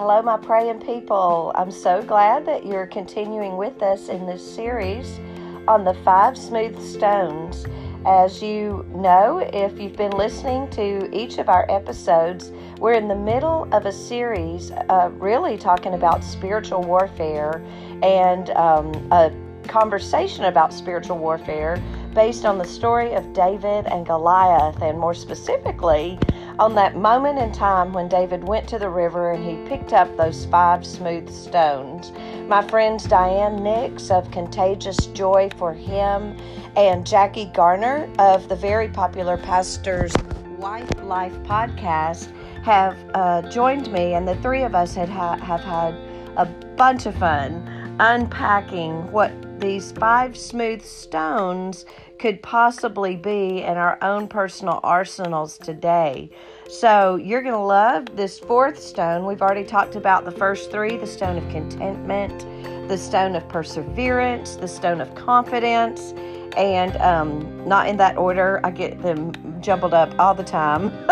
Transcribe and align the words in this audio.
Hello, 0.00 0.22
my 0.22 0.38
praying 0.38 0.80
people. 0.80 1.52
I'm 1.54 1.70
so 1.70 2.00
glad 2.00 2.46
that 2.46 2.64
you're 2.64 2.86
continuing 2.86 3.58
with 3.58 3.82
us 3.82 4.08
in 4.08 4.24
this 4.24 4.42
series 4.42 5.20
on 5.68 5.84
the 5.84 5.92
five 5.92 6.38
smooth 6.38 6.82
stones. 6.82 7.66
As 8.06 8.40
you 8.40 8.86
know, 8.94 9.46
if 9.52 9.78
you've 9.78 9.98
been 9.98 10.12
listening 10.12 10.70
to 10.70 11.14
each 11.14 11.36
of 11.36 11.50
our 11.50 11.70
episodes, 11.70 12.50
we're 12.78 12.94
in 12.94 13.08
the 13.08 13.14
middle 13.14 13.68
of 13.74 13.84
a 13.84 13.92
series 13.92 14.70
uh, 14.70 15.10
really 15.18 15.58
talking 15.58 15.92
about 15.92 16.24
spiritual 16.24 16.80
warfare 16.80 17.62
and 18.02 18.48
um, 18.52 18.94
a 19.12 19.30
conversation 19.68 20.46
about 20.46 20.72
spiritual 20.72 21.18
warfare 21.18 21.76
based 22.14 22.44
on 22.44 22.58
the 22.58 22.64
story 22.64 23.12
of 23.14 23.32
David 23.32 23.86
and 23.86 24.04
Goliath, 24.04 24.80
and 24.82 24.98
more 24.98 25.14
specifically, 25.14 26.18
on 26.58 26.74
that 26.74 26.96
moment 26.96 27.38
in 27.38 27.52
time 27.52 27.92
when 27.92 28.08
David 28.08 28.44
went 28.44 28.68
to 28.68 28.78
the 28.78 28.88
river 28.88 29.32
and 29.32 29.44
he 29.44 29.68
picked 29.68 29.92
up 29.92 30.14
those 30.16 30.44
five 30.46 30.84
smooth 30.84 31.30
stones. 31.30 32.12
My 32.48 32.66
friends 32.66 33.04
Diane 33.04 33.62
Nix 33.62 34.10
of 34.10 34.30
Contagious 34.30 35.06
Joy 35.06 35.48
for 35.56 35.72
Him 35.72 36.36
and 36.76 37.06
Jackie 37.06 37.46
Garner 37.46 38.10
of 38.18 38.48
the 38.48 38.56
very 38.56 38.88
popular 38.88 39.36
Pastor's 39.36 40.12
Wife 40.58 40.90
Life 41.02 41.32
podcast 41.44 42.32
have 42.62 42.96
uh, 43.14 43.42
joined 43.48 43.90
me, 43.92 44.14
and 44.14 44.28
the 44.28 44.36
three 44.36 44.62
of 44.62 44.74
us 44.74 44.94
had 44.94 45.08
ha- 45.08 45.38
have 45.38 45.62
had 45.62 45.94
a 46.36 46.44
bunch 46.76 47.06
of 47.06 47.14
fun 47.16 47.96
unpacking 48.00 49.10
what 49.10 49.32
these 49.60 49.92
five 49.92 50.36
smooth 50.36 50.82
stones 50.82 51.84
could 52.18 52.42
possibly 52.42 53.16
be 53.16 53.62
in 53.62 53.76
our 53.76 53.98
own 54.02 54.26
personal 54.26 54.80
arsenals 54.82 55.58
today. 55.58 56.30
So, 56.68 57.16
you're 57.16 57.42
going 57.42 57.54
to 57.54 57.58
love 57.58 58.16
this 58.16 58.38
fourth 58.38 58.78
stone. 58.78 59.26
We've 59.26 59.42
already 59.42 59.64
talked 59.64 59.96
about 59.96 60.24
the 60.24 60.30
first 60.30 60.70
three 60.70 60.96
the 60.96 61.06
stone 61.06 61.36
of 61.36 61.48
contentment, 61.50 62.40
the 62.88 62.96
stone 62.96 63.36
of 63.36 63.48
perseverance, 63.48 64.56
the 64.56 64.68
stone 64.68 65.00
of 65.00 65.14
confidence, 65.14 66.12
and 66.56 66.96
um, 66.98 67.68
not 67.68 67.88
in 67.88 67.96
that 67.98 68.16
order. 68.16 68.60
I 68.64 68.70
get 68.70 69.02
them 69.02 69.32
jumbled 69.60 69.94
up 69.94 70.14
all 70.18 70.34
the 70.34 70.44
time. 70.44 70.92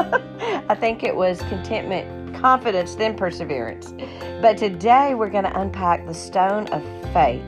I 0.68 0.74
think 0.74 1.02
it 1.02 1.14
was 1.14 1.40
contentment, 1.42 2.34
confidence, 2.36 2.94
then 2.94 3.16
perseverance. 3.16 3.92
But 4.40 4.58
today 4.58 5.14
we're 5.14 5.30
going 5.30 5.44
to 5.44 5.60
unpack 5.60 6.06
the 6.06 6.14
stone 6.14 6.66
of 6.68 6.82
faith. 7.12 7.44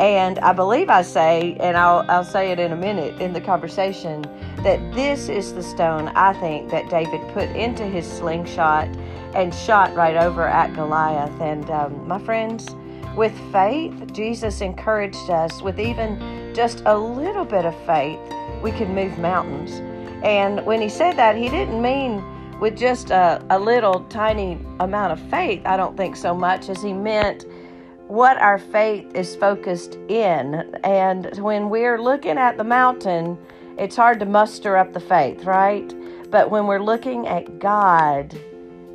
And 0.00 0.38
I 0.38 0.54
believe 0.54 0.88
I 0.88 1.02
say, 1.02 1.58
and 1.60 1.76
I'll, 1.76 2.06
I'll 2.08 2.24
say 2.24 2.50
it 2.50 2.58
in 2.58 2.72
a 2.72 2.76
minute 2.76 3.20
in 3.20 3.34
the 3.34 3.40
conversation, 3.40 4.22
that 4.62 4.80
this 4.94 5.28
is 5.28 5.52
the 5.52 5.62
stone 5.62 6.08
I 6.08 6.32
think 6.32 6.70
that 6.70 6.88
David 6.88 7.20
put 7.34 7.50
into 7.50 7.84
his 7.84 8.10
slingshot 8.10 8.88
and 9.34 9.54
shot 9.54 9.94
right 9.94 10.16
over 10.16 10.48
at 10.48 10.74
Goliath. 10.74 11.38
And 11.42 11.70
um, 11.70 12.08
my 12.08 12.18
friends, 12.18 12.74
with 13.14 13.38
faith, 13.52 13.92
Jesus 14.14 14.62
encouraged 14.62 15.28
us 15.28 15.60
with 15.60 15.78
even 15.78 16.54
just 16.54 16.82
a 16.86 16.96
little 16.96 17.44
bit 17.44 17.66
of 17.66 17.76
faith, 17.84 18.18
we 18.62 18.72
can 18.72 18.94
move 18.94 19.18
mountains. 19.18 19.82
And 20.24 20.64
when 20.64 20.80
he 20.80 20.88
said 20.88 21.12
that, 21.16 21.36
he 21.36 21.50
didn't 21.50 21.82
mean 21.82 22.24
with 22.58 22.78
just 22.78 23.10
a, 23.10 23.44
a 23.50 23.58
little 23.58 24.00
tiny 24.08 24.58
amount 24.80 25.12
of 25.12 25.30
faith, 25.30 25.60
I 25.66 25.76
don't 25.76 25.96
think 25.96 26.16
so 26.16 26.34
much 26.34 26.68
as 26.70 26.82
he 26.82 26.92
meant 26.94 27.44
what 28.10 28.36
our 28.38 28.58
faith 28.58 29.06
is 29.14 29.36
focused 29.36 29.94
in. 30.08 30.68
And 30.82 31.26
when 31.38 31.70
we're 31.70 32.02
looking 32.02 32.38
at 32.38 32.56
the 32.56 32.64
mountain, 32.64 33.38
it's 33.78 33.94
hard 33.94 34.18
to 34.18 34.26
muster 34.26 34.76
up 34.76 34.92
the 34.92 35.00
faith, 35.00 35.44
right? 35.44 35.94
But 36.28 36.50
when 36.50 36.66
we're 36.66 36.82
looking 36.82 37.28
at 37.28 37.60
God, 37.60 38.34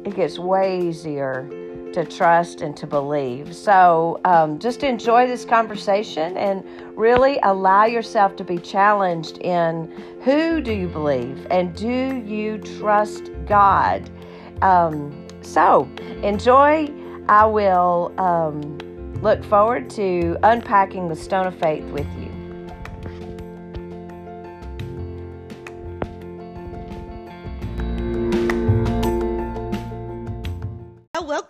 it 0.03 0.15
gets 0.17 0.37
way 0.37 0.81
easier 0.81 1.49
to 1.93 2.03
trust 2.03 2.59
and 2.59 2.75
to 2.75 2.85
believe. 2.85 3.55
So 3.55 4.19
um, 4.25 4.59
just 4.59 4.83
enjoy 4.83 5.27
this 5.27 5.45
conversation 5.45 6.35
and 6.35 6.61
really 6.97 7.39
allow 7.43 7.85
yourself 7.85 8.35
to 8.35 8.43
be 8.43 8.57
challenged 8.57 9.37
in 9.37 9.89
who 10.25 10.59
do 10.59 10.73
you 10.73 10.89
believe 10.89 11.47
and 11.49 11.73
do 11.73 12.21
you 12.27 12.57
trust 12.57 13.31
God? 13.47 14.09
Um, 14.61 15.25
so 15.41 15.89
enjoy. 16.21 16.91
I 17.29 17.45
will. 17.45 18.13
Um, 18.17 18.77
Look 19.21 19.43
forward 19.45 19.89
to 19.91 20.37
unpacking 20.43 21.09
the 21.09 21.15
stone 21.15 21.47
of 21.47 21.57
faith 21.57 21.85
with 21.85 22.07
you. 22.17 22.25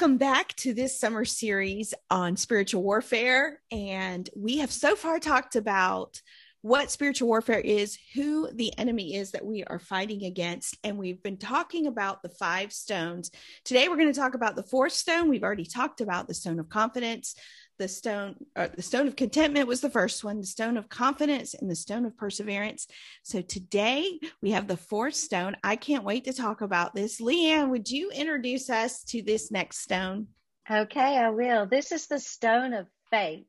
Welcome 0.06 0.18
back 0.18 0.54
to 0.58 0.74
this 0.74 1.00
summer 1.00 1.26
series 1.26 1.94
on 2.12 2.38
spiritual 2.38 2.84
warfare. 2.84 3.62
And 3.72 4.30
we 4.36 4.58
have 4.58 4.72
so 4.72 4.96
far 4.96 5.20
talked 5.20 5.56
about 5.56 6.22
what 6.66 6.90
spiritual 6.90 7.28
warfare 7.28 7.60
is, 7.60 7.96
who 8.16 8.50
the 8.52 8.76
enemy 8.80 9.14
is 9.14 9.30
that 9.30 9.46
we 9.46 9.64
are 9.66 9.78
fighting 9.78 10.24
against. 10.24 10.76
And 10.84 10.98
we've 10.98 11.22
been 11.22 11.38
talking 11.38 11.86
about 11.86 12.24
the 12.24 12.30
five 12.30 12.74
stones. 12.74 13.30
Today, 13.64 13.88
we're 13.88 13.98
going 13.98 14.12
to 14.12 14.20
talk 14.20 14.34
about 14.34 14.56
the 14.56 14.64
fourth 14.64 14.94
stone. 14.94 15.30
We've 15.30 15.44
already 15.44 15.66
talked 15.66 16.02
about 16.02 16.28
the 16.28 16.34
stone 16.34 16.60
of 16.60 16.68
confidence. 16.68 17.36
The 17.78 17.88
stone, 17.88 18.38
uh, 18.56 18.70
the 18.76 18.82
stone 18.82 19.06
of 19.06 19.16
contentment 19.16 19.68
was 19.68 19.80
the 19.80 19.92
first 19.92 20.24
one, 20.24 20.40
the 20.40 20.48
stone 20.48 20.76
of 20.76 20.90
confidence, 20.90 21.54
and 21.54 21.70
the 21.70 21.76
stone 21.76 22.04
of 22.04 22.18
perseverance. 22.18 22.88
So 23.22 23.44
today 23.44 24.20
we 24.42 24.50
have 24.50 24.68
the 24.68 24.76
fourth 24.76 25.14
stone. 25.14 25.56
I 25.64 25.76
can't 25.76 26.04
wait 26.04 26.24
to 26.24 26.34
talk 26.34 26.62
about 26.62 26.96
this. 26.96 27.22
Leanne, 27.22 27.70
would 27.70 27.92
you 27.92 28.10
introduce 28.10 28.72
us 28.72 29.04
to 29.10 29.22
this 29.22 29.52
next 29.52 29.82
stone? 29.82 30.30
Okay, 30.72 31.16
I 31.16 31.30
will. 31.30 31.68
This 31.68 31.92
is 31.92 32.08
the 32.08 32.20
stone 32.20 32.74
of 32.74 32.88
faith. 33.12 33.46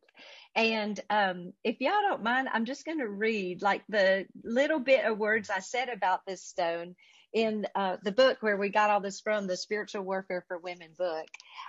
And 0.56 0.98
um, 1.10 1.52
if 1.62 1.80
y'all 1.80 2.02
don't 2.08 2.22
mind, 2.22 2.48
I'm 2.52 2.64
just 2.64 2.86
going 2.86 2.98
to 3.00 3.08
read 3.08 3.60
like 3.62 3.82
the 3.90 4.26
little 4.42 4.80
bit 4.80 5.04
of 5.04 5.18
words 5.18 5.50
I 5.50 5.60
said 5.60 5.90
about 5.90 6.20
this 6.26 6.42
stone 6.42 6.96
in 7.34 7.66
uh, 7.74 7.98
the 8.02 8.12
book 8.12 8.38
where 8.40 8.56
we 8.56 8.70
got 8.70 8.88
all 8.88 9.02
this 9.02 9.20
from, 9.20 9.46
the 9.46 9.56
Spiritual 9.58 10.02
Warfare 10.02 10.46
for 10.48 10.56
Women 10.56 10.92
book. 10.96 11.26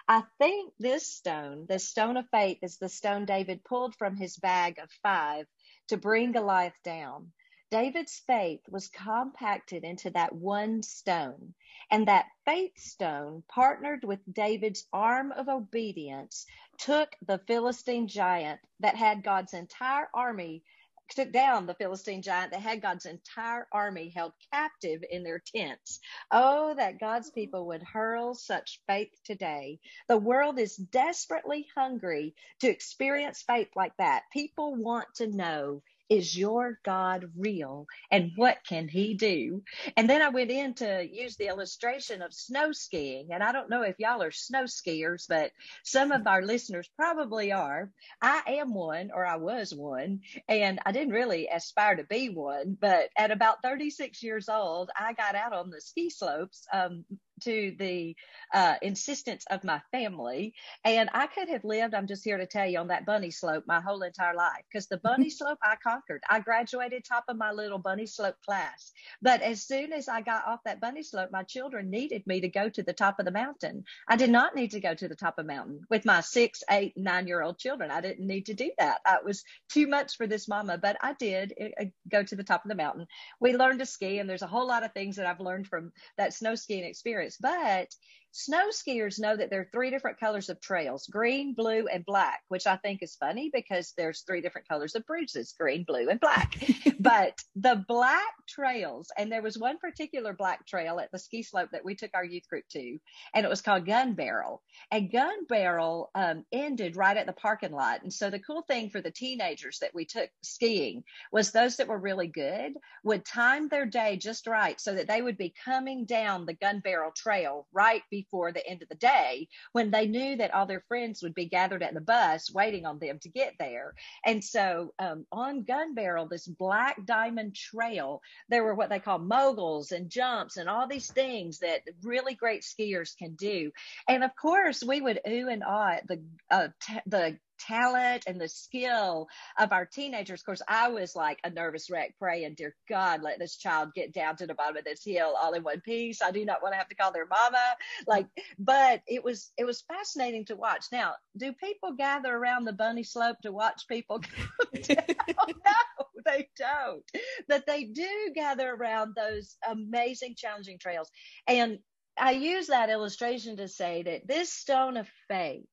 I 0.07 0.23
think 0.39 0.71
this 0.79 1.05
stone, 1.05 1.65
the 1.67 1.79
stone 1.79 2.15
of 2.15 2.29
faith, 2.31 2.59
is 2.61 2.77
the 2.77 2.87
stone 2.87 3.25
David 3.25 3.65
pulled 3.65 3.93
from 3.95 4.15
his 4.15 4.37
bag 4.37 4.79
of 4.79 4.89
five 5.03 5.45
to 5.89 5.97
bring 5.97 6.31
Goliath 6.31 6.79
down. 6.85 7.33
David's 7.69 8.19
faith 8.19 8.61
was 8.69 8.88
compacted 8.89 9.83
into 9.83 10.09
that 10.11 10.33
one 10.33 10.83
stone, 10.83 11.53
and 11.91 12.07
that 12.07 12.28
faith 12.45 12.78
stone, 12.79 13.44
partnered 13.50 14.05
with 14.05 14.19
David's 14.33 14.88
arm 14.94 15.33
of 15.33 15.50
obedience, 15.50 16.45
took 16.78 17.16
the 17.25 17.39
Philistine 17.39 18.07
giant 18.07 18.61
that 18.79 18.95
had 18.95 19.23
God's 19.23 19.53
entire 19.53 20.09
army 20.13 20.63
took 21.09 21.31
down 21.31 21.66
the 21.66 21.73
Philistine 21.75 22.22
giant 22.22 22.51
that 22.51 22.61
had 22.61 22.81
God's 22.81 23.05
entire 23.05 23.67
army 23.72 24.09
held 24.09 24.34
captive 24.51 25.03
in 25.09 25.23
their 25.23 25.39
tents. 25.39 25.99
Oh, 26.31 26.73
that 26.75 26.99
God's 26.99 27.31
people 27.31 27.67
would 27.67 27.84
hurl 27.84 28.34
such 28.34 28.81
faith 28.88 29.11
today. 29.23 29.79
The 30.07 30.17
world 30.17 30.59
is 30.59 30.75
desperately 30.75 31.67
hungry 31.75 32.35
to 32.59 32.69
experience 32.69 33.41
faith 33.41 33.69
like 33.75 33.95
that. 33.97 34.23
People 34.34 34.75
want 34.75 35.07
to 35.16 35.28
know 35.28 35.81
is 36.09 36.38
your 36.38 36.79
God 36.84 37.31
real 37.38 37.85
and 38.12 38.31
what 38.35 38.57
can 38.68 38.88
he 38.88 39.13
do? 39.13 39.63
And 39.95 40.09
then 40.09 40.22
I 40.22 40.29
went 40.29 40.51
in 40.51 40.73
to 40.75 41.07
use 41.09 41.35
the 41.35 41.47
illustration 41.47 42.22
of 42.22 42.34
snow 42.34 42.72
skiing. 42.72 43.29
And 43.31 43.44
I 43.44 43.51
don't 43.51 43.69
know 43.69 43.81
if 43.81 43.95
y'all 44.00 44.22
are 44.22 44.31
snow 44.31 44.63
skiers, 44.63 45.25
but 45.28 45.51
some 45.84 46.12
of 46.12 46.28
our 46.28 46.41
listeners 46.41 46.90
probably 46.96 47.51
are. 47.51 47.91
I 48.22 48.41
am 48.47 48.73
one, 48.73 49.12
or 49.13 49.25
I 49.25 49.38
was 49.38 49.73
one, 49.73 50.22
and 50.47 50.79
I 50.85 50.91
didn't 50.91 51.13
really 51.13 51.47
aspire 51.47 51.96
to 51.96 52.03
be 52.03 52.29
one. 52.29 52.78
But 52.79 53.09
at 53.17 53.31
about 53.31 53.62
36 53.62 54.23
years 54.23 54.50
old, 54.50 54.90
I 54.97 55.14
got 55.14 55.35
out 55.35 55.53
on 55.53 55.70
the 55.70 55.81
ski 55.81 56.09
slopes. 56.09 56.66
Um, 56.72 57.05
to 57.41 57.75
the 57.78 58.16
uh, 58.53 58.75
insistence 58.81 59.45
of 59.49 59.63
my 59.63 59.81
family. 59.91 60.53
And 60.84 61.09
I 61.13 61.28
could 61.28 61.49
have 61.49 61.63
lived, 61.63 61.93
I'm 61.93 62.07
just 62.07 62.23
here 62.23 62.37
to 62.37 62.45
tell 62.45 62.66
you, 62.66 62.79
on 62.79 62.87
that 62.87 63.05
bunny 63.05 63.31
slope 63.31 63.66
my 63.67 63.81
whole 63.81 64.01
entire 64.01 64.35
life 64.35 64.63
because 64.72 64.87
the 64.87 64.97
bunny 64.97 65.29
slope 65.37 65.59
I 65.63 65.75
conquered. 65.81 66.23
I 66.29 66.39
graduated 66.39 67.03
top 67.03 67.25
of 67.28 67.37
my 67.37 67.51
little 67.51 67.79
bunny 67.79 68.05
slope 68.05 68.35
class. 68.45 68.91
But 69.22 69.41
as 69.41 69.66
soon 69.66 69.93
as 69.93 70.07
I 70.07 70.22
got 70.22 70.47
off 70.47 70.59
that 70.66 70.81
bunny 70.81 71.03
slope, 71.03 71.29
my 71.31 71.43
children 71.43 71.89
needed 71.89 72.25
me 72.25 72.41
to 72.41 72.49
go 72.49 72.69
to 72.69 72.84
the 72.84 72.93
top 72.93 73.19
of 73.19 73.25
the 73.25 73.31
mountain. 73.31 73.83
I 74.07 74.16
did 74.16 74.29
not 74.29 74.55
need 74.55 74.72
to 74.72 74.79
go 74.79 74.93
to 74.93 75.07
the 75.07 75.16
top 75.16 75.37
of 75.37 75.45
the 75.45 75.53
mountain 75.53 75.81
with 75.90 76.05
my 76.05 76.22
six, 76.22 76.63
eight, 76.69 76.93
nine 76.95 77.28
year 77.28 77.41
old 77.41 77.57
children. 77.57 77.91
I 77.91 78.01
didn't 78.01 78.25
need 78.25 78.47
to 78.47 78.53
do 78.53 78.72
that. 78.78 78.99
It 79.07 79.25
was 79.25 79.43
too 79.69 79.87
much 79.87 80.17
for 80.17 80.28
this 80.28 80.47
mama, 80.47 80.78
but 80.78 80.97
I 81.01 81.13
did 81.13 81.53
uh, 81.61 81.85
go 82.09 82.23
to 82.23 82.35
the 82.35 82.43
top 82.43 82.63
of 82.66 82.69
the 82.69 82.75
mountain. 82.75 83.07
We 83.40 83.55
learned 83.55 83.79
to 83.79 83.85
ski, 83.85 84.19
and 84.19 84.29
there's 84.29 84.41
a 84.41 84.47
whole 84.47 84.67
lot 84.67 84.83
of 84.83 84.93
things 84.93 85.16
that 85.17 85.25
I've 85.25 85.40
learned 85.40 85.67
from 85.67 85.91
that 86.17 86.33
snow 86.33 86.55
skiing 86.55 86.83
experience. 86.83 87.27
But 87.35 87.88
snow 88.37 88.67
skiers 88.69 89.19
know 89.19 89.35
that 89.35 89.49
there 89.49 89.61
are 89.61 89.69
three 89.73 89.89
different 89.89 90.19
colors 90.19 90.47
of 90.49 90.61
trails 90.61 91.07
green, 91.07 91.55
blue, 91.55 91.87
and 91.87 92.05
black, 92.05 92.41
which 92.49 92.67
I 92.67 92.75
think 92.78 93.01
is 93.01 93.16
funny 93.16 93.49
because 93.51 93.93
there's 93.97 94.22
three 94.22 94.41
different 94.41 94.67
colors 94.67 94.93
of 94.93 95.05
bruises 95.07 95.55
green, 95.59 95.84
blue, 95.84 96.07
and 96.07 96.19
black. 96.19 96.55
but 96.99 97.34
the 97.55 97.84
black 97.87 98.34
trails, 98.47 99.09
and 99.17 99.31
there 99.31 99.41
was 99.41 99.57
one 99.57 99.79
particular 99.79 100.34
black 100.34 100.67
trail 100.67 100.99
at 100.99 101.11
the 101.11 101.17
ski 101.17 101.41
slope 101.41 101.69
that 101.72 101.84
we 101.84 101.95
took 101.95 102.11
our 102.13 102.23
youth 102.23 102.47
group 102.47 102.63
to, 102.73 102.99
and 103.34 103.43
it 103.43 103.49
was 103.49 103.61
called 103.61 103.87
Gun 103.87 104.13
Barrel. 104.13 104.61
And 104.91 105.11
Gun 105.11 105.45
Barrel 105.49 106.11
um, 106.13 106.45
ended 106.51 106.95
right 106.95 107.17
at 107.17 107.25
the 107.25 107.33
parking 107.33 107.72
lot. 107.72 108.03
And 108.03 108.13
so 108.13 108.29
the 108.29 108.40
cool 108.40 108.61
thing 108.61 108.91
for 108.91 109.01
the 109.01 109.11
teenagers 109.11 109.79
that 109.79 109.95
we 109.95 110.05
took 110.05 110.29
skiing 110.43 111.03
was 111.31 111.51
those 111.51 111.78
that 111.78 111.87
were 111.87 111.97
really 111.97 112.28
good 112.28 112.73
would 113.03 113.25
time 113.25 113.67
their 113.67 113.87
day 113.87 114.17
just 114.17 114.45
right 114.45 114.79
so 114.79 114.93
that 114.93 115.07
they 115.07 115.23
would 115.23 115.37
be 115.37 115.55
coming 115.66 116.05
down 116.05 116.45
the 116.45 116.53
Gun 116.53 116.81
Barrel 116.81 117.11
Trail 117.16 117.67
right 117.73 118.03
before 118.11 118.27
the 118.32 118.66
end 118.68 118.82
of 118.82 118.90
the 118.90 118.96
day 118.96 119.47
when 119.72 119.91
they 119.91 120.08
knew 120.08 120.35
that 120.35 120.53
all 120.53 120.66
their 120.66 120.84
friends 120.88 121.22
would 121.24 121.34
be 121.34 121.46
gathered 121.46 121.84
at 121.84 121.94
the 121.94 122.02
bus 122.02 122.52
waiting 122.52 122.85
on 122.85 123.00
them 123.00 123.20
to 123.20 123.29
get 123.29 123.53
there. 123.59 123.94
And 124.26 124.44
so 124.44 124.94
um, 125.00 125.26
on 125.32 125.64
Gun 125.64 125.94
Barrel, 125.94 126.28
this 126.28 126.47
black 126.47 127.06
diamond 127.06 127.56
trail, 127.56 128.22
there 128.50 128.64
were 128.64 128.76
what 128.76 128.90
they 128.90 129.00
call 129.00 129.20
moguls 129.20 129.91
and 129.91 130.09
jumps 130.09 130.58
and 130.58 130.70
all 130.70 130.88
these 130.88 131.12
things 131.12 131.59
that 131.59 131.82
really 132.03 132.35
great 132.35 132.64
skiers 132.64 133.18
can 133.18 133.35
do. 133.35 133.72
And 134.08 134.24
of 134.24 134.35
course, 134.35 134.84
we 134.84 135.02
would 135.02 135.20
ooh 135.28 135.50
and 135.50 135.64
ah 135.66 135.91
at 135.94 136.08
the 136.08 136.22
uh, 136.52 136.68
t- 136.82 137.00
the 137.06 137.38
talent 137.59 138.23
and 138.27 138.39
the 138.39 138.47
skill 138.47 139.27
of 139.57 139.71
our 139.71 139.85
teenagers. 139.85 140.41
Of 140.41 140.45
course, 140.45 140.61
I 140.67 140.89
was 140.89 141.15
like 141.15 141.39
a 141.43 141.49
nervous 141.49 141.89
wreck 141.89 142.15
praying, 142.19 142.55
dear 142.55 142.75
God, 142.89 143.21
let 143.21 143.39
this 143.39 143.57
child 143.57 143.93
get 143.93 144.13
down 144.13 144.35
to 144.37 144.47
the 144.47 144.53
bottom 144.53 144.77
of 144.77 144.83
this 144.83 145.03
hill 145.03 145.35
all 145.41 145.53
in 145.53 145.63
one 145.63 145.81
piece. 145.81 146.21
I 146.21 146.31
do 146.31 146.45
not 146.45 146.61
want 146.61 146.73
to 146.73 146.77
have 146.77 146.89
to 146.89 146.95
call 146.95 147.11
their 147.11 147.25
mama. 147.25 147.75
Like, 148.05 148.27
but 148.59 149.01
it 149.07 149.23
was, 149.23 149.51
it 149.57 149.65
was 149.65 149.81
fascinating 149.81 150.45
to 150.45 150.55
watch. 150.55 150.85
Now, 150.91 151.13
do 151.37 151.53
people 151.53 151.93
gather 151.93 152.35
around 152.35 152.65
the 152.65 152.73
bunny 152.73 153.03
slope 153.03 153.37
to 153.43 153.51
watch 153.51 153.87
people 153.87 154.19
go 154.73 154.81
down? 154.81 155.05
no, 155.27 156.05
they 156.25 156.49
don't. 156.57 157.03
But 157.47 157.65
they 157.65 157.85
do 157.85 158.31
gather 158.35 158.69
around 158.69 159.15
those 159.15 159.55
amazing, 159.69 160.35
challenging 160.37 160.79
trails. 160.79 161.09
And 161.47 161.79
I 162.19 162.31
use 162.31 162.67
that 162.67 162.89
illustration 162.89 163.57
to 163.57 163.67
say 163.67 164.03
that 164.03 164.27
this 164.27 164.51
stone 164.51 164.97
of 164.97 165.07
faith 165.27 165.65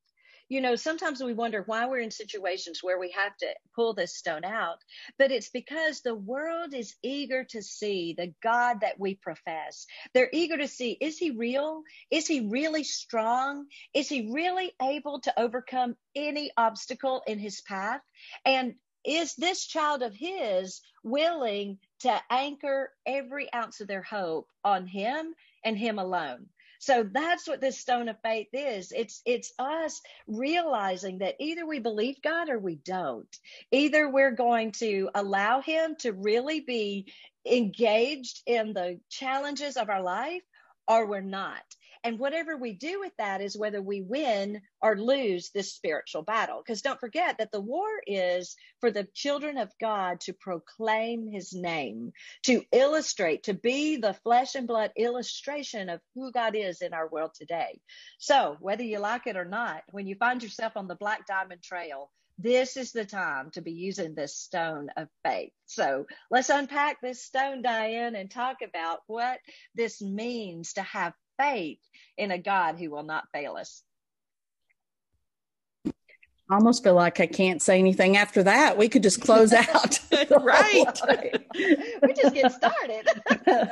you 0.55 0.61
know, 0.61 0.77
sometimes 0.77 1.21
we 1.21 1.35
wonder 1.35 1.65
why 1.67 1.87
we're 1.87 1.99
in 1.99 2.13
situations 2.13 2.79
where 2.81 3.01
we 3.01 3.11
have 3.11 3.37
to 3.39 3.49
pull 3.75 3.93
this 3.93 4.17
stone 4.17 4.45
out, 4.45 4.79
but 5.19 5.33
it's 5.33 5.49
because 5.49 6.01
the 6.01 6.15
world 6.15 6.75
is 6.75 6.95
eager 7.03 7.43
to 7.43 7.61
see 7.61 8.15
the 8.17 8.33
God 8.41 8.83
that 8.83 9.01
we 9.01 9.17
profess. 9.17 9.85
They're 10.13 10.31
eager 10.33 10.57
to 10.57 10.69
see, 10.69 10.97
is 11.01 11.19
he 11.19 11.33
real? 11.33 11.83
Is 12.09 12.29
he 12.29 12.49
really 12.49 12.85
strong? 12.85 13.67
Is 13.95 14.09
he 14.09 14.31
really 14.33 14.71
able 14.81 15.19
to 15.23 15.41
overcome 15.41 15.97
any 16.15 16.53
obstacle 16.57 17.25
in 17.27 17.41
his 17.41 17.61
path? 17.61 18.03
And 18.45 18.75
is 19.05 19.35
this 19.35 19.67
child 19.67 20.03
of 20.03 20.15
his 20.15 20.81
willing 21.03 21.79
to 22.03 22.23
anchor 22.31 22.93
every 23.05 23.53
ounce 23.53 23.81
of 23.81 23.89
their 23.89 24.03
hope 24.03 24.47
on 24.63 24.87
him 24.87 25.35
and 25.65 25.77
him 25.77 25.99
alone? 25.99 26.47
So 26.85 27.03
that's 27.03 27.49
what 27.49 27.63
this 27.63 27.79
stone 27.79 28.11
of 28.11 28.21
faith 28.23 28.49
is. 28.53 28.93
It's 28.93 29.23
it's 29.25 29.55
us 29.59 30.03
realizing 30.27 31.19
that 31.19 31.37
either 31.39 31.65
we 31.67 31.79
believe 31.79 32.21
God 32.21 32.51
or 32.51 32.59
we 32.59 32.75
don't. 32.77 33.35
Either 33.73 34.11
we're 34.11 34.33
going 34.33 34.73
to 34.73 35.09
allow 35.15 35.63
him 35.63 35.97
to 36.01 36.13
really 36.13 36.61
be 36.61 37.11
engaged 37.47 38.43
in 38.45 38.75
the 38.75 39.01
challenges 39.09 39.79
of 39.79 39.89
our 39.89 40.03
life 40.03 40.43
or 40.87 41.07
we're 41.07 41.23
not. 41.23 41.65
And 42.05 42.19
whatever 42.19 42.57
we 42.59 42.75
do 42.75 43.01
with 43.01 43.13
that 43.17 43.41
is 43.41 43.57
whether 43.57 43.81
we 43.81 44.03
win 44.03 44.61
or 44.83 44.95
lose 44.95 45.51
this 45.51 45.73
spiritual 45.73 46.21
battle. 46.21 46.63
Because 46.65 46.83
don't 46.83 47.01
forget 47.01 47.39
that 47.39 47.51
the 47.51 47.63
war 47.63 47.89
is 48.07 48.57
for 48.81 48.91
the 48.91 49.09
children 49.15 49.57
of 49.57 49.73
God 49.81 50.21
to 50.21 50.35
proclaim 50.35 51.27
his 51.27 51.55
name, 51.55 52.13
to 52.43 52.63
illustrate, 52.73 53.45
to 53.45 53.55
be 53.55 53.97
the 53.97 54.13
flesh 54.23 54.55
and 54.55 54.69
blood 54.69 54.93
illustration 54.99 55.89
of 55.89 56.03
who 56.15 56.31
God 56.31 56.55
is 56.55 56.83
in 56.83 56.93
our 56.93 57.09
world 57.09 57.31
today. 57.35 57.81
So 58.19 58.59
whether 58.61 58.83
you 58.83 58.99
like 58.99 59.27
it 59.27 59.39
or 59.39 59.47
not, 59.47 59.83
when 59.91 60.07
you 60.07 60.15
find 60.17 60.43
yourself 60.43 60.75
on 60.77 60.89
the 60.89 60.97
Black 60.97 61.27
Diamond 61.27 61.63
Trail, 61.63 62.11
this 62.39 62.77
is 62.77 62.93
the 62.93 63.05
time 63.05 63.51
to 63.53 63.63
be 63.63 63.73
using 63.73 64.15
this 64.15 64.37
stone 64.37 64.89
of 64.97 65.09
faith. 65.25 65.53
So 65.67 66.05
let's 66.31 66.49
unpack 66.49 67.01
this 67.01 67.23
stone, 67.23 67.63
Diane, 67.63 68.17
and 68.17 68.31
talk 68.31 68.57
about 68.63 69.01
what 69.07 69.39
this 69.75 70.03
means 70.03 70.75
to 70.75 70.83
have 70.83 71.15
faith 71.39 71.81
in 72.17 72.31
a 72.31 72.39
God 72.39 72.79
who 72.79 72.91
will 72.91 73.03
not 73.03 73.29
fail 73.33 73.57
us. 73.57 73.83
I 76.51 76.57
almost 76.57 76.85
feel 76.85 76.95
like 76.95 77.21
I 77.21 77.27
can't 77.27 77.63
say 77.63 77.79
anything 77.79 78.19
after 78.19 78.43
that. 78.43 78.77
We 78.77 78.89
could 78.89 79.03
just 79.03 79.23
close 79.23 79.53
out. 79.53 79.99
right. 80.43 81.01
we 82.03 82.13
just 82.13 82.35
get 82.35 82.53
started. 82.53 83.09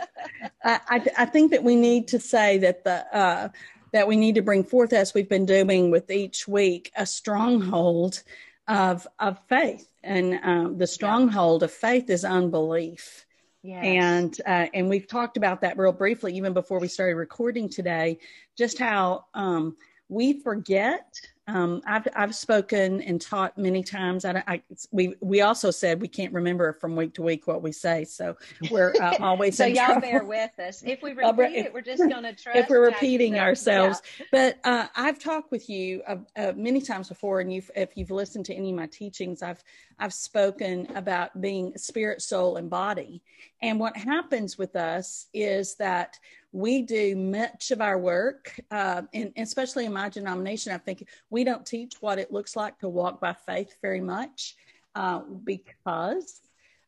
I, 0.65 0.81
I, 0.89 1.07
I, 1.19 1.25
think 1.27 1.51
that 1.51 1.63
we 1.63 1.77
need 1.77 2.09
to 2.09 2.19
say 2.19 2.59
that 2.59 2.83
the 2.85 3.05
uh, 3.15 3.49
that 3.93 4.09
we 4.09 4.17
need 4.17 4.37
to 4.37 4.43
bring 4.43 4.65
forth, 4.65 4.95
as 4.95 5.13
we've 5.13 5.29
been 5.29 5.45
doing 5.45 5.91
with 5.91 6.11
each 6.11 6.49
week, 6.49 6.91
a 6.97 7.05
stronghold 7.05 8.23
of 8.69 9.07
of 9.19 9.39
faith, 9.49 9.87
and 10.03 10.41
um, 10.43 10.79
the 10.79 10.87
stronghold 10.87 11.61
yeah. 11.61 11.67
of 11.67 11.73
faith 11.73 12.09
is 12.09 12.25
unbelief. 12.25 13.27
Yes. 13.63 13.85
And 13.85 14.41
uh, 14.45 14.67
and 14.75 14.89
we've 14.89 15.07
talked 15.07 15.37
about 15.37 15.61
that 15.61 15.79
real 15.79 15.93
briefly 15.93 16.35
even 16.37 16.53
before 16.53 16.81
we 16.81 16.89
started 16.89 17.15
recording 17.15 17.69
today, 17.69 18.19
just 18.59 18.79
how 18.79 19.27
um, 19.35 19.77
we 20.09 20.41
forget 20.41 21.15
um, 21.49 21.83
I've 21.85 22.07
I've 22.15 22.35
spoken 22.37 23.01
and 23.03 23.21
taught 23.21 23.59
many 23.59 23.83
times. 23.83 24.25
I, 24.25 24.45
I, 24.47 24.63
we 24.93 25.15
we 25.21 25.41
also 25.41 25.73
said 25.73 26.01
we 26.01 26.07
can't 26.07 26.33
remember 26.33 26.73
from 26.75 26.95
week 26.95 27.15
to 27.15 27.23
week 27.23 27.49
what 27.49 27.63
we 27.63 27.73
say, 27.73 28.05
so 28.05 28.37
we're 28.71 28.95
uh, 29.01 29.17
always 29.21 29.57
so 29.57 29.67
y'all 29.67 29.87
trouble. 29.87 30.01
bear 30.03 30.25
with 30.25 30.57
us. 30.61 30.85
If 30.87 31.03
we 31.03 31.13
repeat 31.15 31.57
if, 31.57 31.67
it, 31.67 31.75
we're 31.75 31.81
just 31.81 32.09
going 32.09 32.23
to 32.23 32.33
trust. 32.33 32.59
If 32.59 32.69
we're 32.69 32.85
repeating 32.85 33.41
ourselves, 33.41 34.03
yeah. 34.21 34.27
but 34.31 34.59
uh, 34.63 34.87
I've 34.95 35.19
talked 35.19 35.51
with 35.51 35.69
you 35.69 36.03
uh, 36.07 36.17
uh, 36.37 36.53
many 36.55 36.81
times 36.81 37.09
before, 37.09 37.41
and 37.41 37.53
you've 37.53 37.71
if 37.75 37.97
you've 37.97 38.13
listened 38.13 38.47
to 38.47 38.55
any 38.55 38.71
of 38.71 38.77
my 38.77 38.87
teachings, 38.87 39.43
I've 39.43 39.65
I've 39.99 40.15
spoken 40.15 40.87
about 40.95 41.41
being 41.41 41.77
spirit, 41.77 42.23
soul, 42.23 42.57
and 42.57 42.71
body, 42.71 43.21
and 43.61 43.81
what 43.81 43.97
happens 43.97 44.57
with 44.57 44.77
us 44.77 45.27
is 45.35 45.75
that 45.77 46.21
we 46.53 46.83
do 46.83 47.17
much 47.17 47.71
of 47.71 47.81
our 47.81 47.99
work, 47.99 48.61
uh, 48.71 49.03
and 49.15 49.33
especially 49.37 49.87
in 49.87 49.93
my 49.93 50.11
denomination, 50.11 50.73
I 50.73 50.79
think 50.79 51.09
we 51.31 51.45
don't 51.45 51.65
teach 51.65 51.95
what 52.01 52.19
it 52.19 52.31
looks 52.31 52.55
like 52.55 52.79
to 52.81 52.89
walk 52.89 53.21
by 53.21 53.33
faith 53.33 53.75
very 53.81 54.03
much 54.03 54.55
uh, 54.95 55.21
because 55.45 56.41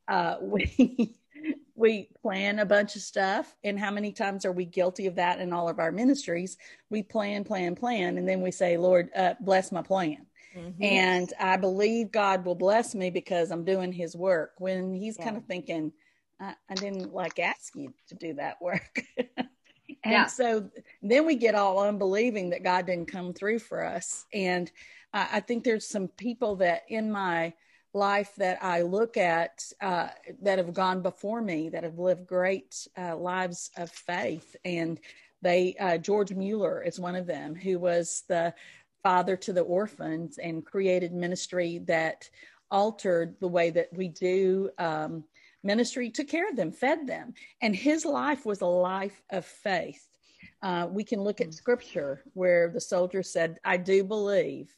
uh, 0.07 0.37
we 0.41 1.17
we 1.75 2.09
plan 2.23 2.59
a 2.59 2.67
bunch 2.67 2.95
of 2.95 3.03
stuff. 3.03 3.57
And 3.65 3.79
how 3.79 3.91
many 3.91 4.13
times 4.13 4.45
are 4.45 4.53
we 4.53 4.67
guilty 4.67 5.07
of 5.07 5.17
that 5.17 5.41
in 5.41 5.53
all 5.53 5.69
of 5.69 5.79
our 5.79 5.91
ministries? 5.91 6.57
We 6.91 7.03
plan, 7.03 7.43
plan, 7.45 7.75
plan, 7.75 8.19
and 8.19 8.29
then 8.29 8.43
we 8.43 8.51
say, 8.51 8.77
"Lord, 8.77 9.11
uh, 9.17 9.35
bless 9.41 9.73
my 9.73 9.83
plan." 9.83 10.27
Mm-hmm. 10.55 10.85
And 10.85 11.33
I 11.41 11.57
believe 11.57 12.13
God 12.13 12.45
will 12.45 12.55
bless 12.55 12.95
me 12.95 13.11
because 13.11 13.51
I'm 13.51 13.65
doing 13.65 13.93
His 13.93 14.15
work. 14.15 14.53
When 14.59 14.95
He's 14.95 15.17
yeah. 15.19 15.25
kind 15.25 15.37
of 15.37 15.47
thinking, 15.47 15.93
I, 16.39 16.55
I 16.69 16.75
didn't 16.75 17.13
like 17.13 17.39
ask 17.39 17.75
you 17.75 17.95
to 18.09 18.15
do 18.15 18.35
that 18.35 18.61
work. 18.61 19.03
And 20.05 20.13
yeah. 20.13 20.27
so 20.27 20.69
then 21.03 21.27
we 21.27 21.37
get 21.37 21.55
all 21.55 21.81
unbelieving 21.81 22.51
that 22.51 22.63
God 22.63 22.87
didn't 22.87 23.11
come 23.11 23.33
through 23.33 23.59
for 23.59 23.85
us. 23.85 24.27
And 24.33 24.71
uh, 25.13 25.27
I 25.33 25.41
think 25.41 25.65
there's 25.65 25.89
some 25.89 26.09
people 26.09 26.57
that 26.57 26.83
in 26.89 27.11
my 27.11 27.55
life 27.95 28.33
that 28.37 28.63
I 28.63 28.83
look 28.83 29.17
at 29.17 29.65
uh, 29.81 30.09
that 30.43 30.59
have 30.59 30.75
gone 30.75 31.01
before 31.01 31.41
me, 31.41 31.71
that 31.71 31.85
have 31.85 31.99
lived 31.99 32.27
great 32.27 32.87
uh, 32.99 33.17
lives 33.17 33.71
of 33.77 33.91
faith. 33.91 34.57
And 34.65 35.01
they, 35.43 35.77
uh, 35.79 35.99
George 35.99 36.33
Mueller 36.33 36.83
is 36.83 36.99
one 36.99 37.15
of 37.15 37.27
them, 37.27 37.55
who 37.55 37.79
was 37.79 38.25
the 38.29 38.53
father 39.03 39.37
to 39.37 39.53
the 39.53 39.61
orphans 39.63 40.39
and 40.39 40.65
created 40.65 41.13
ministry 41.13 41.79
that 41.87 42.29
altered 42.71 43.37
the 43.41 43.49
way 43.49 43.71
that 43.71 43.89
we 43.93 44.09
do 44.09 44.71
um, 44.79 45.25
ministry, 45.65 46.11
took 46.11 46.29
care 46.29 46.49
of 46.49 46.57
them, 46.57 46.71
fed 46.71 47.07
them. 47.07 47.35
And 47.61 47.75
his 47.75 48.05
life 48.05 48.47
was 48.47 48.61
a 48.61 48.67
life 48.67 49.23
of 49.31 49.45
faith. 49.45 50.07
Uh, 50.63 50.87
we 50.91 51.05
can 51.05 51.23
look 51.23 51.41
at 51.41 51.55
scripture 51.55 52.23
where 52.35 52.71
the 52.71 52.81
soldier 52.81 53.23
said, 53.23 53.59
I 53.65 53.77
do 53.77 54.05
believe. 54.05 54.75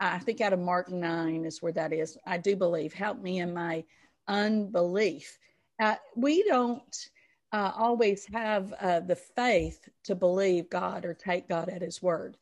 I 0.00 0.18
think 0.18 0.40
out 0.40 0.52
of 0.52 0.58
Mark 0.58 0.90
9 0.90 1.44
is 1.44 1.62
where 1.62 1.72
that 1.72 1.92
is. 1.92 2.18
I 2.26 2.38
do 2.38 2.56
believe. 2.56 2.92
Help 2.92 3.20
me 3.20 3.40
in 3.40 3.54
my 3.54 3.84
unbelief. 4.26 5.38
Uh, 5.80 5.96
we 6.16 6.42
don't 6.44 7.08
uh, 7.52 7.72
always 7.76 8.26
have 8.32 8.72
uh, 8.74 9.00
the 9.00 9.16
faith 9.16 9.88
to 10.04 10.14
believe 10.14 10.70
God 10.70 11.04
or 11.04 11.14
take 11.14 11.48
God 11.48 11.68
at 11.68 11.82
his 11.82 12.02
word 12.02 12.36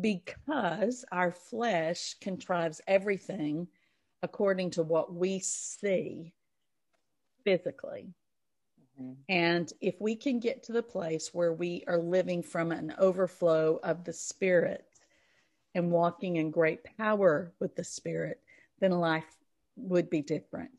because 0.00 1.04
our 1.12 1.32
flesh 1.32 2.14
contrives 2.20 2.80
everything 2.86 3.68
according 4.22 4.70
to 4.70 4.82
what 4.82 5.14
we 5.14 5.38
see 5.38 6.32
physically. 7.46 8.08
Mm-hmm. 9.00 9.12
And 9.28 9.72
if 9.80 9.94
we 10.00 10.16
can 10.16 10.40
get 10.40 10.64
to 10.64 10.72
the 10.72 10.82
place 10.82 11.30
where 11.32 11.52
we 11.52 11.84
are 11.86 11.98
living 11.98 12.42
from 12.42 12.72
an 12.72 12.92
overflow 12.98 13.78
of 13.82 14.04
the 14.04 14.12
Spirit 14.12 14.84
and 15.74 15.92
walking 15.92 16.36
in 16.36 16.50
great 16.50 16.80
power 16.98 17.52
with 17.60 17.76
the 17.76 17.84
Spirit, 17.84 18.40
then 18.80 18.90
life 18.90 19.24
would 19.76 20.10
be 20.10 20.22
different. 20.22 20.70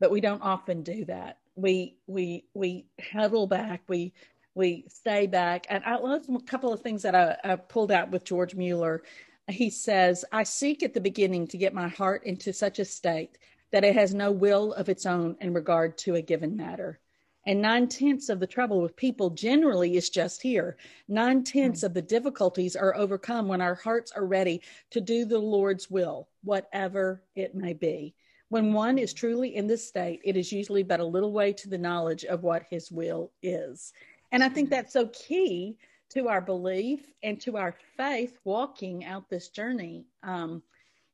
But 0.00 0.10
we 0.10 0.20
don't 0.20 0.42
often 0.42 0.82
do 0.82 1.04
that. 1.04 1.38
We 1.54 1.96
we 2.06 2.44
we 2.54 2.86
huddle 3.12 3.46
back. 3.46 3.82
We 3.88 4.12
we 4.54 4.86
stay 4.88 5.28
back. 5.28 5.66
And 5.68 5.84
I 5.84 5.96
love 5.96 6.22
a 6.28 6.40
couple 6.40 6.72
of 6.72 6.82
things 6.82 7.02
that 7.02 7.14
I, 7.14 7.36
I 7.44 7.56
pulled 7.56 7.92
out 7.92 8.10
with 8.10 8.24
George 8.24 8.54
Mueller. 8.54 9.02
He 9.48 9.70
says, 9.70 10.24
"I 10.32 10.42
seek 10.42 10.82
at 10.82 10.94
the 10.94 11.00
beginning 11.00 11.46
to 11.48 11.58
get 11.58 11.74
my 11.74 11.88
heart 11.88 12.24
into 12.24 12.52
such 12.52 12.78
a 12.78 12.84
state 12.84 13.38
that 13.70 13.84
it 13.84 13.94
has 13.94 14.14
no 14.14 14.32
will 14.32 14.72
of 14.74 14.88
its 14.88 15.06
own 15.06 15.36
in 15.40 15.52
regard 15.52 15.98
to 15.98 16.14
a 16.14 16.22
given 16.22 16.56
matter." 16.56 17.00
And 17.48 17.62
nine 17.62 17.88
tenths 17.88 18.28
of 18.28 18.40
the 18.40 18.46
trouble 18.46 18.82
with 18.82 18.94
people 18.94 19.30
generally 19.30 19.96
is 19.96 20.10
just 20.10 20.42
here. 20.42 20.76
Nine 21.08 21.44
tenths 21.44 21.78
mm-hmm. 21.78 21.86
of 21.86 21.94
the 21.94 22.02
difficulties 22.02 22.76
are 22.76 22.94
overcome 22.94 23.48
when 23.48 23.62
our 23.62 23.74
hearts 23.74 24.12
are 24.12 24.26
ready 24.26 24.60
to 24.90 25.00
do 25.00 25.24
the 25.24 25.38
Lord's 25.38 25.90
will, 25.90 26.28
whatever 26.44 27.22
it 27.34 27.54
may 27.54 27.72
be. 27.72 28.14
When 28.50 28.74
one 28.74 28.98
is 28.98 29.14
truly 29.14 29.56
in 29.56 29.66
this 29.66 29.88
state, 29.88 30.20
it 30.24 30.36
is 30.36 30.52
usually 30.52 30.82
but 30.82 31.00
a 31.00 31.04
little 31.04 31.32
way 31.32 31.54
to 31.54 31.70
the 31.70 31.78
knowledge 31.78 32.26
of 32.26 32.42
what 32.42 32.66
his 32.68 32.92
will 32.92 33.32
is. 33.42 33.94
And 34.30 34.44
I 34.44 34.50
think 34.50 34.66
mm-hmm. 34.66 34.74
that's 34.74 34.92
so 34.92 35.06
key 35.06 35.78
to 36.10 36.28
our 36.28 36.42
belief 36.42 37.12
and 37.22 37.40
to 37.40 37.56
our 37.56 37.74
faith 37.96 38.38
walking 38.44 39.06
out 39.06 39.30
this 39.30 39.48
journey 39.48 40.04
um, 40.22 40.62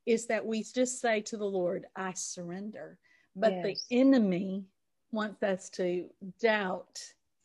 is 0.06 0.26
that 0.26 0.44
we 0.44 0.62
just 0.62 1.00
say 1.00 1.20
to 1.23 1.37
the 1.37 1.44
Lord, 1.44 1.87
I 1.96 2.12
surrender. 2.14 2.99
But 3.37 3.52
yes. 3.52 3.64
the 3.90 3.96
enemy 3.99 4.64
wants 5.12 5.42
us 5.42 5.70
to 5.70 6.06
doubt 6.40 7.00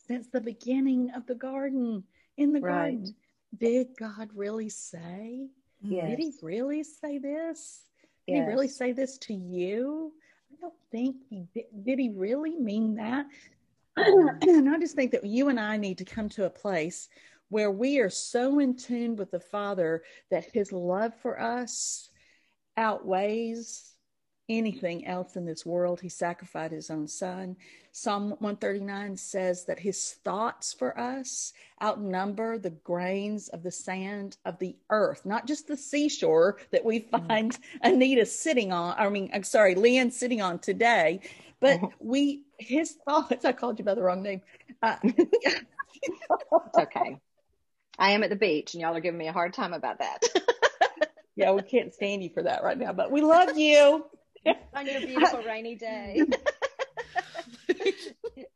since 0.06 0.28
the 0.28 0.40
beginning 0.40 1.10
of 1.14 1.26
the 1.26 1.34
garden 1.34 2.04
in 2.36 2.52
the 2.52 2.60
right. 2.60 2.92
garden. 2.92 3.14
Did 3.58 3.88
God 3.98 4.30
really 4.34 4.68
say? 4.68 5.48
Yes. 5.82 6.08
Did 6.10 6.18
he 6.18 6.32
really 6.42 6.84
say 6.84 7.18
this? 7.18 7.82
Did 8.26 8.34
yes. 8.34 8.44
he 8.44 8.48
really 8.48 8.68
say 8.68 8.92
this 8.92 9.18
to 9.18 9.34
you? 9.34 10.12
I 10.52 10.56
don't 10.60 10.74
think 10.90 11.16
he 11.28 11.46
did. 11.54 11.64
Did 11.84 11.98
he 11.98 12.10
really 12.10 12.56
mean 12.56 12.96
that? 12.96 13.26
and 13.96 14.68
I 14.68 14.78
just 14.78 14.94
think 14.94 15.10
that 15.12 15.24
you 15.24 15.48
and 15.48 15.58
I 15.58 15.76
need 15.76 15.98
to 15.98 16.04
come 16.04 16.28
to 16.30 16.46
a 16.46 16.50
place 16.50 17.08
where 17.48 17.70
we 17.70 17.98
are 17.98 18.10
so 18.10 18.60
in 18.60 18.76
tune 18.76 19.16
with 19.16 19.30
the 19.32 19.40
Father 19.40 20.02
that 20.30 20.44
his 20.52 20.72
love 20.72 21.12
for 21.20 21.40
us 21.40 22.09
outweighs 22.80 23.94
anything 24.48 25.06
else 25.06 25.36
in 25.36 25.44
this 25.44 25.64
world. 25.64 26.00
He 26.00 26.08
sacrificed 26.08 26.72
his 26.72 26.90
own 26.90 27.06
son. 27.06 27.56
Psalm 27.92 28.30
139 28.30 29.16
says 29.16 29.64
that 29.66 29.78
his 29.78 30.14
thoughts 30.24 30.72
for 30.72 30.98
us 30.98 31.52
outnumber 31.82 32.58
the 32.58 32.70
grains 32.70 33.48
of 33.48 33.62
the 33.62 33.70
sand 33.70 34.36
of 34.44 34.58
the 34.58 34.76
earth, 34.90 35.24
not 35.24 35.46
just 35.46 35.68
the 35.68 35.76
seashore 35.76 36.58
that 36.72 36.84
we 36.84 37.00
mm. 37.00 37.28
find 37.28 37.56
Anita 37.82 38.26
sitting 38.26 38.72
on. 38.72 38.96
I 38.98 39.08
mean, 39.08 39.30
I'm 39.32 39.44
sorry, 39.44 39.76
Leanne 39.76 40.12
sitting 40.12 40.42
on 40.42 40.58
today, 40.58 41.20
but 41.60 41.76
uh-huh. 41.76 41.88
we, 42.00 42.42
his 42.58 42.96
thoughts, 43.04 43.44
I 43.44 43.52
called 43.52 43.78
you 43.78 43.84
by 43.84 43.94
the 43.94 44.02
wrong 44.02 44.22
name. 44.22 44.40
Uh, 44.82 44.96
it's 45.04 46.78
okay. 46.78 47.18
I 47.98 48.12
am 48.12 48.22
at 48.22 48.30
the 48.30 48.36
beach 48.36 48.74
and 48.74 48.80
y'all 48.80 48.96
are 48.96 49.00
giving 49.00 49.18
me 49.18 49.28
a 49.28 49.32
hard 49.32 49.52
time 49.52 49.74
about 49.74 49.98
that. 49.98 50.22
yeah, 51.40 51.52
we 51.52 51.62
can't 51.62 51.92
stand 51.94 52.22
you 52.22 52.30
for 52.30 52.42
that 52.42 52.62
right 52.62 52.78
now, 52.78 52.92
but 52.92 53.10
we 53.10 53.20
love 53.22 53.56
you. 53.56 54.04
on 54.74 54.86
your 54.86 55.00
beautiful 55.00 55.42
rainy 55.42 55.74
day. 55.74 56.22
okay, 57.70 57.92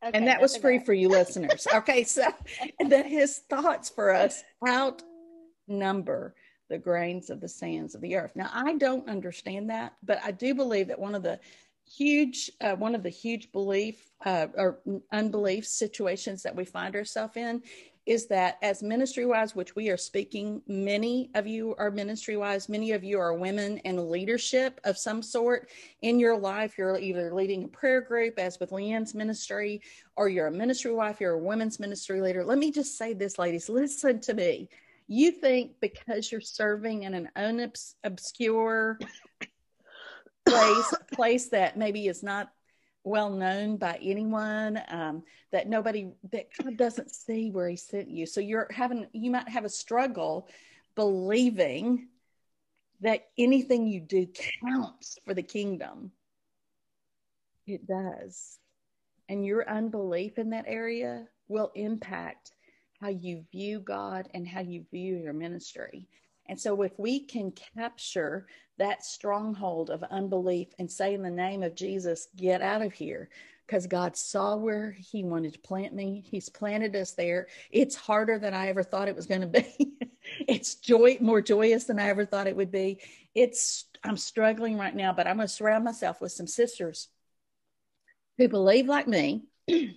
and 0.01 0.27
that 0.27 0.41
was 0.41 0.57
free 0.57 0.79
for 0.79 0.93
you 0.93 1.09
listeners. 1.09 1.67
Okay, 1.73 2.03
so 2.03 2.27
that 2.89 3.05
his 3.05 3.39
thoughts 3.49 3.89
for 3.89 4.13
us 4.13 4.43
outnumber 4.67 6.35
the 6.69 6.77
grains 6.77 7.29
of 7.29 7.41
the 7.41 7.49
sands 7.49 7.93
of 7.93 8.01
the 8.01 8.15
earth. 8.15 8.31
Now, 8.35 8.49
I 8.51 8.75
don't 8.75 9.07
understand 9.07 9.69
that, 9.69 9.93
but 10.03 10.19
I 10.23 10.31
do 10.31 10.55
believe 10.55 10.87
that 10.87 10.99
one 10.99 11.13
of 11.13 11.21
the 11.21 11.39
huge, 11.87 12.51
uh, 12.61 12.75
one 12.75 12.95
of 12.95 13.03
the 13.03 13.09
huge 13.09 13.51
belief 13.51 14.09
uh, 14.25 14.47
or 14.57 14.79
unbelief 15.11 15.67
situations 15.67 16.41
that 16.43 16.55
we 16.55 16.65
find 16.65 16.95
ourselves 16.95 17.37
in 17.37 17.61
is 18.05 18.27
that 18.27 18.57
as 18.61 18.83
ministry 18.83 19.25
wise, 19.25 19.55
which 19.55 19.75
we 19.75 19.89
are 19.89 19.97
speaking, 19.97 20.61
many 20.67 21.31
of 21.33 21.47
you 21.47 21.73
are 21.77 21.89
ministry 21.89 22.37
wise, 22.37 22.69
many 22.69 22.91
of 22.91 23.03
you 23.03 23.19
are 23.19 23.33
women 23.33 23.79
in 23.79 24.11
leadership 24.11 24.79
of 24.83 24.97
some 24.97 25.23
sort 25.23 25.69
in 26.01 26.19
your 26.19 26.37
life. 26.37 26.77
You're 26.77 26.99
either 26.99 27.33
leading 27.33 27.63
a 27.63 27.67
prayer 27.67 28.01
group, 28.01 28.37
as 28.37 28.59
with 28.59 28.71
Leanne's 28.71 29.15
ministry, 29.15 29.81
or 30.15 30.29
you're 30.29 30.47
a 30.47 30.51
ministry 30.51 30.93
wife, 30.93 31.19
you're 31.19 31.33
a 31.33 31.39
women's 31.39 31.79
ministry 31.79 32.21
leader. 32.21 32.45
Let 32.45 32.59
me 32.59 32.71
just 32.71 32.97
say 32.97 33.13
this, 33.13 33.39
ladies, 33.39 33.69
listen 33.69 34.19
to 34.21 34.33
me. 34.33 34.69
You 35.07 35.31
think 35.31 35.73
because 35.81 36.31
you're 36.31 36.41
serving 36.41 37.03
in 37.03 37.13
an 37.13 37.29
unobscure 37.35 39.01
place, 40.45 40.93
place 41.11 41.49
that 41.49 41.77
maybe 41.77 42.07
is 42.07 42.23
not 42.23 42.51
well 43.05 43.29
known 43.29 43.77
by 43.77 43.97
anyone 44.01 44.81
um, 44.89 45.23
that 45.51 45.69
nobody 45.69 46.09
that 46.31 46.47
God 46.61 46.75
doesn't 46.75 47.11
see 47.11 47.51
where 47.51 47.69
he 47.69 47.75
sent 47.75 48.09
you. 48.09 48.25
So 48.25 48.41
you're 48.41 48.67
having 48.71 49.07
you 49.13 49.31
might 49.31 49.47
have 49.47 49.65
a 49.65 49.69
struggle 49.69 50.49
believing 50.95 52.07
that 53.01 53.27
anything 53.37 53.87
you 53.87 53.99
do 53.99 54.27
counts 54.63 55.17
for 55.25 55.33
the 55.33 55.43
kingdom. 55.43 56.11
It 57.67 57.87
does. 57.87 58.57
And 59.29 59.45
your 59.45 59.67
unbelief 59.69 60.37
in 60.37 60.51
that 60.51 60.65
area 60.67 61.27
will 61.47 61.71
impact 61.75 62.51
how 63.01 63.09
you 63.09 63.43
view 63.51 63.79
God 63.79 64.29
and 64.33 64.47
how 64.47 64.61
you 64.61 64.85
view 64.91 65.17
your 65.17 65.33
ministry. 65.33 66.07
And 66.47 66.59
so, 66.59 66.81
if 66.83 66.91
we 66.97 67.21
can 67.21 67.51
capture 67.75 68.47
that 68.77 69.05
stronghold 69.05 69.89
of 69.89 70.03
unbelief 70.03 70.69
and 70.79 70.91
say, 70.91 71.13
in 71.13 71.21
the 71.21 71.29
name 71.29 71.63
of 71.63 71.75
Jesus, 71.75 72.27
get 72.35 72.61
out 72.61 72.81
of 72.81 72.93
here, 72.93 73.29
because 73.65 73.87
God 73.87 74.15
saw 74.15 74.55
where 74.55 74.91
He 74.91 75.23
wanted 75.23 75.53
to 75.53 75.59
plant 75.59 75.93
me. 75.93 76.23
He's 76.29 76.49
planted 76.49 76.95
us 76.95 77.11
there. 77.11 77.47
It's 77.71 77.95
harder 77.95 78.37
than 78.37 78.53
I 78.53 78.67
ever 78.67 78.83
thought 78.83 79.07
it 79.07 79.15
was 79.15 79.25
going 79.25 79.41
to 79.41 79.47
be. 79.47 79.93
it's 80.47 80.75
joy, 80.75 81.17
more 81.21 81.41
joyous 81.41 81.85
than 81.85 81.99
I 81.99 82.09
ever 82.09 82.25
thought 82.25 82.47
it 82.47 82.55
would 82.55 82.71
be. 82.71 82.99
It's 83.33 83.85
I'm 84.03 84.17
struggling 84.17 84.77
right 84.77 84.95
now, 84.95 85.13
but 85.13 85.27
I'm 85.27 85.37
going 85.37 85.47
to 85.47 85.53
surround 85.53 85.83
myself 85.83 86.21
with 86.21 86.31
some 86.31 86.47
sisters 86.47 87.09
who 88.37 88.47
believe 88.47 88.87
like 88.87 89.07
me 89.07 89.45
and 89.67 89.95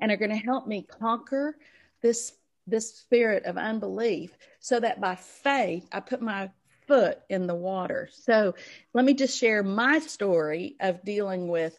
are 0.00 0.16
going 0.16 0.30
to 0.30 0.36
help 0.36 0.66
me 0.66 0.82
conquer 0.82 1.56
this 2.02 2.32
this 2.66 2.94
spirit 2.94 3.44
of 3.46 3.56
unbelief 3.56 4.36
so 4.60 4.78
that 4.78 5.00
by 5.00 5.14
faith 5.14 5.88
I 5.90 6.00
put 6.00 6.20
my 6.20 6.50
foot 6.88 7.20
in 7.28 7.46
the 7.46 7.54
water. 7.54 8.08
So 8.12 8.54
let 8.94 9.04
me 9.04 9.14
just 9.14 9.38
share 9.38 9.62
my 9.62 10.00
story 10.00 10.74
of 10.80 11.04
dealing 11.04 11.46
with 11.48 11.78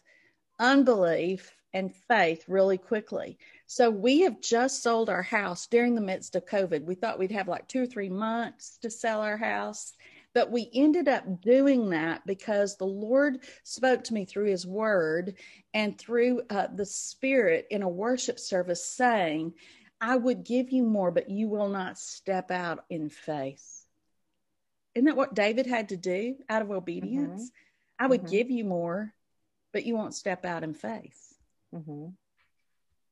unbelief 0.58 1.52
and 1.72 1.94
faith 2.08 2.44
really 2.48 2.78
quickly. 2.78 3.38
So 3.66 3.90
we 3.90 4.20
have 4.20 4.40
just 4.40 4.82
sold 4.82 5.08
our 5.08 5.22
house 5.22 5.66
during 5.66 5.94
the 5.94 6.00
midst 6.00 6.34
of 6.36 6.46
COVID. 6.46 6.84
We 6.84 6.94
thought 6.94 7.18
we'd 7.18 7.32
have 7.32 7.48
like 7.48 7.68
two 7.68 7.82
or 7.82 7.86
three 7.86 8.08
months 8.08 8.78
to 8.82 8.90
sell 8.90 9.20
our 9.20 9.36
house. 9.36 9.92
But 10.32 10.52
we 10.52 10.70
ended 10.72 11.08
up 11.08 11.40
doing 11.40 11.90
that 11.90 12.24
because 12.24 12.76
the 12.76 12.86
Lord 12.86 13.40
spoke 13.64 14.04
to 14.04 14.14
me 14.14 14.24
through 14.24 14.46
His 14.46 14.64
Word 14.64 15.34
and 15.74 15.98
through 15.98 16.42
uh, 16.50 16.68
the 16.72 16.86
Spirit 16.86 17.66
in 17.70 17.82
a 17.82 17.88
worship 17.88 18.38
service 18.38 18.84
saying, 18.84 19.54
I 20.00 20.16
would 20.16 20.44
give 20.44 20.70
you 20.70 20.84
more, 20.84 21.10
but 21.10 21.28
you 21.28 21.48
will 21.48 21.68
not 21.68 21.98
step 21.98 22.50
out 22.50 22.84
in 22.88 23.10
faith. 23.10 23.79
Isn't 24.94 25.06
that 25.06 25.16
what 25.16 25.34
David 25.34 25.66
had 25.66 25.90
to 25.90 25.96
do 25.96 26.36
out 26.48 26.62
of 26.62 26.70
obedience? 26.70 27.42
Mm-hmm. 27.42 28.04
I 28.04 28.06
would 28.08 28.22
mm-hmm. 28.22 28.30
give 28.30 28.50
you 28.50 28.64
more, 28.64 29.14
but 29.72 29.84
you 29.84 29.94
won't 29.94 30.14
step 30.14 30.44
out 30.44 30.64
in 30.64 30.74
faith. 30.74 31.34
Mm-hmm. 31.74 32.08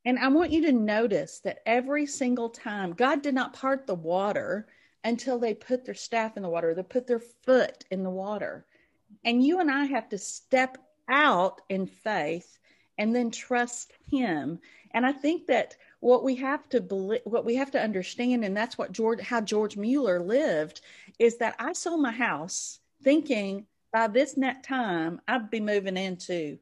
And 0.05 0.19
I 0.19 0.29
want 0.29 0.51
you 0.51 0.63
to 0.63 0.71
notice 0.71 1.39
that 1.41 1.59
every 1.65 2.05
single 2.05 2.49
time, 2.49 2.93
God 2.93 3.21
did 3.21 3.35
not 3.35 3.53
part 3.53 3.85
the 3.85 3.95
water 3.95 4.67
until 5.03 5.39
they 5.39 5.53
put 5.53 5.85
their 5.85 5.95
staff 5.95 6.35
in 6.35 6.43
the 6.43 6.49
water, 6.49 6.73
they 6.73 6.83
put 6.83 7.07
their 7.07 7.19
foot 7.19 7.85
in 7.91 8.03
the 8.03 8.09
water. 8.09 8.65
And 9.23 9.45
you 9.45 9.59
and 9.59 9.71
I 9.71 9.85
have 9.85 10.09
to 10.09 10.17
step 10.17 10.77
out 11.07 11.61
in 11.69 11.85
faith 11.85 12.59
and 12.97 13.15
then 13.15 13.31
trust 13.31 13.93
Him. 14.11 14.59
And 14.91 15.05
I 15.05 15.11
think 15.11 15.47
that 15.47 15.77
what 15.99 16.23
we 16.23 16.35
have 16.35 16.67
to 16.69 16.81
believe, 16.81 17.21
what 17.25 17.45
we 17.45 17.55
have 17.55 17.71
to 17.71 17.81
understand, 17.81 18.45
and 18.45 18.55
that's 18.55 18.77
what 18.77 18.91
George, 18.91 19.21
how 19.21 19.41
George 19.41 19.75
Mueller 19.75 20.19
lived, 20.19 20.81
is 21.17 21.37
that 21.37 21.55
I 21.59 21.73
sold 21.73 22.01
my 22.01 22.11
house 22.11 22.79
thinking 23.03 23.65
by 23.91 24.07
this 24.07 24.37
net 24.37 24.63
time 24.63 25.19
I'd 25.27 25.49
be 25.49 25.59
moving 25.59 25.97
into 25.97 26.57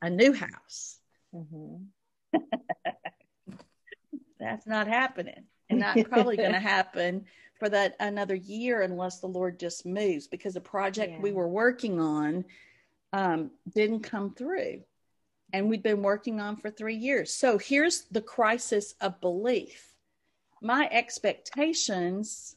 a 0.00 0.10
new 0.10 0.32
house. 0.32 0.98
Mm-hmm. 1.34 2.38
that's 4.40 4.66
not 4.66 4.88
happening, 4.88 5.44
and 5.70 5.80
not 5.80 5.96
probably 6.10 6.36
going 6.36 6.52
to 6.52 6.60
happen 6.60 7.24
for 7.58 7.68
that 7.68 7.94
another 8.00 8.34
year 8.34 8.82
unless 8.82 9.20
the 9.20 9.28
Lord 9.28 9.58
just 9.58 9.86
moves 9.86 10.26
because 10.26 10.54
the 10.54 10.60
project 10.60 11.12
yeah. 11.12 11.20
we 11.20 11.32
were 11.32 11.48
working 11.48 12.00
on 12.00 12.44
um, 13.12 13.52
didn't 13.72 14.00
come 14.00 14.34
through. 14.34 14.82
And 15.52 15.68
we'd 15.68 15.82
been 15.82 16.02
working 16.02 16.40
on 16.40 16.56
for 16.56 16.70
three 16.70 16.96
years. 16.96 17.34
So 17.34 17.58
here's 17.58 18.02
the 18.10 18.20
crisis 18.20 18.94
of 19.00 19.20
belief. 19.20 19.94
My 20.60 20.88
expectations 20.90 22.56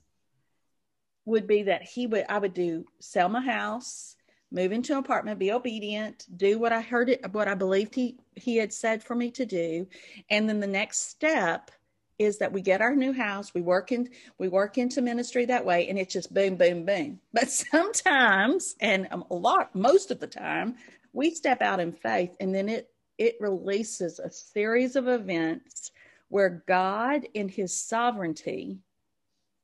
would 1.25 1.47
be 1.47 1.63
that 1.63 1.83
he 1.83 2.07
would, 2.07 2.25
I 2.29 2.37
would 2.37 2.53
do 2.53 2.85
sell 2.99 3.29
my 3.29 3.41
house, 3.41 4.15
move 4.51 4.71
into 4.71 4.93
an 4.93 4.99
apartment, 4.99 5.39
be 5.39 5.51
obedient, 5.51 6.25
do 6.35 6.59
what 6.59 6.71
I 6.71 6.81
heard 6.81 7.09
it, 7.09 7.33
what 7.33 7.47
I 7.47 7.55
believed 7.55 7.95
he, 7.95 8.17
he 8.35 8.57
had 8.57 8.71
said 8.71 9.03
for 9.03 9.15
me 9.15 9.31
to 9.31 9.45
do. 9.45 9.87
And 10.29 10.47
then 10.47 10.59
the 10.59 10.67
next 10.67 11.09
step 11.09 11.71
is 12.17 12.37
that 12.37 12.53
we 12.53 12.61
get 12.61 12.81
our 12.81 12.95
new 12.95 13.11
house, 13.11 13.53
we 13.53 13.61
work 13.61 13.91
in, 13.91 14.09
we 14.37 14.47
work 14.47 14.77
into 14.77 15.01
ministry 15.01 15.45
that 15.45 15.65
way, 15.65 15.89
and 15.89 15.99
it's 15.99 16.13
just 16.13 16.33
boom, 16.33 16.55
boom, 16.55 16.85
boom. 16.85 17.19
But 17.33 17.49
sometimes, 17.49 18.75
and 18.79 19.07
a 19.11 19.35
lot, 19.35 19.75
most 19.75 20.11
of 20.11 20.19
the 20.19 20.27
time, 20.27 20.75
we 21.15 21.31
step 21.31 21.61
out 21.61 21.79
in 21.79 21.93
faith 21.93 22.35
and 22.39 22.53
then 22.53 22.69
it 22.69 22.89
it 23.17 23.37
releases 23.39 24.19
a 24.19 24.29
series 24.29 24.97
of 24.97 25.07
events 25.07 25.91
where 26.27 26.63
God 26.67 27.25
in 27.33 27.47
his 27.47 27.73
sovereignty 27.73 28.79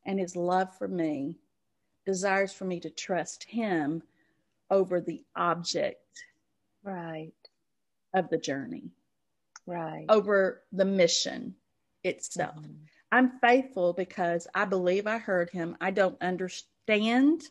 and 0.05 0.17
his 0.17 0.37
love 0.37 0.73
for 0.77 0.87
me 0.87 1.37
desires 2.05 2.53
for 2.53 2.63
me 2.63 2.79
to 2.79 2.89
trust 2.89 3.43
him 3.43 4.01
over 4.69 5.01
the 5.01 5.23
object 5.35 6.23
right. 6.83 7.33
of 8.13 8.29
the 8.29 8.37
journey. 8.37 8.89
Right. 9.67 10.05
Over 10.07 10.63
the 10.71 10.85
mission 10.85 11.55
itself. 12.03 12.55
Mm-hmm. 12.55 12.85
i'm 13.11 13.39
faithful 13.41 13.93
because 13.93 14.47
i 14.55 14.65
believe 14.65 15.05
i 15.05 15.19
heard 15.19 15.51
him. 15.51 15.75
I 15.79 15.91
don't 15.91 16.19
understand 16.19 17.43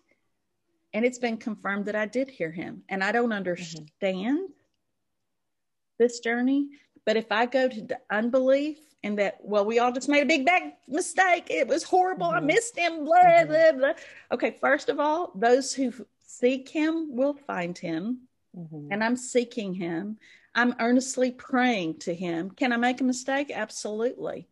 and 0.92 1.04
it's 1.04 1.18
been 1.18 1.36
confirmed 1.36 1.86
that 1.86 1.96
I 1.96 2.06
did 2.06 2.30
hear 2.30 2.50
him. 2.50 2.82
And 2.88 3.02
I 3.02 3.12
don't 3.12 3.24
mm-hmm. 3.24 3.32
understand 3.32 3.90
mm-hmm. 4.02 4.44
this 5.98 6.20
journey. 6.20 6.68
But 7.06 7.16
if 7.16 7.30
I 7.30 7.46
go 7.46 7.68
to 7.68 7.80
the 7.80 7.98
unbelief 8.10 8.78
and 9.02 9.18
that, 9.18 9.38
well, 9.40 9.64
we 9.64 9.78
all 9.78 9.92
just 9.92 10.08
made 10.08 10.22
a 10.22 10.26
big 10.26 10.44
bad 10.44 10.74
mistake. 10.88 11.46
It 11.48 11.68
was 11.68 11.82
horrible. 11.82 12.26
Mm-hmm. 12.26 12.36
I 12.36 12.40
missed 12.40 12.78
him, 12.78 13.04
blah, 13.04 13.18
mm-hmm. 13.18 13.48
blah, 13.48 13.72
blah. 13.72 13.92
Okay, 14.32 14.56
first 14.60 14.88
of 14.88 15.00
all, 15.00 15.32
those 15.34 15.72
who 15.72 15.92
seek 16.26 16.68
him 16.68 17.16
will 17.16 17.34
find 17.34 17.76
him. 17.76 18.20
Mm-hmm. 18.56 18.88
And 18.90 19.02
I'm 19.02 19.16
seeking 19.16 19.74
him. 19.74 20.18
I'm 20.54 20.74
earnestly 20.80 21.30
praying 21.30 22.00
to 22.00 22.14
him. 22.14 22.50
Can 22.50 22.72
I 22.72 22.76
make 22.76 23.00
a 23.00 23.04
mistake? 23.04 23.52
Absolutely. 23.54 24.48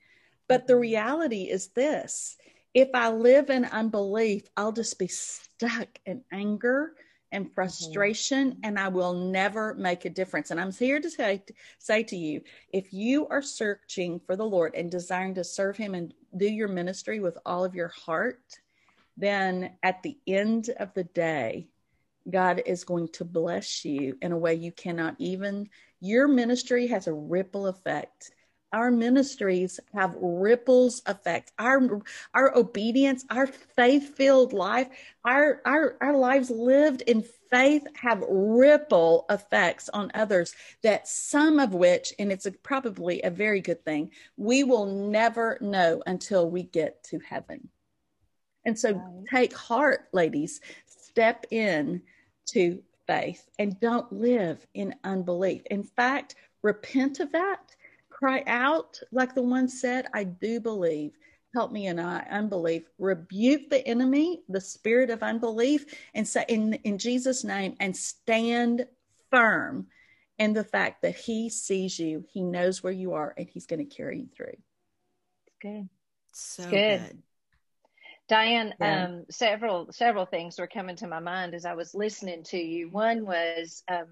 But 0.47 0.67
the 0.67 0.75
mm-hmm. 0.75 0.83
reality 0.83 1.43
is 1.43 1.69
this 1.69 2.37
if 2.79 2.91
I 2.95 3.11
live 3.11 3.51
in 3.51 3.65
unbelief, 3.65 4.45
I'll 4.57 4.71
just 4.71 5.01
be 5.01 5.09
stuck 5.09 5.89
in 6.07 6.23
anger 6.31 6.93
and 7.33 7.47
mm-hmm. 7.47 7.55
frustration, 7.55 8.53
mm-hmm. 8.53 8.61
and 8.63 8.79
I 8.79 8.87
will 8.87 9.15
never 9.15 9.75
make 9.75 10.05
a 10.05 10.11
difference. 10.11 10.53
And 10.53 10.61
I'm 10.61 10.71
here 10.71 11.01
to 11.01 11.11
say, 11.11 11.43
say 11.81 12.05
to 12.05 12.17
you 12.17 12.41
if 12.73 12.93
you 12.93 13.27
are 13.29 13.43
searching 13.43 14.21
for 14.25 14.37
the 14.37 14.47
Lord 14.47 14.77
and 14.77 14.93
desiring 14.93 15.35
to 15.35 15.45
serve 15.45 15.77
Him 15.77 15.97
and 15.97 16.15
do 16.37 16.47
your 16.47 16.69
ministry 16.69 17.19
with 17.19 17.37
all 17.45 17.65
of 17.65 17.75
your 17.75 17.89
heart, 17.89 18.61
then 19.17 19.73
at 19.83 20.01
the 20.05 20.17
end 20.29 20.71
of 20.79 20.95
the 20.95 21.05
day, 21.05 21.67
God 22.31 22.63
is 22.65 22.85
going 22.85 23.09
to 23.09 23.25
bless 23.25 23.85
you 23.85 24.17
in 24.23 24.31
a 24.31 24.39
way 24.39 24.55
you 24.55 24.71
cannot 24.71 25.17
even. 25.19 25.69
Your 25.99 26.29
ministry 26.29 26.87
has 26.87 27.09
a 27.09 27.13
ripple 27.13 27.67
effect 27.67 28.31
our 28.73 28.91
ministries 28.91 29.81
have 29.95 30.15
ripples 30.21 31.03
effect. 31.07 31.53
Our 31.59 32.03
our 32.35 32.57
obedience 32.57 33.25
our 33.31 33.47
faith 33.47 34.15
filled 34.17 34.53
life 34.53 34.89
our 35.25 35.61
our 35.65 35.97
our 36.01 36.17
lives 36.17 36.51
lived 36.51 37.03
in 37.03 37.25
faith 37.51 37.87
have 37.95 38.23
ripple 38.29 39.25
effects 39.31 39.89
on 39.89 40.11
others 40.15 40.55
that 40.83 41.09
some 41.09 41.59
of 41.59 41.73
which 41.73 42.13
and 42.19 42.31
it's 42.31 42.47
a, 42.47 42.53
probably 42.53 43.23
a 43.23 43.31
very 43.31 43.61
good 43.61 43.83
thing 43.85 44.11
we 44.37 44.65
will 44.65 44.87
never 44.87 45.59
know 45.61 46.03
until 46.07 46.51
we 46.51 46.63
get 46.63 47.03
to 47.05 47.19
heaven. 47.21 47.69
And 48.65 48.79
so 48.79 48.93
right. 48.93 49.25
take 49.31 49.57
heart 49.57 50.09
ladies. 50.13 50.61
Step 50.87 51.47
in 51.51 52.03
to 52.49 52.83
faith 53.07 53.49
and 53.59 53.81
don't 53.81 54.13
live 54.13 54.67
in 54.75 54.95
unbelief. 55.05 55.63
In 55.71 55.83
fact 55.83 56.35
repent 56.63 57.21
of 57.21 57.33
that 57.33 57.75
cry 58.19 58.43
out 58.47 58.99
like 59.13 59.35
the 59.35 59.43
one 59.43 59.69
said, 59.69 60.07
I 60.13 60.25
do 60.25 60.61
believe. 60.61 61.13
Help 61.55 61.73
me 61.73 61.87
in 61.87 61.99
uh, 61.99 62.25
unbelief. 62.31 62.83
Rebuke 62.99 63.71
the 63.71 63.87
enemy, 63.87 64.43
the 64.49 64.61
spirit 64.61 65.09
of 65.09 65.23
unbelief, 65.23 65.87
and 66.15 66.27
say 66.27 66.45
in, 66.49 66.75
in 66.85 66.99
Jesus' 66.99 67.45
name, 67.45 67.75
and 67.81 67.97
stand 67.97 68.87
firm 69.31 69.87
in 70.39 70.53
the 70.53 70.65
fact 70.65 71.03
that 71.03 71.17
he 71.17 71.49
sees 71.49 71.99
you, 71.99 72.25
he 72.33 72.43
knows 72.43 72.83
where 72.83 72.93
you 72.93 73.15
are, 73.15 73.35
and 73.37 73.49
he's 73.49 73.67
going 73.67 73.87
to 73.87 73.97
carry 73.97 74.21
you 74.21 74.29
through. 74.37 74.47
It's 74.49 75.57
Good. 75.63 75.89
So 76.33 76.71
good. 76.71 76.83
good. 76.87 77.23
Diane, 78.29 78.75
yeah. 78.79 79.05
um, 79.05 79.25
several 79.31 79.91
several 79.91 80.27
things 80.27 80.59
were 80.59 80.67
coming 80.67 80.97
to 80.97 81.09
my 81.09 81.21
mind 81.21 81.55
as 81.55 81.65
I 81.65 81.75
was 81.75 81.95
listening 81.95 82.45
to 82.45 82.59
you. 82.59 82.91
One 82.91 83.25
was 83.25 83.83
um, 83.89 84.07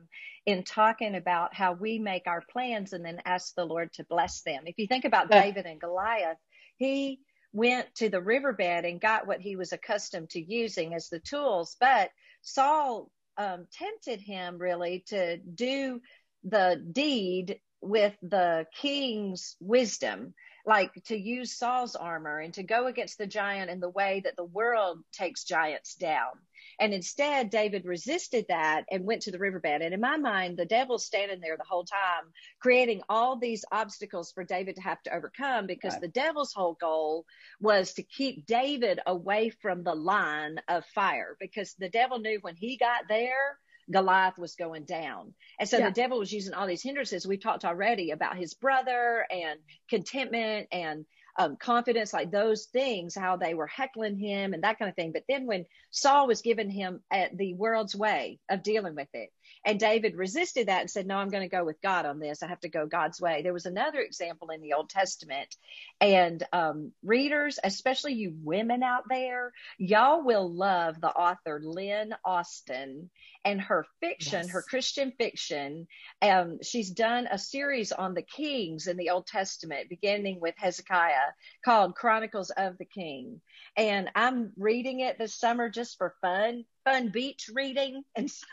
in 0.46 0.62
talking 0.62 1.14
about 1.14 1.54
how 1.54 1.74
we 1.74 1.98
make 1.98 2.26
our 2.26 2.42
plans 2.50 2.92
and 2.92 3.04
then 3.04 3.20
ask 3.26 3.54
the 3.54 3.66
Lord 3.66 3.92
to 3.94 4.04
bless 4.04 4.42
them. 4.42 4.62
If 4.66 4.78
you 4.78 4.86
think 4.86 5.04
about 5.04 5.28
yeah. 5.30 5.42
David 5.42 5.66
and 5.66 5.80
Goliath, 5.80 6.38
he 6.76 7.20
went 7.52 7.94
to 7.96 8.08
the 8.08 8.20
riverbed 8.20 8.84
and 8.84 9.00
got 9.00 9.26
what 9.26 9.40
he 9.40 9.56
was 9.56 9.72
accustomed 9.72 10.30
to 10.30 10.40
using 10.40 10.94
as 10.94 11.08
the 11.08 11.20
tools, 11.20 11.76
but 11.78 12.10
Saul 12.42 13.10
um, 13.36 13.66
tempted 13.72 14.20
him 14.20 14.58
really 14.58 15.04
to 15.08 15.38
do 15.38 16.00
the 16.44 16.82
deed 16.92 17.60
with 17.80 18.14
the 18.22 18.66
king's 18.74 19.56
wisdom 19.60 20.34
like 20.66 20.92
to 21.04 21.16
use 21.16 21.56
Saul's 21.56 21.94
armor 21.94 22.40
and 22.40 22.52
to 22.54 22.62
go 22.62 22.86
against 22.86 23.18
the 23.18 23.26
giant 23.26 23.70
in 23.70 23.80
the 23.80 23.88
way 23.88 24.20
that 24.24 24.36
the 24.36 24.44
world 24.44 24.98
takes 25.12 25.44
giants 25.44 25.94
down. 25.94 26.32
And 26.78 26.92
instead, 26.92 27.50
David 27.50 27.86
resisted 27.86 28.46
that 28.48 28.84
and 28.90 29.04
went 29.04 29.22
to 29.22 29.30
the 29.30 29.38
riverbed. 29.38 29.80
And 29.80 29.94
in 29.94 30.00
my 30.00 30.16
mind, 30.16 30.56
the 30.56 30.66
devil's 30.66 31.06
standing 31.06 31.40
there 31.40 31.56
the 31.56 31.64
whole 31.68 31.84
time, 31.84 32.32
creating 32.60 33.02
all 33.08 33.36
these 33.36 33.64
obstacles 33.72 34.32
for 34.32 34.44
David 34.44 34.76
to 34.76 34.82
have 34.82 35.02
to 35.04 35.14
overcome 35.14 35.66
because 35.66 35.92
right. 35.94 36.02
the 36.02 36.08
devil's 36.08 36.52
whole 36.52 36.74
goal 36.74 37.24
was 37.60 37.94
to 37.94 38.02
keep 38.02 38.46
David 38.46 39.00
away 39.06 39.50
from 39.50 39.84
the 39.84 39.94
line 39.94 40.58
of 40.68 40.84
fire 40.86 41.36
because 41.40 41.74
the 41.78 41.88
devil 41.88 42.18
knew 42.18 42.38
when 42.42 42.56
he 42.56 42.76
got 42.76 43.04
there, 43.08 43.58
Goliath 43.90 44.38
was 44.38 44.54
going 44.56 44.84
down. 44.84 45.34
And 45.58 45.68
so 45.68 45.78
yeah. 45.78 45.88
the 45.88 45.94
devil 45.94 46.18
was 46.18 46.32
using 46.32 46.54
all 46.54 46.66
these 46.66 46.82
hindrances. 46.82 47.26
We've 47.26 47.42
talked 47.42 47.64
already 47.64 48.10
about 48.10 48.36
his 48.36 48.54
brother 48.54 49.26
and 49.30 49.60
contentment 49.88 50.68
and 50.72 51.06
um, 51.38 51.56
confidence, 51.56 52.12
like 52.12 52.30
those 52.30 52.66
things, 52.66 53.14
how 53.14 53.36
they 53.36 53.54
were 53.54 53.66
heckling 53.66 54.16
him 54.16 54.54
and 54.54 54.62
that 54.62 54.78
kind 54.78 54.88
of 54.88 54.96
thing. 54.96 55.12
But 55.12 55.24
then 55.28 55.46
when 55.46 55.66
Saul 55.90 56.26
was 56.26 56.42
giving 56.42 56.70
him 56.70 57.02
at 57.10 57.36
the 57.36 57.54
world's 57.54 57.94
way 57.94 58.38
of 58.48 58.62
dealing 58.62 58.94
with 58.94 59.08
it, 59.12 59.30
and 59.64 59.80
David 59.80 60.16
resisted 60.16 60.68
that 60.68 60.82
and 60.82 60.90
said, 60.90 61.06
No, 61.06 61.16
I'm 61.16 61.30
going 61.30 61.42
to 61.42 61.56
go 61.56 61.64
with 61.64 61.80
God 61.82 62.06
on 62.06 62.18
this. 62.18 62.42
I 62.42 62.48
have 62.48 62.60
to 62.60 62.68
go 62.68 62.86
God's 62.86 63.20
way. 63.20 63.42
There 63.42 63.52
was 63.52 63.66
another 63.66 64.00
example 64.00 64.50
in 64.50 64.60
the 64.60 64.74
Old 64.74 64.90
Testament. 64.90 65.56
And 66.00 66.42
um, 66.52 66.92
readers, 67.02 67.58
especially 67.62 68.14
you 68.14 68.34
women 68.42 68.82
out 68.82 69.04
there, 69.08 69.52
y'all 69.78 70.24
will 70.24 70.52
love 70.52 71.00
the 71.00 71.10
author 71.10 71.60
Lynn 71.62 72.14
Austin 72.24 73.10
and 73.44 73.60
her 73.60 73.86
fiction, 74.00 74.42
yes. 74.42 74.50
her 74.50 74.62
Christian 74.62 75.12
fiction. 75.18 75.86
Um, 76.20 76.58
she's 76.62 76.90
done 76.90 77.28
a 77.30 77.38
series 77.38 77.92
on 77.92 78.14
the 78.14 78.22
kings 78.22 78.88
in 78.88 78.96
the 78.96 79.10
Old 79.10 79.26
Testament, 79.26 79.88
beginning 79.88 80.40
with 80.40 80.54
Hezekiah, 80.58 81.32
called 81.64 81.94
Chronicles 81.94 82.50
of 82.50 82.76
the 82.78 82.84
King. 82.84 83.40
And 83.76 84.10
I'm 84.14 84.52
reading 84.56 85.00
it 85.00 85.18
this 85.18 85.34
summer 85.34 85.68
just 85.68 85.96
for 85.96 86.14
fun, 86.20 86.64
fun 86.84 87.10
beach 87.10 87.48
reading. 87.52 88.02
And 88.16 88.30
so 88.30 88.46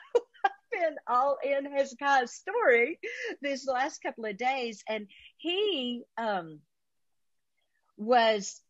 been 0.74 0.96
all 1.08 1.38
in 1.44 1.66
Hezekiah's 1.66 2.34
story 2.34 3.00
these 3.42 3.68
last 3.68 4.02
couple 4.02 4.26
of 4.26 4.38
days. 4.38 4.84
And 4.88 5.08
he 5.38 6.04
um, 6.18 6.60
was 7.98 8.62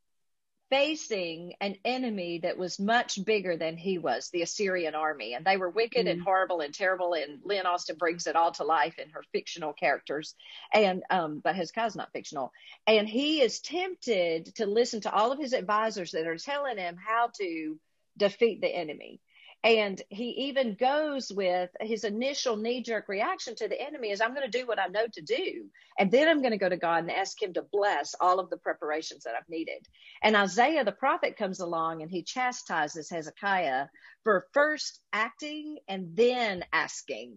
facing 0.69 1.53
an 1.61 1.75
enemy 1.85 2.39
that 2.39 2.57
was 2.57 2.79
much 2.79 3.23
bigger 3.23 3.55
than 3.55 3.77
he 3.77 3.99
was, 3.99 4.29
the 4.29 4.41
Assyrian 4.41 4.95
army. 4.95 5.35
And 5.35 5.45
they 5.45 5.55
were 5.55 5.69
wicked 5.69 6.07
mm. 6.07 6.09
and 6.09 6.19
horrible 6.19 6.61
and 6.61 6.73
terrible. 6.73 7.13
And 7.13 7.41
Lynn 7.43 7.67
Austin 7.67 7.95
brings 7.95 8.25
it 8.25 8.35
all 8.35 8.51
to 8.53 8.63
life 8.63 8.97
in 8.97 9.11
her 9.11 9.23
fictional 9.31 9.73
characters. 9.73 10.33
And, 10.73 11.03
um, 11.11 11.41
but 11.43 11.55
Hezekiah's 11.55 11.95
not 11.95 12.11
fictional. 12.11 12.51
And 12.87 13.07
he 13.07 13.41
is 13.41 13.59
tempted 13.59 14.55
to 14.55 14.65
listen 14.65 15.01
to 15.01 15.13
all 15.13 15.31
of 15.31 15.37
his 15.37 15.53
advisors 15.53 16.11
that 16.11 16.25
are 16.25 16.37
telling 16.37 16.79
him 16.79 16.97
how 16.97 17.29
to 17.39 17.79
defeat 18.17 18.61
the 18.61 18.75
enemy. 18.75 19.21
And 19.63 20.01
he 20.09 20.29
even 20.49 20.75
goes 20.75 21.31
with 21.31 21.69
his 21.79 22.03
initial 22.03 22.57
knee 22.57 22.83
jerk 22.83 23.07
reaction 23.07 23.55
to 23.55 23.69
the 23.69 23.81
enemy 23.81 24.11
is, 24.11 24.19
I'm 24.19 24.33
going 24.35 24.49
to 24.49 24.59
do 24.59 24.67
what 24.67 24.79
I 24.79 24.87
know 24.87 25.05
to 25.13 25.21
do. 25.21 25.65
And 25.97 26.11
then 26.11 26.27
I'm 26.27 26.41
going 26.41 26.51
to 26.51 26.57
go 26.57 26.67
to 26.67 26.75
God 26.75 27.03
and 27.03 27.11
ask 27.11 27.41
him 27.41 27.53
to 27.53 27.65
bless 27.71 28.13
all 28.19 28.41
of 28.41 28.49
the 28.49 28.57
preparations 28.57 29.23
that 29.23 29.35
I've 29.35 29.47
needed. 29.47 29.87
And 30.21 30.35
Isaiah 30.35 30.83
the 30.83 30.91
prophet 30.91 31.37
comes 31.37 31.61
along 31.61 32.01
and 32.01 32.11
he 32.11 32.23
chastises 32.23 33.09
Hezekiah 33.09 33.85
for 34.25 34.47
first 34.53 34.99
acting 35.13 35.77
and 35.87 36.09
then 36.13 36.65
asking. 36.73 37.35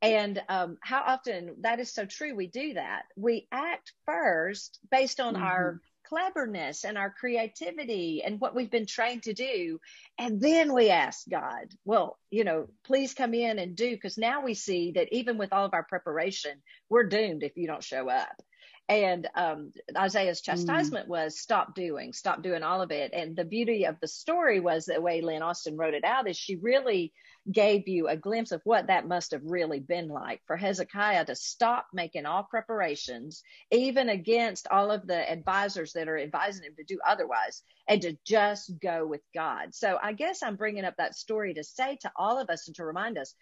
And 0.00 0.40
um, 0.48 0.76
how 0.80 1.02
often 1.04 1.56
that 1.62 1.80
is 1.80 1.92
so 1.92 2.04
true. 2.04 2.36
We 2.36 2.46
do 2.46 2.74
that. 2.74 3.04
We 3.16 3.48
act 3.50 3.92
first 4.06 4.78
based 4.90 5.18
on 5.18 5.34
mm-hmm. 5.34 5.42
our 5.42 5.80
cleverness 6.06 6.84
and 6.84 6.96
our 6.96 7.10
creativity 7.10 8.22
and 8.24 8.40
what 8.40 8.54
we've 8.54 8.70
been 8.70 8.86
trained 8.86 9.24
to 9.24 9.34
do. 9.34 9.78
And 10.18 10.40
then 10.40 10.72
we 10.72 10.90
ask 10.90 11.28
God, 11.28 11.72
well, 11.84 12.18
you 12.30 12.44
know, 12.44 12.68
please 12.84 13.14
come 13.14 13.34
in 13.34 13.58
and 13.58 13.76
do, 13.76 13.90
because 13.90 14.18
now 14.18 14.42
we 14.42 14.54
see 14.54 14.92
that 14.92 15.12
even 15.12 15.38
with 15.38 15.52
all 15.52 15.64
of 15.64 15.74
our 15.74 15.84
preparation, 15.84 16.62
we're 16.88 17.08
doomed 17.08 17.42
if 17.42 17.56
you 17.56 17.66
don't 17.66 17.82
show 17.82 18.08
up. 18.08 18.42
And 18.88 19.28
um, 19.34 19.72
Isaiah's 19.96 20.42
mm. 20.42 20.44
chastisement 20.44 21.06
mm. 21.06 21.10
was 21.10 21.40
stop 21.40 21.74
doing, 21.74 22.12
stop 22.12 22.42
doing 22.42 22.62
all 22.62 22.82
of 22.82 22.90
it. 22.90 23.12
And 23.14 23.34
the 23.34 23.44
beauty 23.44 23.86
of 23.86 23.96
the 24.00 24.08
story 24.08 24.60
was 24.60 24.84
the 24.84 25.00
way 25.00 25.22
Lynn 25.22 25.42
Austin 25.42 25.76
wrote 25.76 25.94
it 25.94 26.04
out 26.04 26.28
is 26.28 26.36
she 26.36 26.56
really 26.56 27.12
gave 27.50 27.88
you 27.88 28.08
a 28.08 28.16
glimpse 28.16 28.52
of 28.52 28.62
what 28.64 28.86
that 28.86 29.06
must 29.06 29.32
have 29.32 29.42
really 29.44 29.80
been 29.80 30.08
like 30.08 30.40
for 30.46 30.56
Hezekiah 30.56 31.26
to 31.26 31.34
stop 31.34 31.86
making 31.92 32.26
all 32.26 32.42
preparations, 32.42 33.42
even 33.70 34.08
against 34.08 34.66
all 34.68 34.90
of 34.90 35.06
the 35.06 35.30
advisors 35.30 35.92
that 35.92 36.08
are 36.08 36.18
advising 36.18 36.64
him 36.64 36.74
to 36.76 36.84
do 36.84 36.98
otherwise, 37.06 37.62
and 37.86 38.00
to 38.02 38.16
just 38.24 38.78
go 38.80 39.06
with 39.06 39.22
God. 39.34 39.74
So 39.74 39.98
I 40.02 40.12
guess 40.12 40.42
I'm 40.42 40.56
bringing 40.56 40.84
up 40.84 40.96
that 40.96 41.14
story 41.14 41.54
to 41.54 41.64
say 41.64 41.98
to 42.00 42.12
all 42.16 42.38
of 42.40 42.48
us 42.48 42.66
and 42.66 42.76
to 42.76 42.84
remind 42.84 43.18
us 43.18 43.34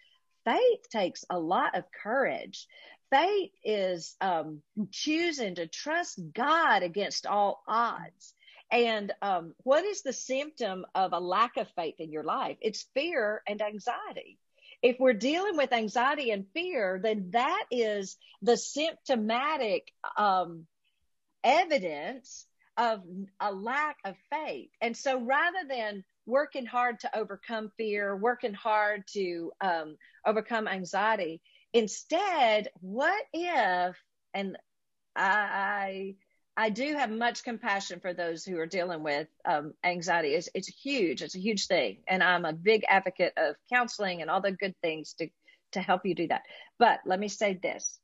faith 0.43 0.89
takes 0.91 1.23
a 1.29 1.39
lot 1.39 1.77
of 1.77 1.85
courage 2.03 2.67
faith 3.13 3.51
is 3.63 4.15
um, 4.21 4.61
choosing 4.91 5.53
to 5.55 5.67
trust 5.67 6.19
God 6.33 6.81
against 6.81 7.27
all 7.27 7.61
odds. 7.67 8.33
And 8.73 9.13
um, 9.21 9.53
what 9.59 9.85
is 9.85 10.01
the 10.01 10.11
symptom 10.11 10.85
of 10.93 11.13
a 11.13 11.19
lack 11.19 11.55
of 11.57 11.69
faith 11.75 11.95
in 11.99 12.11
your 12.11 12.23
life? 12.23 12.57
It's 12.59 12.87
fear 12.93 13.41
and 13.47 13.61
anxiety. 13.61 14.37
If 14.81 14.99
we're 14.99 15.13
dealing 15.13 15.55
with 15.55 15.71
anxiety 15.71 16.31
and 16.31 16.45
fear, 16.53 16.99
then 17.01 17.29
that 17.31 17.65
is 17.71 18.17
the 18.41 18.57
symptomatic 18.57 19.93
um, 20.17 20.65
evidence 21.43 22.45
of 22.75 23.01
a 23.39 23.53
lack 23.53 23.97
of 24.03 24.15
faith. 24.29 24.71
And 24.81 24.97
so 24.97 25.21
rather 25.21 25.59
than 25.69 26.03
working 26.25 26.65
hard 26.65 26.99
to 27.01 27.17
overcome 27.17 27.71
fear, 27.77 28.17
working 28.17 28.53
hard 28.53 29.03
to 29.13 29.51
um, 29.61 29.95
overcome 30.25 30.67
anxiety, 30.67 31.41
Instead, 31.73 32.67
what 32.81 33.25
if, 33.33 33.97
and 34.35 34.57
I, 35.15 36.15
I 36.55 36.69
do 36.69 36.93
have 36.93 37.09
much 37.09 37.43
compassion 37.43 37.99
for 37.99 38.13
those 38.13 38.45
who 38.45 38.59
are 38.59 38.67
dealing 38.67 39.01
with 39.01 39.27
um, 39.43 39.73
anxiety. 39.83 40.29
It's, 40.29 40.49
it's 40.53 40.67
huge. 40.67 41.23
It's 41.23 41.35
a 41.35 41.39
huge 41.39 41.65
thing. 41.65 41.97
And 42.07 42.21
I'm 42.21 42.45
a 42.45 42.53
big 42.53 42.83
advocate 42.87 43.33
of 43.37 43.55
counseling 43.71 44.21
and 44.21 44.29
all 44.29 44.41
the 44.41 44.51
good 44.51 44.75
things 44.81 45.13
to, 45.13 45.29
to 45.71 45.81
help 45.81 46.05
you 46.05 46.13
do 46.13 46.27
that. 46.27 46.43
But 46.77 46.99
let 47.05 47.19
me 47.19 47.27
say 47.27 47.59
this. 47.61 47.99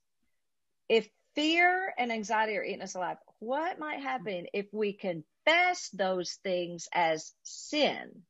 If 0.88 1.08
fear 1.36 1.94
and 1.98 2.12
anxiety 2.12 2.58
are 2.58 2.64
eating 2.64 2.82
us 2.82 2.96
alive, 2.96 3.18
what 3.38 3.78
might 3.78 4.02
happen 4.02 4.48
if 4.54 4.66
we 4.72 4.94
confess 4.94 5.90
those 5.90 6.40
things 6.44 6.90
as 6.92 7.32
sin? 7.44 8.24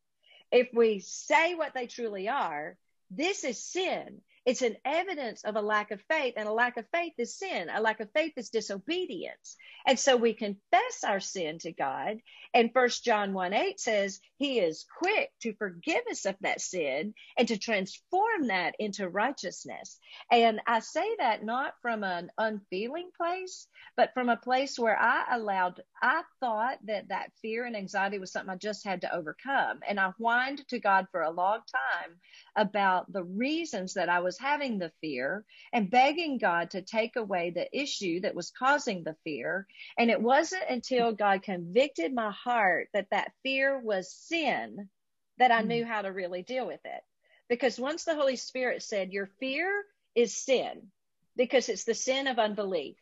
If 0.51 0.67
we 0.73 0.99
say 0.99 1.55
what 1.55 1.73
they 1.73 1.87
truly 1.87 2.27
are, 2.27 2.75
this 3.09 3.45
is 3.45 3.63
sin. 3.63 4.21
It's 4.49 4.63
an 4.63 4.77
evidence 4.83 5.43
of 5.43 5.57
a 5.57 5.61
lack 5.61 5.91
of 5.91 6.01
faith, 6.09 6.33
and 6.35 6.49
a 6.49 6.51
lack 6.51 6.77
of 6.77 6.87
faith 6.91 7.13
is 7.19 7.37
sin. 7.37 7.69
A 7.71 7.79
lack 7.79 7.99
of 7.99 8.09
faith 8.15 8.33
is 8.35 8.49
disobedience. 8.49 9.55
And 9.85 9.99
so 9.99 10.17
we 10.17 10.33
confess 10.33 11.03
our 11.05 11.19
sin 11.19 11.59
to 11.59 11.71
God. 11.71 12.17
And 12.51 12.73
First 12.73 13.03
John 13.03 13.33
1 13.33 13.53
8 13.53 13.79
says, 13.79 14.19
He 14.37 14.57
is 14.57 14.87
quick 14.97 15.29
to 15.41 15.53
forgive 15.53 16.01
us 16.09 16.25
of 16.25 16.35
that 16.41 16.61
sin 16.61 17.13
and 17.37 17.47
to 17.49 17.59
transform 17.59 18.47
that 18.47 18.73
into 18.79 19.07
righteousness. 19.07 19.99
And 20.31 20.61
I 20.65 20.79
say 20.79 21.07
that 21.19 21.43
not 21.43 21.75
from 21.83 22.03
an 22.03 22.31
unfeeling 22.35 23.11
place, 23.15 23.67
but 23.95 24.15
from 24.15 24.29
a 24.29 24.37
place 24.37 24.79
where 24.79 24.97
I 24.99 25.35
allowed, 25.35 25.79
I 26.01 26.23
thought 26.39 26.79
that 26.85 27.09
that 27.09 27.33
fear 27.43 27.65
and 27.65 27.75
anxiety 27.75 28.17
was 28.17 28.31
something 28.31 28.49
I 28.49 28.55
just 28.55 28.83
had 28.83 29.01
to 29.01 29.15
overcome. 29.15 29.81
And 29.87 29.99
I 29.99 30.09
whined 30.17 30.67
to 30.69 30.79
God 30.79 31.05
for 31.11 31.21
a 31.21 31.29
long 31.29 31.59
time 31.59 32.15
about 32.59 33.11
the 33.11 33.23
reasons 33.23 33.93
that 33.93 34.09
I 34.09 34.19
was 34.19 34.37
having 34.37 34.77
the 34.77 34.91
fear 34.99 35.45
and 35.71 35.89
begging 35.89 36.37
God 36.37 36.71
to 36.71 36.81
take 36.81 37.15
away 37.15 37.51
the 37.51 37.69
issue 37.71 38.19
that 38.19 38.35
was 38.35 38.51
causing 38.51 39.01
the 39.01 39.15
fear. 39.23 39.65
And 39.97 40.11
it 40.11 40.21
wasn't 40.21 40.65
until 40.69 41.13
God 41.13 41.41
convicted 41.41 42.13
my 42.13 42.31
heart 42.31 42.89
that 42.93 43.07
that 43.11 43.31
fear 43.43 43.79
was 43.79 44.13
sin 44.13 44.89
that 45.37 45.53
I 45.53 45.61
knew 45.61 45.85
hmm. 45.85 45.89
how 45.89 46.01
to 46.01 46.11
really 46.11 46.43
deal 46.43 46.67
with 46.67 46.81
it. 46.83 47.01
Because 47.47 47.79
once 47.79 48.03
the 48.03 48.13
Holy 48.13 48.35
Spirit 48.35 48.83
said, 48.83 49.13
Your 49.13 49.29
fear 49.39 49.85
is 50.13 50.35
sin, 50.35 50.91
because 51.37 51.69
it's 51.69 51.85
the 51.85 51.95
sin 51.95 52.27
of 52.27 52.39
unbelief, 52.39 52.97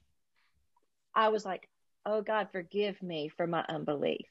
I 1.15 1.29
was 1.29 1.43
like, 1.43 1.67
Oh 2.05 2.21
God, 2.21 2.49
forgive 2.51 3.01
me 3.01 3.29
for 3.29 3.47
my 3.47 3.65
unbelief. 3.67 4.27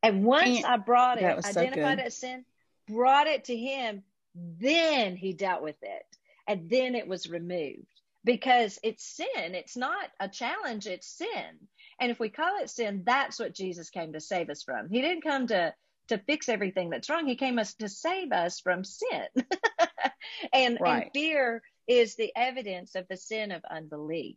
And 0.00 0.22
once 0.22 0.62
I 0.64 0.76
brought 0.76 1.18
it, 1.18 1.24
identified 1.24 1.98
so 1.98 2.02
it 2.04 2.06
as 2.06 2.16
sin, 2.16 2.44
brought 2.86 3.26
it 3.26 3.44
to 3.46 3.56
Him, 3.56 4.04
then 4.34 5.16
he 5.16 5.32
dealt 5.32 5.62
with 5.62 5.76
it 5.82 6.06
and 6.48 6.68
then 6.68 6.94
it 6.94 7.06
was 7.06 7.28
removed 7.28 7.86
because 8.24 8.78
it's 8.82 9.04
sin. 9.04 9.54
It's 9.54 9.76
not 9.76 10.08
a 10.18 10.28
challenge. 10.28 10.86
It's 10.86 11.06
sin. 11.06 11.68
And 12.00 12.10
if 12.10 12.18
we 12.18 12.28
call 12.28 12.60
it 12.60 12.70
sin, 12.70 13.02
that's 13.04 13.38
what 13.38 13.54
Jesus 13.54 13.90
came 13.90 14.12
to 14.12 14.20
save 14.20 14.50
us 14.50 14.62
from. 14.62 14.88
He 14.88 15.00
didn't 15.00 15.22
come 15.22 15.46
to, 15.48 15.74
to 16.08 16.18
fix 16.18 16.48
everything 16.48 16.90
that's 16.90 17.08
wrong. 17.08 17.26
He 17.26 17.36
came 17.36 17.58
us 17.58 17.74
to 17.74 17.88
save 17.88 18.32
us 18.32 18.60
from 18.60 18.82
sin. 18.82 19.26
and, 20.52 20.78
right. 20.80 21.04
and 21.04 21.10
fear 21.12 21.62
is 21.86 22.16
the 22.16 22.32
evidence 22.34 22.94
of 22.94 23.06
the 23.08 23.16
sin 23.16 23.52
of 23.52 23.62
unbelief. 23.70 24.36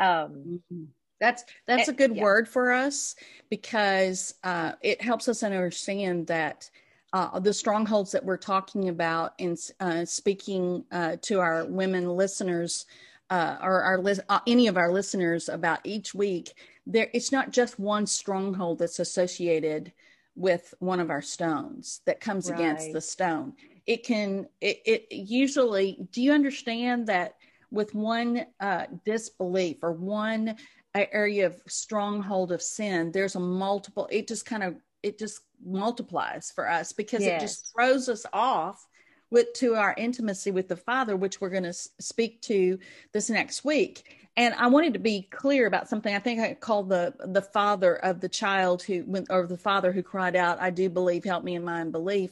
Um, 0.00 0.60
mm-hmm. 0.70 0.84
That's 1.20 1.44
that's 1.66 1.88
a 1.88 1.92
good 1.92 2.16
yeah. 2.16 2.22
word 2.22 2.48
for 2.48 2.72
us 2.72 3.14
because 3.50 4.34
uh, 4.42 4.72
it 4.80 5.02
helps 5.02 5.28
us 5.28 5.42
understand 5.42 6.28
that 6.28 6.70
uh, 7.12 7.40
the 7.40 7.52
strongholds 7.52 8.12
that 8.12 8.24
we're 8.24 8.36
talking 8.36 8.88
about 8.88 9.32
in 9.38 9.56
uh, 9.80 10.04
speaking 10.04 10.84
uh, 10.92 11.16
to 11.22 11.40
our 11.40 11.66
women 11.66 12.08
listeners 12.08 12.86
uh, 13.30 13.56
or 13.62 13.82
our 13.82 13.98
li- 13.98 14.18
uh, 14.28 14.40
any 14.46 14.66
of 14.66 14.76
our 14.76 14.92
listeners 14.92 15.48
about 15.48 15.80
each 15.84 16.14
week 16.14 16.52
there 16.86 17.08
it's 17.12 17.32
not 17.32 17.50
just 17.50 17.78
one 17.78 18.06
stronghold 18.06 18.78
that's 18.78 18.98
associated 18.98 19.92
with 20.36 20.72
one 20.78 21.00
of 21.00 21.10
our 21.10 21.22
stones 21.22 22.00
that 22.06 22.20
comes 22.20 22.50
right. 22.50 22.58
against 22.58 22.92
the 22.92 23.00
stone 23.00 23.52
it 23.86 24.04
can 24.04 24.46
it, 24.60 24.80
it, 24.84 25.06
usually 25.10 25.98
do 26.12 26.22
you 26.22 26.32
understand 26.32 27.06
that 27.06 27.34
with 27.72 27.94
one 27.94 28.46
uh, 28.60 28.86
disbelief 29.04 29.76
or 29.82 29.92
one 29.92 30.56
area 30.94 31.46
of 31.46 31.60
stronghold 31.68 32.50
of 32.50 32.62
sin 32.62 33.12
there's 33.12 33.36
a 33.36 33.40
multiple 33.40 34.08
it 34.10 34.26
just 34.26 34.46
kind 34.46 34.62
of 34.62 34.76
it 35.02 35.18
just 35.18 35.40
multiplies 35.64 36.50
for 36.50 36.68
us 36.68 36.92
because 36.92 37.22
yes. 37.22 37.40
it 37.42 37.44
just 37.44 37.72
throws 37.72 38.08
us 38.08 38.24
off 38.32 38.86
with 39.30 39.52
to 39.54 39.74
our 39.74 39.94
intimacy 39.96 40.50
with 40.50 40.68
the 40.68 40.76
father 40.76 41.16
which 41.16 41.40
we're 41.40 41.50
going 41.50 41.62
to 41.62 41.72
speak 41.72 42.40
to 42.42 42.78
this 43.12 43.30
next 43.30 43.64
week 43.64 44.04
and 44.36 44.54
i 44.54 44.66
wanted 44.66 44.92
to 44.92 44.98
be 44.98 45.22
clear 45.30 45.66
about 45.66 45.88
something 45.88 46.14
i 46.14 46.18
think 46.18 46.40
i 46.40 46.54
called 46.54 46.88
the 46.88 47.14
the 47.26 47.42
father 47.42 47.96
of 47.96 48.20
the 48.20 48.28
child 48.28 48.82
who 48.82 49.04
went 49.06 49.26
or 49.30 49.46
the 49.46 49.56
father 49.56 49.92
who 49.92 50.02
cried 50.02 50.36
out 50.36 50.60
i 50.60 50.70
do 50.70 50.88
believe 50.88 51.24
help 51.24 51.44
me 51.44 51.54
in 51.54 51.64
my 51.64 51.80
unbelief 51.80 52.30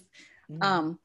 mm-hmm. 0.51 0.63
um 0.63 0.99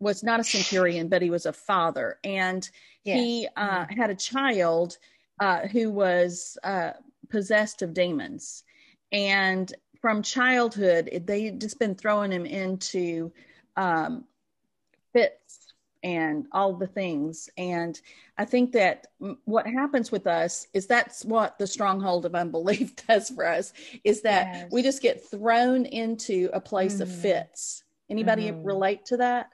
was 0.00 0.22
not 0.22 0.40
a 0.40 0.44
centurion 0.44 1.08
but 1.08 1.22
he 1.22 1.30
was 1.30 1.46
a 1.46 1.52
father 1.52 2.18
and 2.24 2.68
yes. 3.04 3.18
he 3.18 3.48
uh, 3.56 3.84
mm-hmm. 3.84 4.00
had 4.00 4.10
a 4.10 4.14
child 4.14 4.98
uh, 5.40 5.66
who 5.68 5.90
was 5.90 6.56
uh, 6.62 6.92
possessed 7.28 7.82
of 7.82 7.94
demons 7.94 8.64
and 9.12 9.74
from 10.04 10.20
childhood, 10.20 11.08
they 11.24 11.50
just 11.52 11.78
been 11.78 11.94
throwing 11.94 12.30
him 12.30 12.44
into 12.44 13.32
um, 13.74 14.26
fits 15.14 15.72
and 16.02 16.46
all 16.52 16.74
the 16.74 16.86
things. 16.86 17.48
And 17.56 17.98
I 18.36 18.44
think 18.44 18.72
that 18.72 19.06
what 19.46 19.66
happens 19.66 20.12
with 20.12 20.26
us 20.26 20.66
is 20.74 20.86
that's 20.86 21.24
what 21.24 21.58
the 21.58 21.66
stronghold 21.66 22.26
of 22.26 22.34
unbelief 22.34 22.94
does 23.08 23.30
for 23.30 23.46
us 23.46 23.72
is 24.04 24.20
that 24.20 24.46
yes. 24.52 24.68
we 24.70 24.82
just 24.82 25.00
get 25.00 25.26
thrown 25.26 25.86
into 25.86 26.50
a 26.52 26.60
place 26.60 26.96
mm. 26.96 27.00
of 27.00 27.10
fits. 27.10 27.82
Anybody 28.10 28.50
mm. 28.50 28.60
relate 28.62 29.06
to 29.06 29.16
that? 29.16 29.53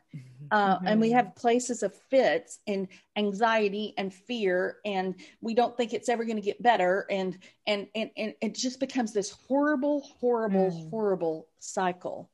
Mm-hmm. 0.53 0.71
Uh, 0.71 0.77
mm-hmm. 0.77 0.87
And 0.87 1.01
we 1.01 1.11
have 1.13 1.35
places 1.35 1.83
of 1.83 1.95
fits 2.11 2.59
and 2.67 2.89
anxiety 3.17 3.95
and 3.97 4.13
fear, 4.13 4.79
and 4.85 5.15
we 5.41 5.55
don't 5.55 5.77
think 5.77 5.93
it's 5.93 6.09
ever 6.09 6.25
going 6.25 6.37
to 6.37 6.43
get 6.43 6.63
better, 6.63 7.07
and 7.11 7.39
and 7.67 7.87
and 7.95 8.11
and 8.17 8.35
it 8.41 8.55
just 8.55 8.81
becomes 8.81 9.13
this 9.13 9.31
horrible, 9.31 10.01
horrible, 10.21 10.71
mm. 10.71 10.91
horrible 10.91 11.49
cycle. 11.59 12.31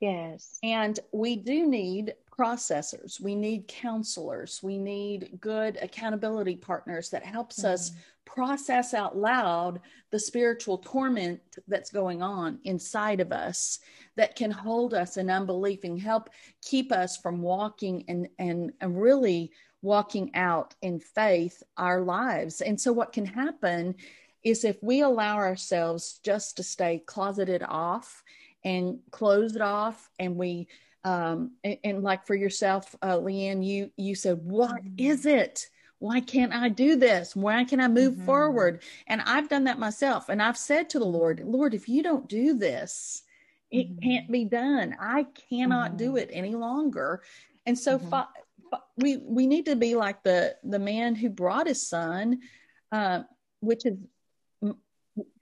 Yes. 0.00 0.58
And 0.64 0.98
we 1.12 1.36
do 1.36 1.66
need 1.68 2.14
processors. 2.36 3.20
We 3.20 3.34
need 3.34 3.68
counselors. 3.68 4.60
We 4.62 4.78
need 4.78 5.38
good 5.40 5.78
accountability 5.82 6.56
partners 6.56 7.10
that 7.10 7.24
helps 7.24 7.62
mm. 7.62 7.66
us 7.66 7.92
process 8.24 8.94
out 8.94 9.16
loud 9.16 9.80
the 10.10 10.18
spiritual 10.18 10.78
torment 10.78 11.40
that's 11.68 11.90
going 11.90 12.22
on 12.22 12.58
inside 12.64 13.20
of 13.20 13.32
us 13.32 13.80
that 14.16 14.36
can 14.36 14.50
hold 14.50 14.94
us 14.94 15.16
in 15.16 15.28
unbelief 15.28 15.80
and 15.84 16.00
help 16.00 16.30
keep 16.62 16.92
us 16.92 17.16
from 17.16 17.42
walking 17.42 18.04
and, 18.08 18.28
and, 18.38 18.72
and 18.80 19.00
really 19.00 19.50
walking 19.82 20.30
out 20.34 20.74
in 20.82 21.00
faith 21.00 21.62
our 21.76 22.00
lives. 22.00 22.60
And 22.60 22.80
so, 22.80 22.92
what 22.92 23.12
can 23.12 23.26
happen 23.26 23.96
is 24.44 24.64
if 24.64 24.82
we 24.82 25.02
allow 25.02 25.36
ourselves 25.36 26.20
just 26.24 26.56
to 26.56 26.62
stay 26.62 27.02
closeted 27.06 27.62
off 27.68 28.22
and 28.64 28.98
closed 29.10 29.60
off, 29.60 30.08
and 30.18 30.36
we 30.36 30.68
um, 31.04 31.52
and, 31.64 31.78
and 31.84 32.02
like 32.02 32.26
for 32.26 32.34
yourself, 32.34 32.94
uh, 33.02 33.18
Leanne, 33.18 33.64
you 33.64 33.90
you 33.96 34.14
said, 34.14 34.38
"What 34.42 34.84
mm-hmm. 34.84 35.28
it?" 35.28 35.68
why 36.02 36.18
can't 36.18 36.52
I 36.52 36.68
do 36.68 36.96
this? 36.96 37.36
Why 37.36 37.62
can 37.62 37.78
I 37.78 37.86
move 37.86 38.14
mm-hmm. 38.14 38.26
forward? 38.26 38.82
And 39.06 39.20
I've 39.20 39.48
done 39.48 39.64
that 39.64 39.78
myself. 39.78 40.30
And 40.30 40.42
I've 40.42 40.58
said 40.58 40.90
to 40.90 40.98
the 40.98 41.04
Lord, 41.04 41.40
Lord, 41.44 41.74
if 41.74 41.88
you 41.88 42.02
don't 42.02 42.28
do 42.28 42.58
this, 42.58 43.22
it 43.70 43.88
mm-hmm. 43.88 44.00
can't 44.00 44.32
be 44.32 44.44
done. 44.44 44.96
I 45.00 45.26
cannot 45.48 45.90
mm-hmm. 45.90 45.98
do 45.98 46.16
it 46.16 46.30
any 46.32 46.56
longer. 46.56 47.22
And 47.66 47.78
so 47.78 47.98
mm-hmm. 47.98 48.08
fi- 48.10 48.26
we 48.96 49.18
we 49.18 49.46
need 49.46 49.66
to 49.66 49.76
be 49.76 49.94
like 49.94 50.24
the 50.24 50.56
the 50.64 50.80
man 50.80 51.14
who 51.14 51.28
brought 51.28 51.68
his 51.68 51.88
son, 51.88 52.40
uh, 52.90 53.22
which 53.60 53.86
is 53.86 53.96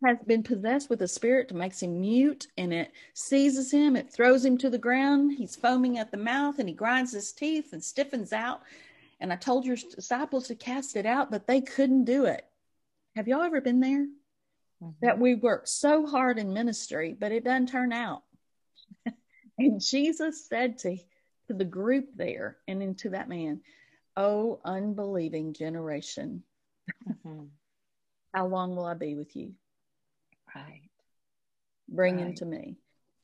has 0.05 0.19
been 0.27 0.43
possessed 0.43 0.91
with 0.91 1.03
a 1.03 1.09
spirit 1.09 1.49
that 1.49 1.55
makes 1.55 1.83
him 1.83 2.01
mute 2.01 2.49
and 2.59 2.73
it 2.73 2.91
seizes 3.15 3.71
him 3.71 3.95
it 3.95 4.13
throws 4.13 4.45
him 4.45 4.59
to 4.59 4.69
the 4.69 4.79
ground 4.79 5.33
he's 5.33 5.55
foaming 5.55 5.99
at 5.99 6.11
the 6.11 6.17
mouth 6.17 6.59
and 6.59 6.69
he 6.69 6.75
grinds 6.75 7.13
his 7.13 7.33
teeth 7.33 7.73
and 7.73 7.83
stiffens 7.83 8.33
out 8.33 8.61
and 9.21 9.33
i 9.33 9.37
told 9.37 9.65
your 9.65 9.77
disciples 9.95 10.49
to 10.49 10.57
cast 10.57 10.97
it 10.97 11.07
out 11.07 11.31
but 11.31 11.47
they 11.47 11.61
couldn't 11.61 12.05
do 12.05 12.25
it 12.25 12.45
have 13.15 13.29
y'all 13.29 13.43
ever 13.43 13.61
been 13.61 13.79
there 13.79 14.07
mm-hmm. 14.83 14.91
that 15.03 15.21
we 15.21 15.37
work 15.37 15.69
so 15.69 16.05
hard 16.05 16.37
in 16.37 16.53
ministry 16.53 17.17
but 17.19 17.31
it 17.31 17.45
doesn't 17.45 17.69
turn 17.69 17.93
out 17.93 18.23
and 19.59 19.81
jesus 19.81 20.49
said 20.49 20.79
to 20.79 20.97
to 21.51 21.57
the 21.57 21.65
group 21.65 22.11
there 22.15 22.59
and 22.69 22.81
into 22.81 23.11
that 23.11 23.29
man. 23.29 23.61
Oh, 24.17 24.61
unbelieving 24.65 25.53
generation. 25.53 26.45
Mm-hmm. 27.09 27.47
How 28.33 28.47
long 28.47 28.77
will 28.77 28.87
I 28.87 28.95
be 28.95 29.15
with 29.15 29.35
you? 29.37 29.53
Right. 30.55 30.83
Bring 31.89 32.17
right. 32.17 32.27
him 32.27 32.35
to 32.35 32.47
me. 32.47 32.77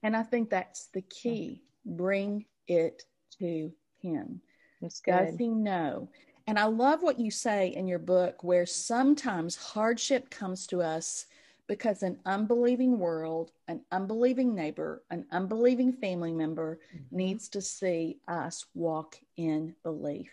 And 0.02 0.16
I 0.16 0.22
think 0.22 0.50
that's 0.50 0.86
the 0.86 1.02
key. 1.02 1.62
Bring 1.84 2.44
it 2.66 3.04
to 3.38 3.72
him. 4.00 4.40
That's 4.80 5.00
good. 5.00 5.12
Does 5.12 5.36
he 5.36 5.48
know? 5.48 6.08
And 6.46 6.58
I 6.58 6.64
love 6.64 7.02
what 7.02 7.18
you 7.18 7.30
say 7.30 7.68
in 7.68 7.88
your 7.88 7.98
book, 7.98 8.44
where 8.44 8.66
sometimes 8.66 9.56
hardship 9.56 10.30
comes 10.30 10.66
to 10.68 10.80
us 10.80 11.26
because 11.66 12.02
an 12.02 12.18
unbelieving 12.24 12.98
world, 12.98 13.50
an 13.66 13.80
unbelieving 13.90 14.54
neighbor, 14.54 15.02
an 15.10 15.26
unbelieving 15.32 15.92
family 15.92 16.32
member 16.32 16.78
mm-hmm. 16.94 17.16
needs 17.16 17.48
to 17.48 17.60
see 17.60 18.18
us 18.28 18.64
walk 18.74 19.18
in 19.36 19.74
belief. 19.82 20.30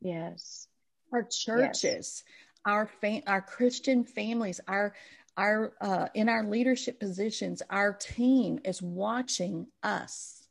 Yes. 0.00 0.68
Our 1.12 1.24
churches, 1.24 1.82
yes. 1.82 2.22
Our 2.66 2.86
fam- 3.00 3.22
our 3.26 3.40
Christian 3.40 4.04
families, 4.04 4.60
our 4.68 4.94
our 5.36 5.72
uh, 5.80 6.08
in 6.14 6.28
our 6.28 6.44
leadership 6.44 7.00
positions, 7.00 7.62
our 7.70 7.92
team 7.92 8.58
is 8.64 8.82
watching 8.82 9.66
us 9.82 10.48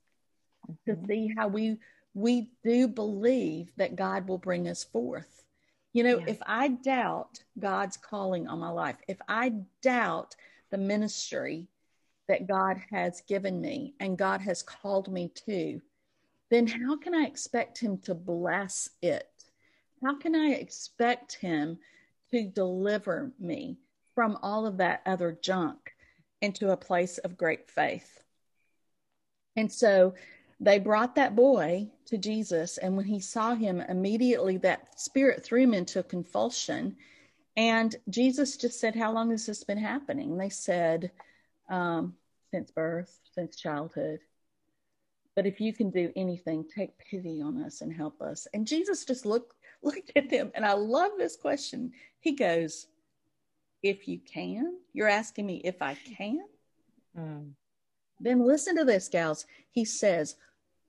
mm-hmm. 0.69 1.01
to 1.01 1.07
see 1.07 1.33
how 1.37 1.47
we 1.47 1.77
we 2.13 2.49
do 2.63 2.87
believe 2.87 3.71
that 3.75 3.95
God 3.95 4.27
will 4.27 4.37
bring 4.37 4.67
us 4.67 4.83
forth. 4.83 5.43
You 5.93 6.03
know, 6.03 6.19
yeah. 6.19 6.25
if 6.27 6.39
I 6.45 6.69
doubt 6.69 7.43
God's 7.59 7.97
calling 7.97 8.47
on 8.47 8.59
my 8.59 8.69
life, 8.69 8.97
if 9.07 9.17
I 9.27 9.53
doubt 9.81 10.35
the 10.71 10.77
ministry 10.77 11.67
that 12.27 12.47
God 12.47 12.77
has 12.89 13.21
given 13.21 13.61
me 13.61 13.93
and 13.99 14.17
God 14.17 14.41
has 14.41 14.63
called 14.63 15.11
me 15.11 15.31
to, 15.45 15.81
then 16.49 16.67
how 16.67 16.97
can 16.97 17.13
I 17.13 17.25
expect 17.25 17.79
Him 17.79 17.97
to 17.99 18.15
bless 18.15 18.89
it? 19.01 19.29
How 20.03 20.17
can 20.17 20.35
I 20.35 20.51
expect 20.51 21.35
Him 21.35 21.79
to 22.31 22.43
deliver 22.43 23.31
me 23.39 23.77
from 24.13 24.37
all 24.41 24.65
of 24.65 24.77
that 24.77 25.01
other 25.05 25.37
junk 25.41 25.93
into 26.41 26.71
a 26.71 26.77
place 26.77 27.17
of 27.19 27.37
great 27.37 27.69
faith? 27.69 28.23
And 29.55 29.71
so 29.71 30.15
they 30.59 30.79
brought 30.79 31.15
that 31.15 31.35
boy 31.35 31.89
to 32.05 32.17
Jesus, 32.17 32.77
and 32.77 32.95
when 32.95 33.05
he 33.05 33.19
saw 33.19 33.55
him, 33.55 33.81
immediately 33.81 34.57
that 34.57 34.99
spirit 34.99 35.43
threw 35.43 35.61
him 35.61 35.73
into 35.73 35.99
a 35.99 36.03
convulsion. 36.03 36.95
And 37.57 37.95
Jesus 38.09 38.57
just 38.57 38.79
said, 38.79 38.95
How 38.95 39.11
long 39.11 39.31
has 39.31 39.45
this 39.45 39.63
been 39.63 39.77
happening? 39.77 40.37
They 40.37 40.49
said, 40.49 41.11
um, 41.69 42.15
Since 42.51 42.71
birth, 42.71 43.17
since 43.33 43.55
childhood. 43.55 44.19
But 45.35 45.45
if 45.45 45.59
you 45.59 45.73
can 45.73 45.89
do 45.89 46.13
anything, 46.15 46.63
take 46.63 46.97
pity 46.97 47.41
on 47.41 47.61
us 47.61 47.81
and 47.81 47.91
help 47.91 48.21
us. 48.21 48.47
And 48.53 48.65
Jesus 48.65 49.03
just 49.03 49.25
looked 49.25 49.54
looked 49.85 50.11
at 50.15 50.29
them, 50.29 50.51
and 50.55 50.65
I 50.65 50.73
love 50.73 51.11
this 51.17 51.35
question. 51.35 51.91
He 52.19 52.33
goes, 52.33 52.87
If 53.83 54.07
you 54.07 54.19
can, 54.19 54.79
you're 54.93 55.09
asking 55.09 55.45
me 55.45 55.61
if 55.63 55.81
I 55.81 55.95
can. 56.17 56.41
Mm. 57.17 57.51
Then 58.19 58.45
listen 58.45 58.75
to 58.77 58.85
this, 58.85 59.07
gals. 59.09 59.45
He 59.71 59.85
says, 59.85 60.35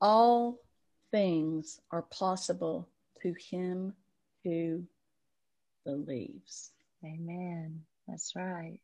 All 0.01 0.59
things 1.11 1.81
are 1.91 2.03
possible 2.03 2.89
to 3.23 3.35
him 3.35 3.93
who 4.45 4.83
believes. 5.85 6.73
Amen. 7.05 7.83
That's 8.09 8.35
right. 8.37 8.81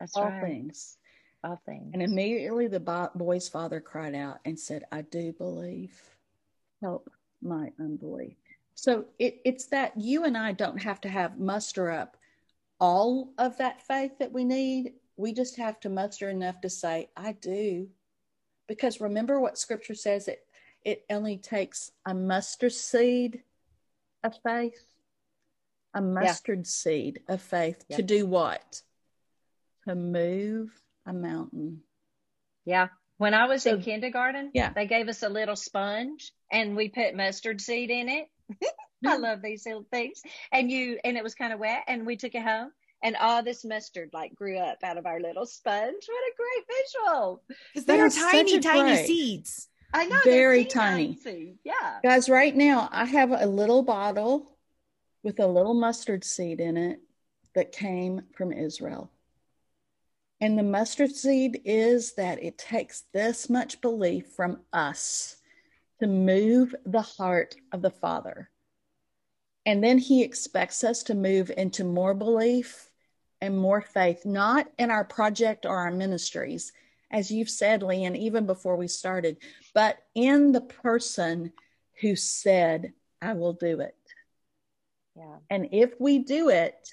That's 0.00 0.16
All 0.16 0.28
right. 0.28 0.40
things. 0.40 0.98
All 1.42 1.60
things. 1.66 1.90
And 1.92 2.02
immediately 2.02 2.68
the 2.68 3.10
boy's 3.14 3.48
father 3.48 3.80
cried 3.80 4.14
out 4.14 4.38
and 4.44 4.58
said, 4.58 4.84
I 4.90 5.02
do 5.02 5.32
believe. 5.32 5.94
Help 6.82 7.10
my 7.42 7.72
unbelief. 7.78 8.36
So 8.74 9.06
it, 9.18 9.40
it's 9.44 9.66
that 9.66 9.92
you 9.96 10.24
and 10.24 10.36
I 10.36 10.52
don't 10.52 10.82
have 10.82 11.00
to 11.02 11.08
have 11.08 11.38
muster 11.38 11.90
up 11.90 12.16
all 12.80 13.32
of 13.38 13.58
that 13.58 13.86
faith 13.86 14.18
that 14.18 14.32
we 14.32 14.44
need. 14.44 14.94
We 15.16 15.32
just 15.32 15.56
have 15.56 15.78
to 15.80 15.88
muster 15.88 16.28
enough 16.28 16.60
to 16.62 16.70
say, 16.70 17.08
I 17.16 17.32
do. 17.32 17.88
Because 18.66 19.00
remember 19.00 19.40
what 19.40 19.58
scripture 19.58 19.94
says 19.94 20.28
it 20.28 20.40
it 20.84 21.04
only 21.10 21.38
takes 21.38 21.90
a 22.04 22.14
mustard 22.14 22.72
seed 22.72 23.42
of 24.22 24.34
faith, 24.42 24.84
a 25.94 26.02
mustard 26.02 26.60
yeah. 26.60 26.64
seed 26.64 27.20
of 27.28 27.40
faith 27.40 27.84
yeah. 27.88 27.96
to 27.96 28.02
do 28.02 28.26
what? 28.26 28.82
To 29.88 29.94
move 29.94 30.70
a 31.06 31.12
mountain. 31.12 31.80
Yeah. 32.64 32.88
When 33.16 33.32
I 33.32 33.46
was 33.46 33.62
so, 33.62 33.74
in 33.74 33.82
kindergarten, 33.82 34.50
yeah. 34.54 34.72
they 34.74 34.86
gave 34.86 35.08
us 35.08 35.22
a 35.22 35.28
little 35.28 35.56
sponge 35.56 36.32
and 36.50 36.76
we 36.76 36.88
put 36.88 37.14
mustard 37.14 37.60
seed 37.60 37.90
in 37.90 38.08
it. 38.08 38.28
I 39.06 39.16
love 39.16 39.42
these 39.42 39.66
little 39.66 39.86
things. 39.90 40.22
And 40.52 40.70
you 40.70 40.98
and 41.04 41.16
it 41.16 41.22
was 41.22 41.34
kind 41.34 41.52
of 41.52 41.58
wet 41.58 41.84
and 41.88 42.06
we 42.06 42.16
took 42.16 42.34
it 42.34 42.42
home 42.42 42.70
and 43.02 43.16
all 43.16 43.42
this 43.42 43.64
mustard 43.64 44.10
like 44.12 44.34
grew 44.34 44.58
up 44.58 44.78
out 44.82 44.96
of 44.96 45.06
our 45.06 45.20
little 45.20 45.46
sponge. 45.46 46.04
What 46.06 46.24
a 46.24 46.32
great 46.36 46.64
visual. 47.06 47.42
Because 47.72 47.84
they 47.84 48.00
are 48.00 48.08
tiny, 48.08 48.58
tiny 48.60 49.06
seeds. 49.06 49.68
I 49.92 50.06
know. 50.06 50.18
Very 50.24 50.64
tiny. 50.64 51.18
Yeah. 51.62 52.00
Guys, 52.02 52.28
right 52.28 52.54
now 52.54 52.88
I 52.90 53.04
have 53.04 53.30
a 53.30 53.46
little 53.46 53.82
bottle 53.82 54.56
with 55.22 55.38
a 55.38 55.46
little 55.46 55.74
mustard 55.74 56.24
seed 56.24 56.60
in 56.60 56.76
it 56.76 57.00
that 57.54 57.72
came 57.72 58.22
from 58.34 58.52
Israel. 58.52 59.10
And 60.40 60.58
the 60.58 60.64
mustard 60.64 61.14
seed 61.14 61.60
is 61.64 62.14
that 62.14 62.42
it 62.42 62.58
takes 62.58 63.04
this 63.12 63.48
much 63.48 63.80
belief 63.80 64.26
from 64.34 64.60
us 64.72 65.36
to 66.04 66.10
move 66.10 66.74
the 66.84 67.00
heart 67.00 67.56
of 67.72 67.80
the 67.80 67.90
Father. 67.90 68.50
And 69.64 69.82
then 69.82 69.96
he 69.96 70.22
expects 70.22 70.84
us 70.84 71.02
to 71.04 71.14
move 71.14 71.50
into 71.56 71.82
more 71.82 72.12
belief 72.12 72.90
and 73.40 73.56
more 73.56 73.80
faith, 73.80 74.26
not 74.26 74.66
in 74.78 74.90
our 74.90 75.04
project 75.04 75.64
or 75.64 75.78
our 75.78 75.90
ministries, 75.90 76.72
as 77.10 77.30
you've 77.30 77.48
said, 77.48 77.80
Leanne, 77.80 78.16
even 78.16 78.44
before 78.44 78.76
we 78.76 78.86
started, 78.86 79.38
but 79.72 79.96
in 80.14 80.52
the 80.52 80.60
person 80.60 81.52
who 82.02 82.16
said, 82.16 82.92
I 83.22 83.32
will 83.32 83.54
do 83.54 83.80
it. 83.80 83.96
Yeah. 85.16 85.36
And 85.48 85.68
if 85.72 85.98
we 85.98 86.18
do 86.18 86.50
it, 86.50 86.90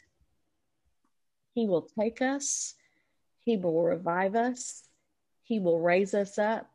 he 1.53 1.67
will 1.67 1.89
take 1.99 2.21
us, 2.21 2.75
he 3.41 3.57
will 3.57 3.83
revive 3.83 4.35
us, 4.35 4.83
he 5.43 5.59
will 5.59 5.81
raise 5.81 6.13
us 6.13 6.37
up, 6.37 6.69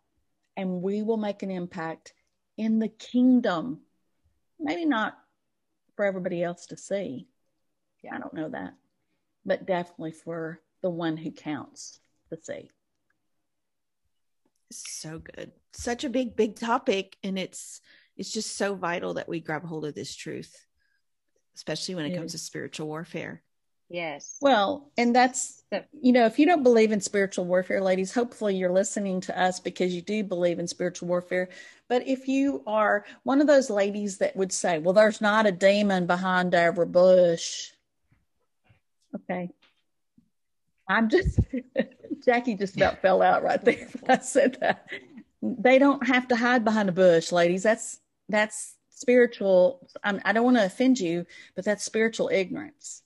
and 0.54 0.82
we 0.82 1.02
will 1.02 1.16
make 1.16 1.42
an 1.42 1.50
impact 1.50 2.12
in 2.56 2.78
the 2.78 2.88
kingdom. 2.88 3.80
Maybe 4.58 4.84
not 4.84 5.18
for 5.94 6.04
everybody 6.04 6.42
else 6.42 6.66
to 6.66 6.76
see. 6.76 7.28
Yeah, 8.02 8.14
I 8.14 8.18
don't 8.18 8.34
know 8.34 8.48
that. 8.48 8.74
But 9.44 9.66
definitely 9.66 10.12
for 10.12 10.60
the 10.82 10.90
one 10.90 11.16
who 11.16 11.30
counts 11.30 12.00
to 12.30 12.38
see 12.42 12.70
so 14.70 15.18
good 15.18 15.52
such 15.72 16.04
a 16.04 16.08
big 16.08 16.36
big 16.36 16.56
topic 16.56 17.16
and 17.22 17.38
it's 17.38 17.80
it's 18.16 18.32
just 18.32 18.56
so 18.56 18.74
vital 18.74 19.14
that 19.14 19.28
we 19.28 19.40
grab 19.40 19.64
hold 19.64 19.84
of 19.84 19.94
this 19.94 20.14
truth 20.14 20.66
especially 21.54 21.94
when 21.94 22.06
it 22.06 22.16
comes 22.16 22.32
to 22.32 22.38
spiritual 22.38 22.88
warfare 22.88 23.42
Yes. 23.88 24.38
Well, 24.40 24.90
and 24.98 25.14
that's, 25.14 25.62
you 26.00 26.12
know, 26.12 26.26
if 26.26 26.38
you 26.38 26.46
don't 26.46 26.64
believe 26.64 26.90
in 26.90 27.00
spiritual 27.00 27.44
warfare, 27.44 27.80
ladies, 27.80 28.12
hopefully 28.12 28.56
you're 28.56 28.72
listening 28.72 29.20
to 29.22 29.40
us 29.40 29.60
because 29.60 29.94
you 29.94 30.02
do 30.02 30.24
believe 30.24 30.58
in 30.58 30.66
spiritual 30.66 31.08
warfare. 31.08 31.48
But 31.88 32.06
if 32.06 32.26
you 32.26 32.64
are 32.66 33.04
one 33.22 33.40
of 33.40 33.46
those 33.46 33.70
ladies 33.70 34.18
that 34.18 34.34
would 34.34 34.52
say, 34.52 34.78
well, 34.78 34.94
there's 34.94 35.20
not 35.20 35.46
a 35.46 35.52
demon 35.52 36.06
behind 36.06 36.54
every 36.54 36.86
bush. 36.86 37.70
Okay. 39.14 39.50
I'm 40.88 41.08
just, 41.08 41.38
Jackie 42.24 42.56
just 42.56 42.76
about 42.76 42.98
fell 43.02 43.22
out 43.22 43.44
right 43.44 43.64
there 43.64 43.88
when 44.00 44.18
I 44.18 44.20
said 44.20 44.58
that. 44.60 44.88
They 45.42 45.78
don't 45.78 46.04
have 46.04 46.26
to 46.28 46.36
hide 46.36 46.64
behind 46.64 46.88
a 46.88 46.92
bush, 46.92 47.30
ladies. 47.30 47.62
That's, 47.62 48.00
that's 48.28 48.74
spiritual. 48.90 49.88
I'm, 50.02 50.20
I 50.24 50.32
do 50.32 50.40
not 50.40 50.44
want 50.44 50.56
to 50.56 50.64
offend 50.64 50.98
you, 50.98 51.24
but 51.54 51.64
that's 51.64 51.84
spiritual 51.84 52.30
ignorance 52.32 53.02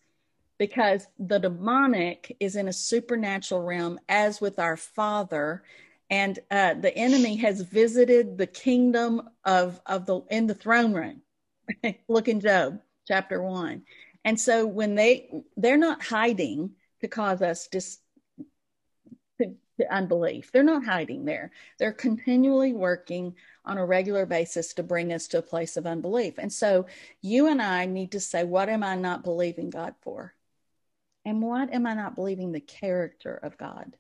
because 0.61 1.09
the 1.19 1.39
demonic 1.39 2.37
is 2.39 2.55
in 2.55 2.69
a 2.69 2.73
supernatural 2.73 3.63
realm, 3.63 3.99
as 4.11 4.43
with 4.43 4.59
our 4.59 4.77
Father. 4.77 5.63
And 6.11 6.39
uh, 6.51 6.75
the 6.75 6.95
enemy 6.95 7.37
has 7.37 7.63
visited 7.63 8.37
the 8.37 8.47
kingdom 8.47 9.23
of, 9.43 9.81
of 9.87 10.05
the 10.05 10.21
in 10.31 10.47
the 10.47 10.55
throne 10.55 10.93
room. 10.93 11.23
Look 12.09 12.29
in 12.29 12.41
Job 12.41 12.79
chapter 13.09 13.43
one. 13.43 13.85
And 14.23 14.39
so 14.39 14.67
when 14.67 14.97
they 14.97 15.31
they're 15.57 15.79
not 15.79 16.03
hiding 16.03 16.73
to 17.01 17.09
cause 17.09 17.41
us 17.41 17.67
dis, 17.69 17.97
to, 19.41 19.55
to 19.79 19.91
unbelief. 19.91 20.53
They're 20.53 20.63
not 20.63 20.85
hiding 20.85 21.25
there. 21.25 21.53
They're 21.79 21.95
continually 21.95 22.75
working 22.75 23.35
on 23.65 23.79
a 23.79 23.87
regular 23.87 24.27
basis 24.27 24.75
to 24.75 24.83
bring 24.83 25.11
us 25.11 25.27
to 25.29 25.39
a 25.39 25.43
place 25.43 25.79
of 25.79 25.87
unbelief. 25.87 26.35
And 26.37 26.53
so 26.53 26.85
you 27.23 27.47
and 27.47 27.63
I 27.63 27.87
need 27.87 28.13
to 28.13 28.21
say, 28.21 28.45
what 28.45 28.69
am 28.69 28.83
I 28.83 28.95
not 28.97 29.25
believing 29.25 29.71
God 29.71 29.95
for? 30.03 30.35
And 31.25 31.43
what 31.43 31.73
am 31.73 31.87
I 31.87 31.95
not 31.95 32.15
believing 32.15 32.53
the 32.53 32.61
character 32.61 33.35
of 33.35 33.59
God? 33.59 33.97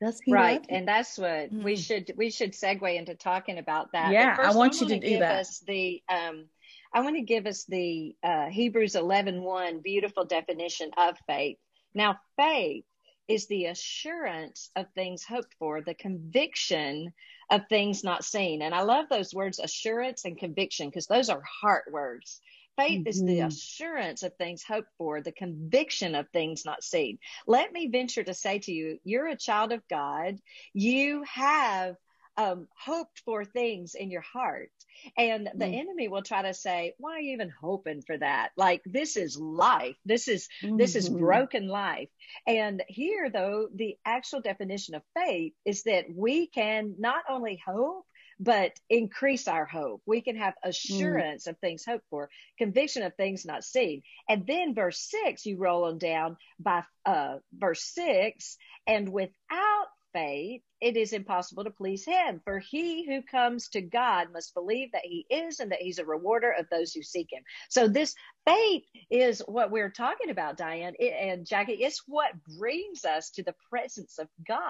Does 0.00 0.20
he 0.20 0.32
right? 0.32 0.64
And 0.68 0.86
that's 0.86 1.18
what 1.18 1.52
mm-hmm. 1.52 1.62
we 1.62 1.76
should 1.76 2.12
we 2.16 2.30
should 2.30 2.52
segue 2.52 2.96
into 2.96 3.14
talking 3.14 3.58
about 3.58 3.92
that. 3.92 4.12
Yeah, 4.12 4.36
I 4.38 4.54
want 4.54 4.76
I 4.76 4.80
you 4.80 4.88
to 4.88 5.00
do 5.00 5.18
that. 5.18 5.40
Us 5.40 5.58
the 5.66 6.02
um, 6.08 6.44
I 6.92 7.00
want 7.00 7.16
to 7.16 7.22
give 7.22 7.46
us 7.46 7.64
the 7.64 8.14
uh, 8.22 8.46
Hebrews 8.46 8.94
11, 8.94 9.42
1 9.42 9.80
beautiful 9.80 10.24
definition 10.24 10.90
of 10.96 11.18
faith. 11.26 11.58
Now, 11.94 12.18
faith 12.36 12.84
is 13.26 13.46
the 13.46 13.66
assurance 13.66 14.70
of 14.74 14.86
things 14.94 15.22
hoped 15.22 15.54
for, 15.58 15.82
the 15.82 15.94
conviction 15.94 17.12
of 17.50 17.68
things 17.68 18.02
not 18.02 18.24
seen. 18.24 18.62
And 18.62 18.74
I 18.74 18.82
love 18.82 19.06
those 19.10 19.34
words, 19.34 19.58
assurance 19.58 20.24
and 20.24 20.38
conviction, 20.38 20.88
because 20.88 21.06
those 21.06 21.28
are 21.28 21.42
heart 21.42 21.84
words. 21.90 22.40
Faith 22.78 23.00
mm-hmm. 23.00 23.08
is 23.08 23.20
the 23.20 23.38
mm-hmm. 23.38 23.48
assurance 23.48 24.22
of 24.22 24.34
things 24.36 24.62
hoped 24.62 24.88
for, 24.96 25.20
the 25.20 25.32
conviction 25.32 26.14
of 26.14 26.28
things 26.28 26.64
not 26.64 26.84
seen. 26.84 27.18
Let 27.46 27.72
me 27.72 27.88
venture 27.88 28.22
to 28.22 28.34
say 28.34 28.60
to 28.60 28.72
you, 28.72 28.98
you're 29.02 29.26
a 29.26 29.36
child 29.36 29.72
of 29.72 29.82
God. 29.90 30.38
You 30.72 31.24
have 31.24 31.96
um, 32.36 32.68
hoped 32.78 33.20
for 33.24 33.44
things 33.44 33.96
in 33.96 34.12
your 34.12 34.20
heart. 34.22 34.70
And 35.16 35.48
the 35.56 35.64
mm. 35.64 35.80
enemy 35.80 36.06
will 36.06 36.22
try 36.22 36.42
to 36.42 36.54
say, 36.54 36.94
why 36.98 37.16
are 37.16 37.20
you 37.20 37.32
even 37.32 37.52
hoping 37.60 38.00
for 38.00 38.16
that? 38.16 38.50
Like 38.56 38.82
this 38.86 39.16
is 39.16 39.36
life. 39.36 39.96
This 40.04 40.28
is, 40.28 40.48
mm-hmm. 40.62 40.76
this 40.76 40.94
is 40.94 41.10
mm-hmm. 41.10 41.18
broken 41.18 41.66
life. 41.66 42.08
And 42.46 42.84
here 42.86 43.28
though, 43.28 43.68
the 43.74 43.96
actual 44.04 44.40
definition 44.40 44.94
of 44.94 45.02
faith 45.16 45.52
is 45.64 45.82
that 45.82 46.04
we 46.14 46.46
can 46.46 46.94
not 46.98 47.24
only 47.28 47.60
hope, 47.66 48.04
but 48.40 48.72
increase 48.88 49.48
our 49.48 49.66
hope. 49.66 50.02
We 50.06 50.20
can 50.20 50.36
have 50.36 50.54
mm. 50.54 50.68
assurance 50.68 51.46
mm. 51.46 51.50
of 51.50 51.58
things 51.58 51.84
hoped 51.84 52.04
for, 52.10 52.30
conviction 52.56 53.02
of 53.02 53.14
things 53.14 53.44
not 53.44 53.64
seen. 53.64 54.02
And 54.28 54.46
then 54.46 54.74
verse 54.74 54.98
six, 54.98 55.46
you 55.46 55.56
roll 55.56 55.84
on 55.84 55.98
down 55.98 56.36
by 56.58 56.84
uh, 57.04 57.38
verse 57.52 57.82
six, 57.82 58.56
and 58.86 59.12
without 59.12 59.86
faith, 60.14 60.62
it 60.80 60.96
is 60.96 61.12
impossible 61.12 61.64
to 61.64 61.70
please 61.70 62.04
him. 62.04 62.40
For 62.44 62.60
he 62.60 63.04
who 63.04 63.20
comes 63.20 63.68
to 63.70 63.82
God 63.82 64.28
must 64.32 64.54
believe 64.54 64.92
that 64.92 65.04
he 65.04 65.26
is 65.28 65.60
and 65.60 65.72
that 65.72 65.82
he's 65.82 65.98
a 65.98 66.04
rewarder 66.04 66.50
of 66.50 66.66
those 66.70 66.92
who 66.92 67.02
seek 67.02 67.28
him. 67.30 67.42
So 67.68 67.88
this 67.88 68.14
faith 68.46 68.84
is 69.10 69.42
what 69.46 69.70
we're 69.70 69.90
talking 69.90 70.30
about, 70.30 70.56
Diane 70.56 70.94
it, 70.98 71.12
and 71.12 71.44
Jackie. 71.44 71.72
It's 71.72 72.02
what 72.06 72.32
brings 72.58 73.04
us 73.04 73.30
to 73.32 73.42
the 73.42 73.54
presence 73.68 74.18
of 74.18 74.28
God. 74.46 74.62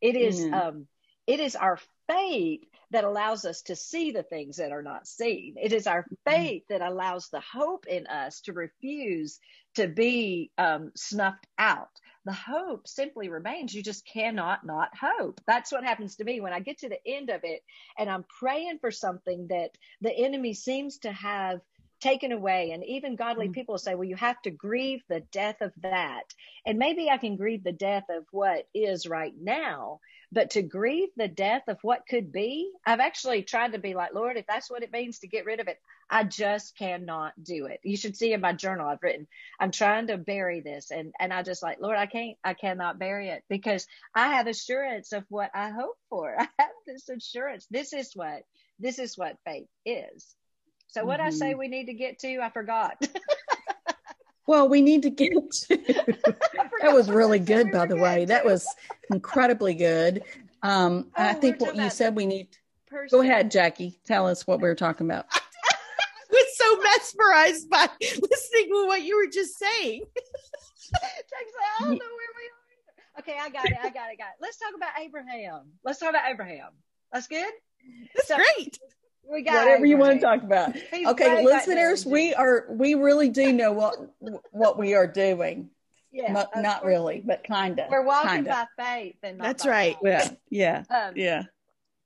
It 0.00 0.16
is, 0.16 0.40
mm. 0.40 0.52
um, 0.52 0.86
it 1.26 1.40
is 1.40 1.54
our 1.54 1.78
faith 2.08 2.60
that 2.90 3.04
allows 3.04 3.44
us 3.44 3.62
to 3.62 3.76
see 3.76 4.12
the 4.12 4.22
things 4.22 4.56
that 4.56 4.72
are 4.72 4.82
not 4.82 5.06
seen. 5.06 5.56
It 5.60 5.72
is 5.72 5.86
our 5.86 6.02
mm-hmm. 6.02 6.30
faith 6.30 6.62
that 6.68 6.82
allows 6.82 7.28
the 7.28 7.40
hope 7.40 7.86
in 7.86 8.06
us 8.06 8.40
to 8.42 8.52
refuse 8.52 9.40
to 9.74 9.88
be 9.88 10.50
um, 10.58 10.92
snuffed 10.94 11.46
out. 11.58 12.00
The 12.24 12.32
hope 12.32 12.88
simply 12.88 13.28
remains. 13.28 13.74
You 13.74 13.82
just 13.82 14.06
cannot 14.06 14.64
not 14.64 14.90
hope. 14.96 15.40
That's 15.46 15.72
what 15.72 15.84
happens 15.84 16.16
to 16.16 16.24
me 16.24 16.40
when 16.40 16.52
I 16.52 16.60
get 16.60 16.78
to 16.78 16.88
the 16.88 17.00
end 17.06 17.30
of 17.30 17.40
it 17.44 17.62
and 17.98 18.08
I'm 18.08 18.24
praying 18.24 18.78
for 18.80 18.90
something 18.90 19.48
that 19.48 19.70
the 20.00 20.12
enemy 20.12 20.54
seems 20.54 20.98
to 20.98 21.12
have 21.12 21.60
taken 22.00 22.32
away. 22.32 22.70
And 22.72 22.84
even 22.84 23.16
godly 23.16 23.46
mm-hmm. 23.46 23.54
people 23.54 23.78
say, 23.78 23.94
well, 23.94 24.04
you 24.04 24.16
have 24.16 24.40
to 24.42 24.50
grieve 24.50 25.02
the 25.08 25.20
death 25.32 25.60
of 25.60 25.72
that. 25.82 26.24
And 26.66 26.78
maybe 26.78 27.08
I 27.10 27.18
can 27.18 27.36
grieve 27.36 27.64
the 27.64 27.72
death 27.72 28.04
of 28.10 28.24
what 28.30 28.68
is 28.74 29.06
right 29.06 29.34
now, 29.40 30.00
but 30.34 30.50
to 30.50 30.62
grieve 30.62 31.10
the 31.16 31.28
death 31.28 31.62
of 31.68 31.78
what 31.82 32.08
could 32.08 32.32
be, 32.32 32.72
I've 32.84 32.98
actually 32.98 33.44
tried 33.44 33.72
to 33.72 33.78
be 33.78 33.94
like, 33.94 34.14
Lord, 34.14 34.36
if 34.36 34.46
that's 34.48 34.68
what 34.68 34.82
it 34.82 34.92
means 34.92 35.20
to 35.20 35.28
get 35.28 35.44
rid 35.44 35.60
of 35.60 35.68
it, 35.68 35.80
I 36.10 36.24
just 36.24 36.76
cannot 36.76 37.32
do 37.40 37.66
it. 37.66 37.78
You 37.84 37.96
should 37.96 38.16
see 38.16 38.32
in 38.32 38.40
my 38.40 38.52
journal 38.52 38.88
I've 38.88 39.02
written, 39.02 39.28
I'm 39.60 39.70
trying 39.70 40.08
to 40.08 40.18
bury 40.18 40.60
this. 40.60 40.90
And, 40.90 41.12
and 41.20 41.32
I 41.32 41.44
just 41.44 41.62
like, 41.62 41.80
Lord, 41.80 41.96
I 41.96 42.06
can't, 42.06 42.36
I 42.42 42.54
cannot 42.54 42.98
bury 42.98 43.28
it 43.28 43.44
because 43.48 43.86
I 44.12 44.34
have 44.34 44.48
assurance 44.48 45.12
of 45.12 45.24
what 45.28 45.52
I 45.54 45.70
hope 45.70 45.96
for. 46.10 46.36
I 46.38 46.48
have 46.58 46.70
this 46.84 47.08
assurance. 47.08 47.66
This 47.70 47.92
is 47.92 48.10
what, 48.14 48.42
this 48.80 48.98
is 48.98 49.16
what 49.16 49.38
faith 49.44 49.68
is. 49.86 50.34
So 50.88 51.04
what 51.04 51.20
mm-hmm. 51.20 51.28
I 51.28 51.30
say 51.30 51.50
mm-hmm. 51.50 51.58
we 51.60 51.68
need 51.68 51.86
to 51.86 51.94
get 51.94 52.18
to, 52.20 52.40
I 52.40 52.50
forgot. 52.50 53.00
well, 54.46 54.68
we 54.68 54.82
need 54.82 55.02
to 55.02 55.10
get 55.10 55.32
to. 55.50 55.76
that 56.80 56.92
was 56.92 57.10
really 57.10 57.38
good, 57.38 57.70
by 57.70 57.86
the 57.86 57.96
way. 57.96 58.24
That 58.24 58.44
was 58.44 58.66
incredibly 59.10 59.74
good. 59.74 60.22
Um, 60.62 61.08
oh, 61.16 61.22
I 61.22 61.34
think 61.34 61.60
what 61.60 61.76
you 61.76 61.90
said 61.90 62.16
we 62.16 62.26
need. 62.26 62.48
Person. 62.86 63.18
Go 63.18 63.22
ahead, 63.22 63.50
Jackie. 63.50 63.98
Tell 64.06 64.26
us 64.26 64.46
what 64.46 64.60
we 64.60 64.68
were 64.68 64.74
talking 64.74 65.06
about. 65.06 65.26
I 65.34 65.40
was 66.30 66.56
so 66.56 66.80
mesmerized 66.80 67.70
by 67.70 67.88
listening 68.00 68.68
to 68.70 68.86
what 68.86 69.02
you 69.02 69.16
were 69.16 69.30
just 69.30 69.58
saying. 69.58 70.04
I 70.94 71.80
don't 71.80 71.90
know 71.90 71.96
where 71.96 71.98
we 71.98 72.44
are. 72.48 73.20
Okay, 73.20 73.36
I 73.40 73.48
got 73.48 73.66
it. 73.66 73.76
I 73.80 73.90
got 73.90 74.12
it. 74.12 74.18
Got 74.18 74.28
it. 74.28 74.40
Let's 74.40 74.58
talk 74.58 74.74
about 74.76 74.90
Abraham. 75.00 75.72
Let's 75.84 75.98
talk 75.98 76.10
about 76.10 76.28
Abraham. 76.28 76.70
That's 77.12 77.26
good. 77.26 77.52
That's 78.14 78.28
so, 78.28 78.36
great 78.36 78.78
we 79.30 79.42
got 79.42 79.64
whatever 79.64 79.86
you 79.86 79.96
want 79.96 80.20
to 80.20 80.26
talk 80.26 80.42
about. 80.42 80.76
He's 80.92 81.06
okay, 81.08 81.44
listeners, 81.44 82.04
we 82.06 82.34
are 82.34 82.66
we 82.70 82.94
really 82.94 83.28
do 83.28 83.52
know 83.52 83.72
what 83.72 83.96
what 84.50 84.78
we 84.78 84.94
are 84.94 85.06
doing. 85.06 85.70
Yeah, 86.16 86.32
not, 86.32 86.50
not 86.54 86.84
really, 86.84 87.24
but 87.26 87.42
kind 87.42 87.80
of. 87.80 87.90
We're 87.90 88.04
walking 88.06 88.44
kinda. 88.44 88.68
by 88.76 88.84
faith, 88.84 89.16
and 89.24 89.40
that's 89.40 89.66
right. 89.66 89.96
Yeah, 90.00 90.28
yeah, 90.48 90.84
um, 90.88 91.14
yeah. 91.16 91.42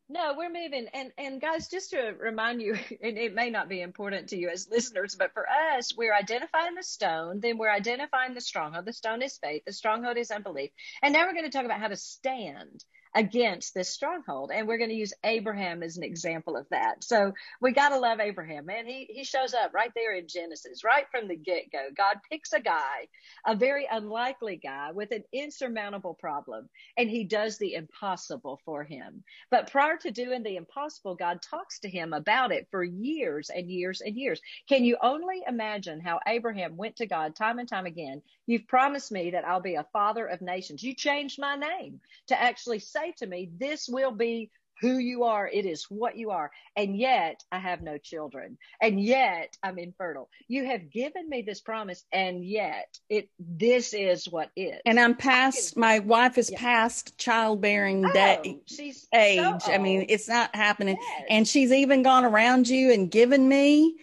No, 0.09 0.33
we're 0.35 0.49
moving, 0.49 0.87
and 0.95 1.13
and 1.19 1.39
guys, 1.43 1.69
just 1.69 1.91
to 1.91 2.15
remind 2.19 2.63
you, 2.63 2.79
and 3.03 3.19
it 3.19 3.35
may 3.35 3.51
not 3.51 3.69
be 3.69 3.83
important 3.83 4.29
to 4.29 4.39
you 4.39 4.49
as 4.49 4.67
listeners, 4.71 5.15
but 5.15 5.35
for 5.35 5.47
us, 5.47 5.95
we're 5.95 6.15
identifying 6.15 6.75
the 6.75 6.83
stone, 6.83 7.41
then 7.41 7.59
we're 7.59 7.71
identifying 7.71 8.33
the 8.33 8.41
stronghold. 8.41 8.87
The 8.87 8.95
stone 8.95 9.21
is 9.21 9.37
faith, 9.37 9.65
the 9.67 9.75
stronghold 9.75 10.17
is 10.17 10.31
unbelief, 10.31 10.71
and 11.03 11.13
now 11.13 11.27
we're 11.27 11.35
going 11.35 11.45
to 11.45 11.51
talk 11.51 11.67
about 11.67 11.81
how 11.81 11.89
to 11.89 11.97
stand 11.97 12.83
against 13.19 13.75
this 13.75 13.89
stronghold. 13.89 14.53
And 14.55 14.69
we're 14.69 14.79
going 14.79 14.91
to 14.91 14.97
use 14.97 15.13
Abraham 15.25 15.83
as 15.83 15.97
an 15.97 16.05
example 16.05 16.57
of 16.57 16.69
that. 16.71 17.03
So 17.03 17.33
we 17.61 17.73
got 17.73 17.89
to 17.89 17.99
love 17.99 18.21
Abraham, 18.21 18.67
man. 18.67 18.87
He, 18.87 19.09
he 19.11 19.25
shows 19.25 19.55
up 19.55 19.75
right 19.75 19.91
there 19.97 20.15
in 20.15 20.29
Genesis, 20.29 20.85
right 20.85 21.05
from 21.11 21.27
the 21.27 21.35
get 21.35 21.73
go. 21.73 21.89
God 21.97 22.19
picks 22.31 22.53
a 22.53 22.61
guy, 22.61 23.09
a 23.45 23.57
very 23.57 23.89
unlikely 23.91 24.61
guy 24.63 24.93
with 24.93 25.11
an 25.11 25.25
insurmountable 25.33 26.15
problem, 26.15 26.69
and 26.97 27.11
he 27.11 27.25
does 27.25 27.59
the 27.59 27.75
impossible 27.75 28.61
for 28.65 28.85
him. 28.85 29.25
But 29.51 29.73
prior 29.73 29.97
to 29.97 30.13
doing 30.13 30.45
the 30.45 30.55
impossible, 30.55 31.17
God 31.17 31.43
talks 31.43 31.81
to 31.81 31.89
him 31.89 32.13
about 32.13 32.53
it 32.53 32.69
for 32.71 32.85
years 32.85 33.51
and 33.51 33.69
years 33.69 34.01
and 34.01 34.15
years. 34.15 34.41
Can 34.69 34.85
you 34.85 34.97
only 35.03 35.43
imagine 35.49 36.01
how 36.01 36.21
Abraham 36.25 36.77
went 36.77 36.95
to 36.97 37.07
God 37.07 37.35
time 37.35 37.59
and 37.59 37.69
time 37.69 37.87
again? 37.87 38.23
You've 38.47 38.69
promised 38.69 39.11
me 39.11 39.33
that 39.33 39.45
I'll 39.45 39.61
be 39.61 39.75
a 39.75 39.87
father 39.93 40.25
of 40.25 40.41
nations. 40.41 40.85
You 40.85 40.95
changed 40.95 41.41
my 41.41 41.57
name 41.57 42.01
to 42.29 42.41
actually 42.41 42.79
say 42.79 43.08
say 43.09 43.15
to 43.19 43.27
me, 43.27 43.51
This 43.59 43.89
will 43.89 44.13
be 44.13 44.51
who 44.81 44.99
you 44.99 45.25
are. 45.25 45.49
It 45.49 45.67
is 45.67 45.87
what 45.89 46.17
you 46.17 46.31
are. 46.31 46.51
And 46.77 46.97
yet 46.97 47.43
I 47.51 47.59
have 47.59 47.83
no 47.83 47.99
children. 47.99 48.59
And 48.81 49.01
yet 49.01 49.57
I'm 49.61 49.77
infertile. 49.77 50.29
You 50.47 50.67
have 50.67 50.91
given 50.91 51.29
me 51.29 51.43
this 51.43 51.61
promise. 51.61 52.05
And 52.13 52.45
yet 52.45 52.97
it, 53.09 53.29
this 53.41 53.93
is 53.93 54.29
what 54.29 54.51
is. 54.55 54.81
And 54.87 55.01
I'm 55.01 55.17
past, 55.17 55.75
can, 55.75 55.81
my 55.81 55.99
wife 55.99 56.39
is 56.39 56.51
yeah. 56.51 56.61
past 56.61 57.19
childbearing 57.19 58.07
oh, 58.07 58.13
day, 58.13 58.61
she's 58.67 59.09
age. 59.13 59.63
So 59.63 59.73
I 59.73 59.79
mean, 59.79 60.07
it's 60.09 60.29
not 60.29 60.55
happening. 60.55 60.97
Yes. 61.01 61.27
And 61.29 61.49
she's 61.49 61.73
even 61.73 62.05
gone 62.05 62.25
around 62.25 62.69
you 62.69 62.93
and 62.93 63.11
given 63.11 63.49
me 63.49 63.97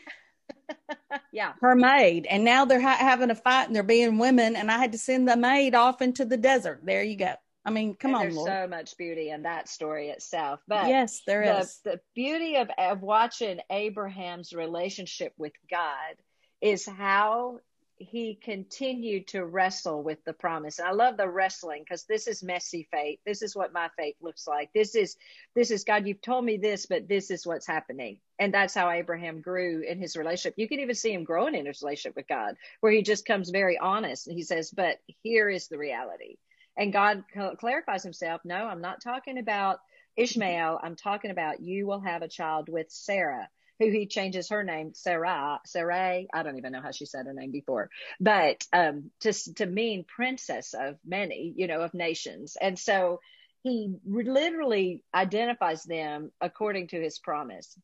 yeah. 1.32 1.54
her 1.62 1.76
maid. 1.76 2.28
And 2.30 2.44
now 2.44 2.66
they're 2.66 2.82
ha- 2.82 2.98
having 3.00 3.32
a 3.32 3.36
fight 3.36 3.68
and 3.68 3.76
they're 3.76 3.84
being 3.84 4.18
women. 4.18 4.58
And 4.58 4.70
I 4.70 4.78
had 4.78 4.92
to 4.92 4.98
send 4.98 5.30
the 5.30 5.38
maid 5.38 5.74
off 5.74 6.02
into 6.02 6.26
the 6.26 6.36
desert. 6.36 6.82
There 6.84 7.02
you 7.02 7.16
go. 7.16 7.36
I 7.66 7.72
mean, 7.72 7.96
come 7.96 8.10
and 8.10 8.16
on, 8.16 8.22
there's 8.24 8.36
Lord. 8.36 8.48
so 8.48 8.68
much 8.68 8.98
beauty 8.98 9.32
in 9.32 9.44
that 9.44 9.68
story 9.68 10.10
itself. 10.10 10.62
But 10.68 10.88
yes, 10.88 11.22
there 11.26 11.46
the, 11.46 11.60
is. 11.60 11.80
the 11.84 12.00
beauty 12.14 12.58
of, 12.58 12.70
of 12.78 13.02
watching 13.02 13.60
Abraham's 13.72 14.54
relationship 14.54 15.34
with 15.38 15.54
God 15.70 16.16
is 16.62 16.86
how 16.86 17.60
he 17.98 18.38
continued 18.44 19.28
to 19.30 19.46
wrestle 19.46 20.04
with 20.04 20.24
the 20.26 20.34
promise. 20.34 20.80
And 20.80 20.88
I 20.88 20.92
love 20.92 21.18
the 21.18 21.30
wrestling 21.30 21.84
because 21.84 22.04
this 22.04 22.28
is 22.28 22.44
messy 22.44 22.88
faith. 22.92 23.20
This 23.26 23.42
is 23.42 23.56
what 23.56 23.74
my 23.74 23.90
faith 23.98 24.16
looks 24.22 24.48
like. 24.48 24.70
This 24.74 24.96
is 24.96 25.16
this 25.56 25.72
is 25.72 25.86
God, 25.86 26.06
you've 26.06 26.22
told 26.22 26.44
me 26.44 26.58
this, 26.58 26.86
but 26.86 27.08
this 27.08 27.32
is 27.32 27.48
what's 27.48 27.68
happening. 27.68 28.20
And 28.38 28.54
that's 28.54 28.74
how 28.74 28.90
Abraham 28.90 29.42
grew 29.42 29.82
in 29.82 30.00
his 30.00 30.18
relationship. 30.18 30.56
You 30.58 30.68
can 30.68 30.82
even 30.82 30.96
see 30.96 31.14
him 31.14 31.24
growing 31.24 31.56
in 31.56 31.66
his 31.66 31.82
relationship 31.82 32.18
with 32.18 32.28
God, 32.28 32.56
where 32.82 32.92
he 32.92 33.02
just 33.02 33.26
comes 33.26 33.50
very 33.50 33.78
honest 33.78 34.28
and 34.28 34.36
he 34.36 34.44
says, 34.44 34.72
But 34.72 34.98
here 35.24 35.50
is 35.50 35.68
the 35.68 35.78
reality. 35.78 36.36
And 36.78 36.94
God 36.94 37.24
clarifies 37.58 38.04
himself, 38.04 38.42
No, 38.44 38.56
I'm 38.56 38.82
not 38.82 39.02
talking 39.02 39.38
about 39.38 39.80
Ishmael. 40.18 40.80
I'm 40.82 40.96
talking 40.96 41.32
about 41.32 41.62
you 41.62 41.88
will 41.88 42.02
have 42.02 42.22
a 42.22 42.28
child 42.28 42.70
with 42.70 42.88
Sarah 42.90 43.50
who 43.80 43.90
he 43.90 44.08
changes 44.08 44.50
her 44.50 44.64
name 44.64 44.94
Sarah, 44.94 45.60
Sarai. 45.66 46.28
I 46.34 46.44
don't 46.44 46.58
even 46.58 46.72
know 46.72 46.82
how 46.82 46.92
she 46.92 47.06
said 47.06 47.26
her 47.26 47.34
name 47.34 47.52
before, 47.52 47.90
but 48.20 48.66
um, 48.72 49.12
to 49.22 49.34
to 49.56 49.66
mean 49.66 50.06
princess 50.06 50.74
of 50.74 50.98
many, 51.06 51.54
you 51.56 51.68
know, 51.68 51.82
of 51.82 51.94
nations. 51.94 52.58
And 52.60 52.80
so 52.80 53.20
he 53.64 53.96
literally 54.06 55.04
identifies 55.14 55.84
them 55.84 56.32
according 56.40 56.88
to 56.90 57.02
his 57.02 57.20
promise 57.20 57.78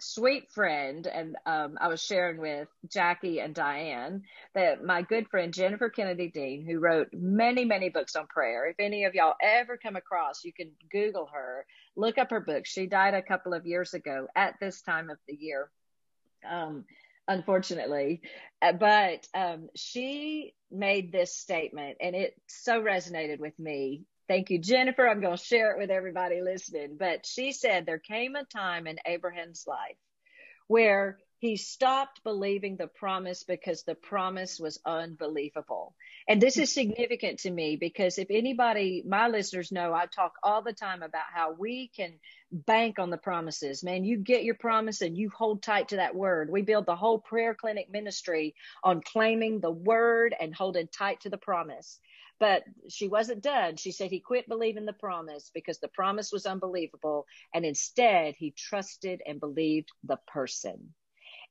sweet 0.00 0.50
friend, 0.50 1.06
and 1.06 1.36
um, 1.46 1.78
I 1.80 1.88
was 1.88 2.02
sharing 2.02 2.38
with 2.38 2.68
Jackie 2.90 3.40
and 3.40 3.54
Diane 3.54 4.22
that 4.54 4.84
my 4.84 5.02
good 5.02 5.28
friend 5.28 5.52
Jennifer 5.52 5.88
Kennedy 5.88 6.28
Dean, 6.28 6.66
who 6.66 6.78
wrote 6.78 7.08
many, 7.12 7.64
many 7.64 7.88
books 7.88 8.16
on 8.16 8.26
prayer. 8.26 8.66
If 8.66 8.76
any 8.78 9.04
of 9.04 9.14
y'all 9.14 9.34
ever 9.42 9.76
come 9.76 9.96
across, 9.96 10.44
you 10.44 10.52
can 10.52 10.72
Google 10.90 11.28
her, 11.32 11.66
look 11.96 12.18
up 12.18 12.30
her 12.30 12.40
book. 12.40 12.66
She 12.66 12.86
died 12.86 13.14
a 13.14 13.22
couple 13.22 13.54
of 13.54 13.66
years 13.66 13.94
ago 13.94 14.26
at 14.34 14.54
this 14.60 14.82
time 14.82 15.10
of 15.10 15.18
the 15.28 15.34
year. 15.34 15.70
Um, 16.48 16.84
unfortunately, 17.28 18.22
uh, 18.60 18.72
but 18.72 19.26
um, 19.34 19.68
she 19.74 20.54
made 20.70 21.12
this 21.12 21.36
statement, 21.36 21.98
and 22.00 22.14
it 22.14 22.34
so 22.46 22.82
resonated 22.82 23.38
with 23.38 23.58
me 23.58 24.04
Thank 24.28 24.50
you, 24.50 24.58
Jennifer. 24.58 25.06
I'm 25.06 25.20
going 25.20 25.36
to 25.36 25.44
share 25.44 25.72
it 25.72 25.78
with 25.78 25.90
everybody 25.90 26.40
listening. 26.40 26.96
But 26.98 27.26
she 27.26 27.52
said 27.52 27.84
there 27.84 27.98
came 27.98 28.36
a 28.36 28.44
time 28.44 28.86
in 28.86 28.96
Abraham's 29.06 29.64
life 29.66 29.96
where 30.66 31.18
he 31.40 31.56
stopped 31.58 32.24
believing 32.24 32.76
the 32.78 32.86
promise 32.86 33.44
because 33.44 33.82
the 33.82 33.94
promise 33.94 34.58
was 34.58 34.80
unbelievable. 34.86 35.94
And 36.26 36.40
this 36.40 36.56
is 36.56 36.72
significant 36.72 37.40
to 37.40 37.50
me 37.50 37.76
because 37.76 38.16
if 38.16 38.28
anybody, 38.30 39.04
my 39.06 39.28
listeners 39.28 39.70
know, 39.70 39.92
I 39.92 40.06
talk 40.06 40.32
all 40.42 40.62
the 40.62 40.72
time 40.72 41.02
about 41.02 41.24
how 41.34 41.52
we 41.52 41.90
can 41.94 42.14
bank 42.50 42.98
on 42.98 43.10
the 43.10 43.18
promises. 43.18 43.84
Man, 43.84 44.04
you 44.04 44.16
get 44.16 44.44
your 44.44 44.54
promise 44.54 45.02
and 45.02 45.18
you 45.18 45.28
hold 45.36 45.62
tight 45.62 45.88
to 45.88 45.96
that 45.96 46.14
word. 46.14 46.48
We 46.50 46.62
build 46.62 46.86
the 46.86 46.96
whole 46.96 47.18
prayer 47.18 47.54
clinic 47.54 47.88
ministry 47.90 48.54
on 48.82 49.02
claiming 49.02 49.60
the 49.60 49.70
word 49.70 50.34
and 50.40 50.54
holding 50.54 50.88
tight 50.88 51.20
to 51.22 51.28
the 51.28 51.36
promise. 51.36 52.00
But 52.44 52.64
she 52.90 53.08
wasn't 53.08 53.42
done. 53.42 53.76
She 53.76 53.90
said 53.90 54.10
he 54.10 54.20
quit 54.20 54.46
believing 54.46 54.84
the 54.84 54.92
promise 54.92 55.50
because 55.54 55.78
the 55.78 55.88
promise 55.88 56.30
was 56.30 56.44
unbelievable. 56.44 57.24
And 57.54 57.64
instead, 57.64 58.34
he 58.36 58.50
trusted 58.50 59.22
and 59.26 59.40
believed 59.40 59.88
the 60.02 60.18
person. 60.26 60.92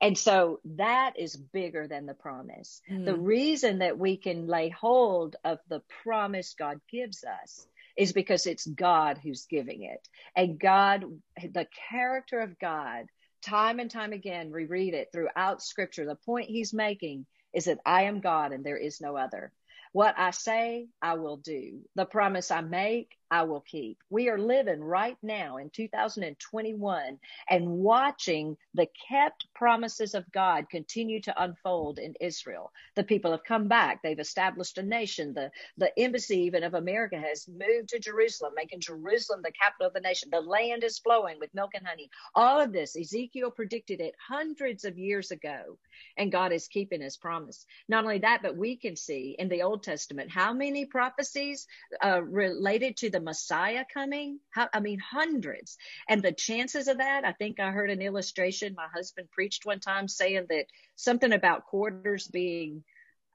And 0.02 0.16
so 0.16 0.60
that 0.76 1.14
is 1.18 1.36
bigger 1.36 1.88
than 1.88 2.06
the 2.06 2.14
promise. 2.14 2.80
Mm. 2.92 3.06
The 3.06 3.16
reason 3.16 3.80
that 3.80 3.98
we 3.98 4.18
can 4.18 4.46
lay 4.46 4.70
hold 4.70 5.36
of 5.44 5.58
the 5.68 5.82
promise 6.04 6.54
God 6.54 6.80
gives 6.92 7.24
us 7.24 7.66
is 7.98 8.14
because 8.14 8.46
it's 8.46 8.68
God 8.68 9.18
who's 9.18 9.48
giving 9.48 9.82
it. 9.82 10.08
And 10.36 10.60
God, 10.60 11.06
the 11.42 11.66
character 11.90 12.40
of 12.40 12.60
God, 12.60 13.08
time 13.42 13.80
and 13.80 13.90
time 13.90 14.14
again, 14.14 14.52
reread 14.52 14.94
it 14.94 15.10
throughout 15.12 15.64
scripture. 15.64 16.06
The 16.06 16.18
point 16.24 16.52
he's 16.52 16.72
making 16.72 17.26
is 17.52 17.66
that 17.66 17.80
I 17.84 18.04
am 18.04 18.20
God 18.20 18.52
and 18.52 18.64
there 18.64 18.78
is 18.78 19.02
no 19.02 19.18
other. 19.18 19.52
What 19.94 20.16
I 20.18 20.32
say, 20.32 20.88
I 21.02 21.16
will 21.16 21.38
do. 21.38 21.82
The 21.96 22.06
promise 22.06 22.52
I 22.52 22.62
make, 22.62 23.16
I 23.34 23.42
will 23.42 23.62
keep. 23.62 23.98
We 24.12 24.30
are 24.30 24.38
living 24.38 24.84
right 24.84 25.18
now 25.24 25.58
in 25.58 25.72
2021 25.72 27.18
and 27.50 27.68
watching 27.68 28.56
the 28.76 28.88
kept 29.10 29.48
promises 29.56 30.14
of 30.14 30.32
God 30.32 30.70
continue 30.70 31.20
to 31.22 31.44
unfold 31.44 31.98
in 31.98 32.14
Israel. 32.22 32.72
The 32.94 33.04
people 33.04 33.32
have 33.32 33.44
come 33.44 33.68
back. 33.68 34.04
They've 34.04 34.20
established 34.20 34.78
a 34.78 34.84
nation. 34.84 35.34
The, 35.34 35.50
the 35.78 35.92
embassy 35.98 36.42
even 36.42 36.62
of 36.62 36.76
America 36.76 37.18
has 37.18 37.48
moved 37.48 37.90
to 37.90 38.00
Jerusalem, 38.00 38.54
making 38.56 38.82
Jerusalem 38.82 39.42
the 39.44 39.52
capital 39.52 39.88
of 39.88 39.94
the 39.94 40.02
nation. 40.02 40.30
The 40.32 40.40
land 40.40 40.84
is 40.84 41.00
flowing 41.00 41.40
with 41.40 41.56
milk 41.56 41.72
and 41.74 41.88
honey. 41.88 42.12
All 42.36 42.62
of 42.62 42.72
this, 42.72 42.96
Ezekiel 42.96 43.50
predicted 43.50 44.00
it 44.00 44.14
hundreds 44.30 44.86
of 44.86 45.00
years 45.00 45.32
ago, 45.32 45.80
and 46.18 46.32
God 46.32 46.52
is 46.52 46.68
keeping 46.68 47.02
his 47.02 47.18
promise. 47.18 47.66
Not 47.90 48.04
only 48.04 48.20
that, 48.20 48.44
but 48.44 48.56
we 48.56 48.76
can 48.76 48.96
see 48.96 49.36
in 49.40 49.50
the 49.50 49.64
Old 49.64 49.82
Testament 49.82 50.30
how 50.30 50.54
many 50.54 50.86
prophecies 50.86 51.66
uh, 52.04 52.22
related 52.22 52.96
to 52.98 53.10
the 53.10 53.23
Messiah 53.24 53.86
coming? 53.92 54.40
How, 54.52 54.70
I 54.74 54.80
mean, 54.80 55.00
hundreds. 55.00 55.78
And 56.08 56.22
the 56.22 56.32
chances 56.32 56.88
of 56.88 56.98
that, 56.98 57.26
I 57.26 57.32
think 57.34 57.60
I 57.60 57.72
heard 57.72 57.90
an 57.90 58.02
illustration 58.02 58.76
my 58.76 58.88
husband 58.94 59.30
preached 59.32 59.66
one 59.66 59.80
time 59.80 60.08
saying 60.08 60.46
that 60.50 60.66
something 60.96 61.34
about 61.34 61.66
quarters 61.66 62.28
being, 62.28 62.84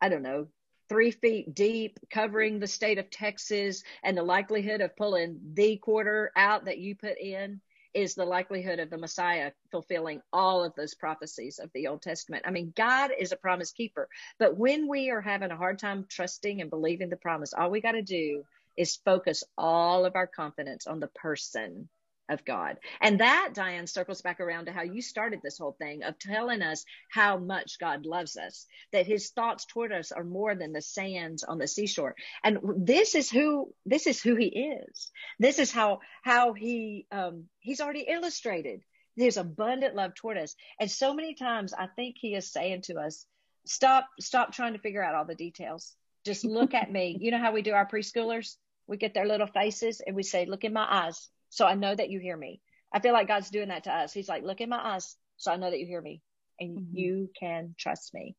I 0.01 0.09
don't 0.09 0.23
know, 0.23 0.49
three 0.89 1.11
feet 1.11 1.55
deep, 1.55 1.99
covering 2.11 2.59
the 2.59 2.67
state 2.67 2.99
of 2.99 3.11
Texas, 3.11 3.83
and 4.03 4.17
the 4.17 4.23
likelihood 4.23 4.81
of 4.81 4.97
pulling 4.97 5.39
the 5.53 5.77
quarter 5.77 6.33
out 6.37 6.65
that 6.65 6.79
you 6.79 6.95
put 6.95 7.19
in 7.19 7.61
is 7.95 8.15
the 8.15 8.25
likelihood 8.25 8.79
of 8.79 8.91
the 8.91 8.99
Messiah 8.99 9.53
fulfilling 9.71 10.21
all 10.33 10.63
of 10.63 10.75
those 10.75 10.95
prophecies 10.95 11.59
of 11.59 11.71
the 11.75 11.87
Old 11.89 12.03
Testament. 12.03 12.45
I 12.47 12.51
mean, 12.51 12.73
God 12.77 13.11
is 13.19 13.33
a 13.33 13.37
promise 13.37 13.73
keeper. 13.73 14.09
But 14.39 14.57
when 14.57 14.89
we 14.89 15.11
are 15.11 15.21
having 15.21 15.51
a 15.51 15.57
hard 15.57 15.79
time 15.79 16.07
trusting 16.09 16.61
and 16.61 16.71
believing 16.71 17.09
the 17.09 17.17
promise, 17.17 17.55
all 17.55 17.71
we 17.71 17.81
got 17.81 17.93
to 17.93 18.03
do 18.03 18.45
is 18.79 18.97
focus 19.05 19.45
all 19.59 20.07
of 20.07 20.17
our 20.17 20.27
confidence 20.27 20.87
on 20.87 21.01
the 21.01 21.09
person 21.09 21.89
of 22.29 22.45
God. 22.45 22.77
And 23.01 23.21
that, 23.21 23.51
Diane, 23.55 23.87
circles 23.87 24.21
back 24.21 24.41
around 24.41 24.67
to 24.67 24.73
how 24.73 24.83
you 24.83 25.01
started 25.01 25.41
this 25.43 25.59
whole 25.59 25.77
thing 25.79 26.03
of 26.03 26.19
telling 26.19 26.63
us 26.63 26.85
how 27.11 27.39
much 27.39 27.79
God 27.79 28.05
loves 28.07 28.37
us, 28.37 28.67
that 28.93 29.07
his 29.07 29.31
thoughts 29.31 29.65
toward 29.65 29.93
us 29.93 30.13
are 30.13 30.25
more 30.25 30.55
than 30.55 30.73
the 30.73 30.83
sands 30.83 31.43
on 31.43 31.59
the 31.59 31.67
seashore. 31.67 32.15
And 32.45 32.59
this 32.77 33.15
is 33.15 33.31
who, 33.31 33.73
this 33.87 34.07
is 34.07 34.21
who 34.21 34.37
he 34.37 34.47
is. 34.47 35.11
This 35.39 35.59
is 35.59 35.73
how, 35.73 36.01
how 36.23 36.53
he, 36.53 37.07
um, 37.11 37.45
he's 37.61 37.81
already 37.81 38.07
illustrated 38.09 38.83
his 39.17 39.37
abundant 39.37 39.95
love 39.97 40.15
toward 40.15 40.39
us. 40.39 40.55
And 40.79 40.91
so 40.91 41.15
many 41.15 41.35
times 41.35 41.73
I 41.73 41.87
think 41.97 42.17
he 42.19 42.35
is 42.35 42.53
saying 42.53 42.83
to 42.83 42.97
us, 42.97 43.25
stop, 43.67 44.07
stop 44.21 44.53
trying 44.53 44.75
to 44.75 44.79
figure 44.79 45.03
out 45.03 45.15
all 45.15 45.25
the 45.25 45.35
details. 45.35 45.95
Just 46.25 46.45
look 46.45 46.75
at 46.75 46.93
me. 46.93 47.17
You 47.21 47.31
know 47.31 47.39
how 47.39 47.53
we 47.53 47.63
do 47.63 47.73
our 47.73 47.89
preschoolers? 47.89 48.57
We 48.89 48.97
get 48.97 49.15
their 49.15 49.27
little 49.27 49.47
faces 49.47 50.01
and 50.05 50.17
we 50.17 50.23
say, 50.23 50.47
Look 50.47 50.65
in 50.65 50.73
my 50.73 50.87
eyes. 50.89 51.29
So 51.51 51.67
I 51.67 51.75
know 51.75 51.95
that 51.95 52.11
you 52.11 52.19
hear 52.19 52.37
me. 52.37 52.61
I 52.93 53.01
feel 53.01 53.13
like 53.13 53.29
God's 53.29 53.51
doing 53.51 53.69
that 53.69 53.85
to 53.85 53.93
us. 53.93 54.13
He's 54.13 54.29
like, 54.29 54.43
Look 54.43 54.61
in 54.61 54.71
my 54.71 54.95
eyes. 54.95 55.15
So 55.37 55.53
I 55.53 55.57
know 55.57 55.71
that 55.71 55.79
you 55.79 55.87
hear 55.87 56.01
me 56.01 56.23
and 56.59 56.79
mm-hmm. 56.79 56.97
you 56.97 57.31
can 57.39 57.75
trust 57.79 58.13
me. 58.15 58.35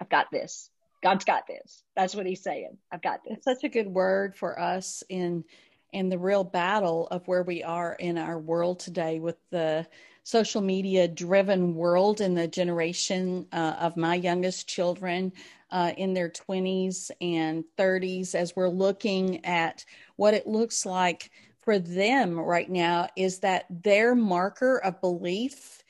I've 0.00 0.10
got 0.10 0.30
this. 0.30 0.70
God's 1.02 1.24
got 1.24 1.46
this. 1.46 1.82
That's 1.96 2.14
what 2.14 2.26
he's 2.26 2.42
saying. 2.42 2.76
I've 2.92 3.02
got 3.02 3.24
this. 3.24 3.38
It's 3.38 3.44
such 3.44 3.64
a 3.64 3.68
good 3.68 3.88
word 3.88 4.36
for 4.36 4.58
us 4.58 5.02
in 5.08 5.44
in 5.90 6.10
the 6.10 6.18
real 6.18 6.44
battle 6.44 7.08
of 7.10 7.26
where 7.26 7.42
we 7.42 7.62
are 7.62 7.94
in 7.94 8.18
our 8.18 8.38
world 8.38 8.78
today 8.78 9.20
with 9.20 9.36
the 9.50 9.86
social 10.22 10.60
media 10.60 11.08
driven 11.08 11.74
world 11.74 12.20
and 12.20 12.36
the 12.36 12.46
generation 12.46 13.46
uh, 13.52 13.76
of 13.80 13.96
my 13.96 14.14
youngest 14.14 14.68
children 14.68 15.32
uh, 15.70 15.92
in 15.96 16.14
their 16.14 16.30
20s 16.30 17.10
and 17.20 17.64
30s 17.76 18.34
as 18.34 18.56
we're 18.56 18.68
looking 18.68 19.44
at 19.44 19.84
what 20.16 20.34
it 20.34 20.46
looks 20.46 20.86
like 20.86 21.30
for 21.60 21.78
them 21.78 22.38
right 22.38 22.70
now 22.70 23.08
is 23.16 23.40
that 23.40 23.66
their 23.68 24.14
marker 24.14 24.78
of 24.78 25.00
belief 25.00 25.82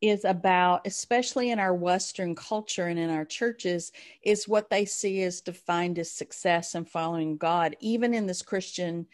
is 0.00 0.24
about 0.24 0.86
especially 0.86 1.50
in 1.50 1.58
our 1.58 1.74
western 1.74 2.34
culture 2.34 2.86
and 2.86 2.98
in 2.98 3.10
our 3.10 3.24
churches 3.24 3.92
is 4.22 4.48
what 4.48 4.70
they 4.70 4.84
see 4.84 5.22
as 5.22 5.42
defined 5.42 5.98
as 5.98 6.10
success 6.10 6.74
and 6.74 6.88
following 6.88 7.36
god. 7.36 7.76
Even 7.80 8.14
in 8.14 8.26
this 8.26 8.42
christian 8.42 9.06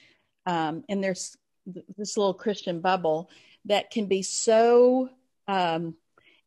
um, 0.46 0.84
in 0.88 1.00
there's 1.00 1.36
this 1.98 2.16
little 2.16 2.34
christian 2.34 2.80
bubble 2.80 3.28
that 3.64 3.90
can 3.90 4.06
be 4.06 4.22
so 4.22 5.10
um, 5.48 5.94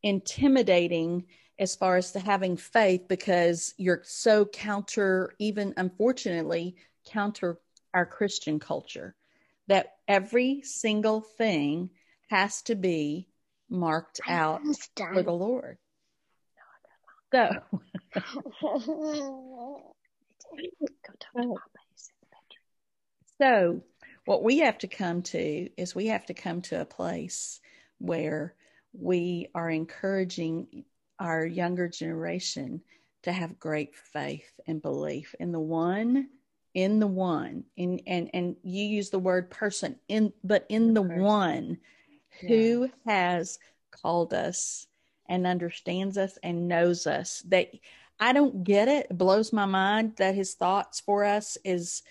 intimidating 0.04 1.26
as 1.60 1.76
far 1.76 1.98
as 1.98 2.14
to 2.14 2.20
having 2.20 2.56
faith 2.56 3.08
because 3.10 3.74
you're 3.78 4.02
so 4.04 4.46
counter, 4.46 5.34
even 5.40 5.74
unfortunately, 5.76 6.78
counter 7.06 7.60
our 7.94 8.06
Christian 8.06 8.60
culture 8.60 9.14
that 9.68 9.98
every 10.08 10.62
single 10.64 11.20
thing 11.22 11.90
has 12.30 12.62
to 12.64 12.76
be 12.76 13.28
marked 13.70 14.22
out 14.28 14.62
for 14.96 15.22
the 15.22 15.34
Lord. 15.34 15.78
So, 17.32 17.50
so 23.40 23.84
what 24.26 24.44
we 24.44 24.60
have 24.60 24.78
to 24.80 24.88
come 24.88 25.22
to 25.24 25.70
is 25.78 25.94
we 25.94 26.08
have 26.08 26.26
to 26.28 26.34
come 26.34 26.62
to 26.64 26.82
a 26.82 26.86
place 26.86 27.60
where 28.00 28.56
we 28.94 29.48
are 29.54 29.70
encouraging 29.70 30.86
our 31.20 31.46
younger 31.46 31.88
generation 31.88 32.82
to 33.24 33.32
have 33.32 33.60
great 33.60 33.96
faith 33.96 34.60
and 34.68 34.82
belief 34.82 35.36
in 35.40 35.52
the 35.52 35.60
one 35.60 36.30
in 36.74 37.00
the 37.00 37.08
one 37.08 37.64
in 37.78 38.00
and 38.06 38.30
and 38.34 38.56
you 38.64 38.86
use 38.86 39.10
the 39.10 39.20
word 39.20 39.50
person 39.50 39.96
in 40.08 40.32
but 40.44 40.66
in 40.70 40.94
the, 40.94 41.02
the 41.02 41.22
one 41.22 41.78
who 42.42 42.90
yeah. 43.06 43.14
has 43.14 43.60
called 43.92 44.34
us 44.34 44.88
and 45.28 45.46
understands 45.46 46.18
us 46.18 46.38
and 46.44 46.68
knows 46.68 47.08
us. 47.08 47.44
That 47.48 47.72
i 48.20 48.34
don't 48.34 48.64
get 48.64 48.88
it. 48.88 49.08
It 49.10 49.18
blows 49.18 49.54
my 49.54 49.66
mind 49.66 50.14
that 50.18 50.36
his 50.36 50.54
thoughts 50.54 51.00
for 51.00 51.24
us 51.24 51.58
is 51.64 52.04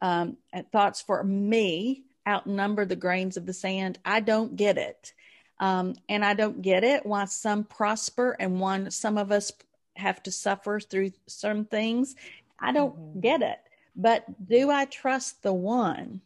um 0.00 0.36
thoughts 0.72 1.00
for 1.00 1.22
me 1.24 2.04
outnumber 2.26 2.84
the 2.84 2.96
grains 2.96 3.36
of 3.36 3.46
the 3.46 3.52
sand. 3.52 3.98
I 4.04 4.20
don't 4.20 4.56
get 4.56 4.78
it 4.78 5.12
um, 5.58 5.94
and 6.08 6.24
I 6.24 6.34
don't 6.34 6.62
get 6.62 6.84
it 6.84 7.06
why 7.06 7.24
some 7.24 7.64
prosper 7.64 8.36
and 8.38 8.60
one 8.60 8.90
some 8.90 9.16
of 9.16 9.32
us 9.32 9.52
have 9.96 10.22
to 10.24 10.30
suffer 10.30 10.80
through 10.80 11.12
some 11.26 11.64
things. 11.64 12.14
I 12.58 12.72
don't 12.72 12.96
mm-hmm. 12.96 13.20
get 13.20 13.42
it. 13.42 13.58
But 13.94 14.24
do 14.46 14.70
I 14.70 14.84
trust 14.84 15.42
the 15.42 15.54
one, 15.54 16.20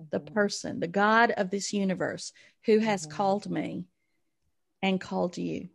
mm-hmm. 0.00 0.04
the 0.10 0.20
person, 0.20 0.80
the 0.80 0.88
God 0.88 1.30
of 1.32 1.50
this 1.50 1.72
universe 1.72 2.32
who 2.64 2.78
has 2.78 3.02
mm-hmm. 3.02 3.16
called 3.16 3.50
me 3.50 3.84
and 4.82 5.00
called 5.00 5.38
you? 5.38 5.68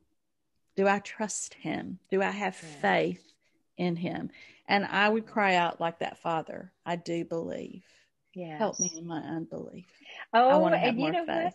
Do 0.76 0.88
I 0.88 1.00
trust 1.00 1.54
him? 1.56 2.00
Do 2.10 2.22
I 2.22 2.32
have 2.32 2.58
yeah. 2.62 2.82
faith 2.82 3.34
in 3.78 3.96
him? 3.96 4.32
And 4.68 4.86
I 4.86 5.10
would 5.10 5.26
cry 5.26 5.56
out 5.56 5.82
like 5.82 6.00
that, 6.00 6.20
Father, 6.20 6.72
I 6.86 6.96
do 6.96 7.26
believe. 7.26 7.84
Yes. 8.36 8.60
Help 8.60 8.80
me 8.80 8.92
in 8.98 9.08
my 9.08 9.20
unbelief. 9.20 9.88
Oh, 10.34 10.66
and 10.66 11.00
you 11.00 11.12
know 11.12 11.26
faith. 11.26 11.44
what? 11.44 11.54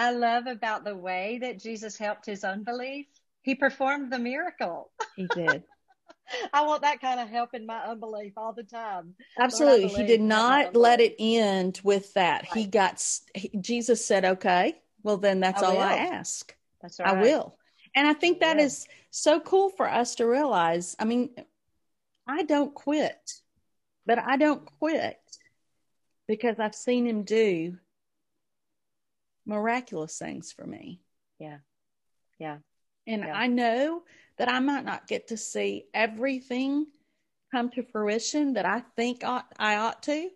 I 0.00 0.12
love 0.12 0.46
about 0.46 0.84
the 0.84 0.96
way 0.96 1.38
that 1.42 1.58
Jesus 1.58 1.98
helped 1.98 2.24
his 2.24 2.42
unbelief. 2.42 3.04
He 3.42 3.54
performed 3.54 4.10
the 4.10 4.18
miracle. 4.18 4.90
He 5.14 5.26
did. 5.26 5.62
I 6.54 6.64
want 6.64 6.80
that 6.82 7.02
kind 7.02 7.20
of 7.20 7.28
help 7.28 7.52
in 7.52 7.66
my 7.66 7.80
unbelief 7.80 8.32
all 8.38 8.54
the 8.54 8.62
time. 8.62 9.14
Absolutely. 9.38 9.88
Lord, 9.88 10.00
he 10.00 10.06
did 10.06 10.22
not 10.22 10.74
let 10.74 11.00
it 11.00 11.16
end 11.18 11.82
with 11.84 12.14
that. 12.14 12.44
Right. 12.44 12.52
He 12.54 12.66
got, 12.66 13.04
he, 13.34 13.50
Jesus 13.60 14.02
said, 14.02 14.24
okay, 14.24 14.80
well, 15.02 15.18
then 15.18 15.38
that's 15.38 15.62
I 15.62 15.66
all 15.66 15.74
will. 15.74 15.82
I 15.82 15.96
ask. 15.96 16.56
That's 16.80 16.98
right. 16.98 17.16
I 17.16 17.20
will. 17.20 17.58
And 17.94 18.08
I 18.08 18.14
think 18.14 18.40
that 18.40 18.58
is 18.58 18.86
so 19.10 19.38
cool 19.38 19.68
for 19.68 19.86
us 19.86 20.14
to 20.14 20.26
realize. 20.26 20.96
I 20.98 21.04
mean, 21.04 21.28
I 22.26 22.44
don't 22.44 22.74
quit, 22.74 23.34
but 24.06 24.18
I 24.18 24.38
don't 24.38 24.64
quit 24.78 25.20
because 26.26 26.58
I've 26.58 26.74
seen 26.74 27.06
him 27.06 27.24
do 27.24 27.76
miraculous 29.50 30.16
things 30.16 30.52
for 30.52 30.64
me. 30.64 31.00
Yeah. 31.40 31.58
Yeah. 32.38 32.58
And 33.06 33.22
yeah. 33.22 33.34
I 33.34 33.48
know 33.48 34.02
that 34.38 34.48
I 34.48 34.60
might 34.60 34.84
not 34.84 35.08
get 35.08 35.28
to 35.28 35.36
see 35.36 35.86
everything 35.92 36.86
come 37.50 37.68
to 37.70 37.82
fruition 37.82 38.54
that 38.54 38.64
I 38.64 38.84
think 38.96 39.24
ought, 39.24 39.52
I 39.58 39.76
ought 39.76 40.04
to. 40.04 40.30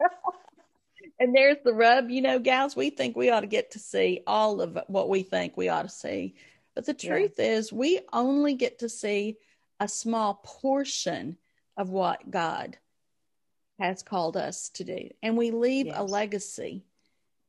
and 1.20 1.34
there's 1.34 1.56
the 1.64 1.74
rub, 1.74 2.08
you 2.08 2.22
know, 2.22 2.38
gals, 2.38 2.76
we 2.76 2.90
think 2.90 3.16
we 3.16 3.30
ought 3.30 3.40
to 3.40 3.48
get 3.48 3.72
to 3.72 3.80
see 3.80 4.22
all 4.28 4.60
of 4.60 4.78
what 4.86 5.08
we 5.08 5.24
think 5.24 5.56
we 5.56 5.68
ought 5.68 5.82
to 5.82 5.88
see. 5.88 6.36
But 6.76 6.86
the 6.86 6.94
truth 6.94 7.34
yeah. 7.38 7.46
is, 7.46 7.72
we 7.72 8.00
only 8.12 8.54
get 8.54 8.78
to 8.78 8.88
see 8.88 9.38
a 9.80 9.88
small 9.88 10.40
portion 10.44 11.36
of 11.76 11.90
what 11.90 12.30
God 12.30 12.78
has 13.80 14.04
called 14.04 14.36
us 14.36 14.68
to 14.74 14.84
do. 14.84 15.08
And 15.20 15.36
we 15.36 15.50
leave 15.50 15.86
yes. 15.86 15.96
a 15.98 16.04
legacy 16.04 16.84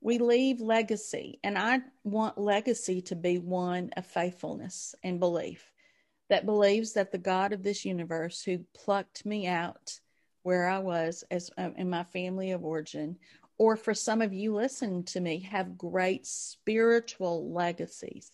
we 0.07 0.19
leave 0.19 0.61
legacy. 0.61 1.37
And 1.43 1.57
I 1.57 1.81
want 2.05 2.37
legacy 2.37 3.01
to 3.01 3.15
be 3.15 3.39
one 3.39 3.89
of 3.97 4.05
faithfulness 4.05 4.95
and 5.03 5.19
belief 5.19 5.69
that 6.29 6.45
believes 6.45 6.93
that 6.93 7.11
the 7.11 7.17
God 7.17 7.51
of 7.51 7.61
this 7.61 7.83
universe 7.83 8.41
who 8.41 8.59
plucked 8.73 9.25
me 9.25 9.47
out 9.47 9.99
where 10.43 10.69
I 10.69 10.79
was 10.79 11.25
as 11.29 11.51
um, 11.57 11.73
in 11.75 11.89
my 11.89 12.05
family 12.05 12.51
of 12.51 12.63
origin, 12.63 13.17
or 13.57 13.75
for 13.75 13.93
some 13.93 14.21
of 14.21 14.31
you 14.31 14.55
listening 14.55 15.03
to 15.03 15.19
me, 15.19 15.39
have 15.39 15.77
great 15.77 16.25
spiritual 16.25 17.51
legacies. 17.51 18.31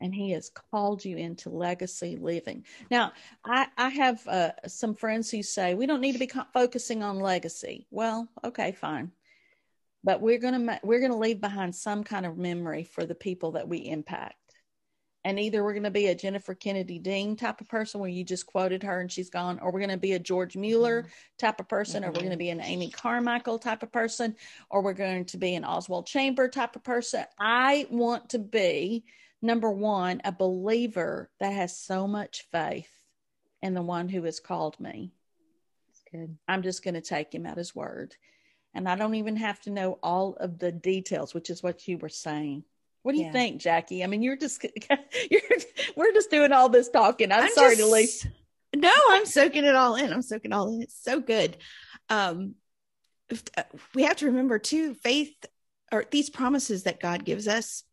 And 0.00 0.14
he 0.14 0.30
has 0.30 0.50
called 0.70 1.04
you 1.04 1.18
into 1.18 1.50
legacy 1.50 2.16
living. 2.16 2.64
Now, 2.90 3.12
I, 3.44 3.66
I 3.76 3.90
have 3.90 4.26
uh, 4.26 4.52
some 4.66 4.94
friends 4.94 5.30
who 5.30 5.42
say 5.42 5.74
we 5.74 5.84
don't 5.84 6.00
need 6.00 6.12
to 6.12 6.18
be 6.18 6.28
co- 6.28 6.44
focusing 6.54 7.02
on 7.02 7.20
legacy. 7.20 7.86
Well, 7.90 8.26
okay, 8.42 8.72
fine 8.72 9.12
but 10.06 10.20
we're 10.20 10.38
going 10.38 10.66
to 10.66 10.80
we're 10.84 11.00
going 11.00 11.10
to 11.10 11.18
leave 11.18 11.40
behind 11.40 11.74
some 11.74 12.04
kind 12.04 12.24
of 12.24 12.38
memory 12.38 12.84
for 12.84 13.04
the 13.04 13.14
people 13.14 13.52
that 13.52 13.68
we 13.68 13.78
impact. 13.78 14.36
And 15.24 15.40
either 15.40 15.64
we're 15.64 15.72
going 15.72 15.82
to 15.82 15.90
be 15.90 16.06
a 16.06 16.14
jennifer 16.14 16.54
kennedy 16.54 17.00
dean 17.00 17.34
type 17.34 17.60
of 17.60 17.68
person 17.68 17.98
where 17.98 18.08
you 18.08 18.22
just 18.22 18.46
quoted 18.46 18.84
her 18.84 19.00
and 19.00 19.10
she's 19.10 19.28
gone 19.28 19.58
or 19.58 19.72
we're 19.72 19.80
going 19.80 19.90
to 19.90 19.96
be 19.96 20.12
a 20.12 20.20
george 20.20 20.56
mueller 20.56 21.02
mm-hmm. 21.02 21.10
type 21.36 21.58
of 21.58 21.68
person 21.68 22.02
mm-hmm. 22.02 22.10
or 22.10 22.12
we're 22.12 22.20
going 22.20 22.30
to 22.30 22.36
be 22.36 22.50
an 22.50 22.60
amy 22.60 22.88
carmichael 22.88 23.58
type 23.58 23.82
of 23.82 23.90
person 23.90 24.36
or 24.70 24.82
we're 24.82 24.92
going 24.92 25.24
to 25.24 25.36
be 25.36 25.56
an 25.56 25.64
oswald 25.64 26.06
chamber 26.06 26.48
type 26.48 26.76
of 26.76 26.84
person. 26.84 27.24
I 27.40 27.88
want 27.90 28.30
to 28.30 28.38
be 28.38 29.02
number 29.42 29.72
one 29.72 30.20
a 30.24 30.30
believer 30.30 31.28
that 31.40 31.52
has 31.52 31.76
so 31.76 32.06
much 32.06 32.46
faith 32.52 32.88
in 33.60 33.74
the 33.74 33.82
one 33.82 34.08
who 34.08 34.22
has 34.22 34.38
called 34.38 34.78
me. 34.78 35.10
That's 35.88 36.02
good. 36.12 36.38
I'm 36.46 36.62
just 36.62 36.84
going 36.84 36.94
to 36.94 37.00
take 37.00 37.34
him 37.34 37.46
at 37.46 37.58
his 37.58 37.74
word 37.74 38.14
and 38.76 38.86
I 38.86 38.94
don't 38.94 39.14
even 39.14 39.36
have 39.36 39.58
to 39.62 39.70
know 39.70 39.98
all 40.02 40.36
of 40.38 40.58
the 40.58 40.70
details, 40.70 41.32
which 41.32 41.48
is 41.48 41.62
what 41.62 41.88
you 41.88 41.96
were 41.96 42.10
saying. 42.10 42.62
What 43.02 43.14
do 43.14 43.22
you 43.22 43.32
think, 43.32 43.60
Jackie? 43.60 44.04
I 44.04 44.06
mean, 44.06 44.22
you're 44.22 44.36
just 44.36 44.64
you're 45.30 45.40
we're 45.96 46.12
just 46.12 46.30
doing 46.30 46.52
all 46.52 46.68
this 46.68 46.90
talking. 46.90 47.32
I'm, 47.32 47.44
I'm 47.44 47.50
sorry 47.50 47.76
just, 47.76 47.88
to 47.88 47.92
leave. 47.92 48.32
No, 48.74 48.92
I'm 49.10 49.24
soaking 49.24 49.64
it 49.64 49.74
all 49.74 49.94
in. 49.94 50.12
I'm 50.12 50.22
soaking 50.22 50.52
all 50.52 50.68
in. 50.68 50.82
It's 50.82 51.02
so 51.02 51.20
good. 51.20 51.56
Um, 52.10 52.56
uh, 53.56 53.62
we 53.94 54.02
have 54.02 54.16
to 54.18 54.26
remember 54.26 54.58
too, 54.58 54.94
faith 54.94 55.34
or 55.90 56.04
these 56.10 56.28
promises 56.28 56.82
that 56.82 57.00
God 57.00 57.24
gives 57.24 57.48
us 57.48 57.84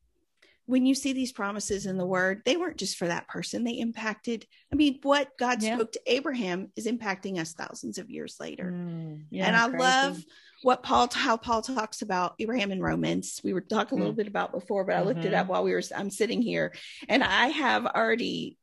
when 0.65 0.85
you 0.85 0.95
see 0.95 1.13
these 1.13 1.31
promises 1.31 1.85
in 1.85 1.97
the 1.97 2.05
word, 2.05 2.41
they 2.45 2.55
weren't 2.55 2.77
just 2.77 2.97
for 2.97 3.07
that 3.07 3.27
person. 3.27 3.63
They 3.63 3.79
impacted, 3.79 4.45
I 4.71 4.75
mean, 4.75 4.99
what 5.03 5.37
God 5.37 5.61
yeah. 5.61 5.75
spoke 5.75 5.91
to 5.93 6.01
Abraham 6.07 6.71
is 6.75 6.87
impacting 6.87 7.37
us 7.37 7.53
thousands 7.53 7.97
of 7.97 8.09
years 8.09 8.37
later. 8.39 8.71
Mm, 8.73 9.25
yeah, 9.29 9.47
and 9.47 9.55
I 9.55 9.67
crazy. 9.67 9.77
love 9.77 10.25
what 10.63 10.83
Paul, 10.83 11.09
how 11.13 11.37
Paul 11.37 11.61
talks 11.61 12.01
about 12.01 12.35
Abraham 12.39 12.71
in 12.71 12.81
Romans. 12.81 13.41
We 13.43 13.53
were 13.53 13.61
talking 13.61 13.97
a 13.97 14.01
little 14.01 14.13
mm. 14.13 14.17
bit 14.17 14.27
about 14.27 14.51
before, 14.51 14.83
but 14.83 14.95
I 14.95 15.01
looked 15.01 15.19
mm-hmm. 15.19 15.27
it 15.27 15.33
up 15.33 15.43
mm-hmm. 15.43 15.51
while 15.51 15.63
we 15.63 15.73
were, 15.73 15.83
I'm 15.95 16.09
sitting 16.09 16.41
here 16.41 16.73
and 17.07 17.23
I 17.23 17.47
have 17.47 17.85
already 17.85 18.57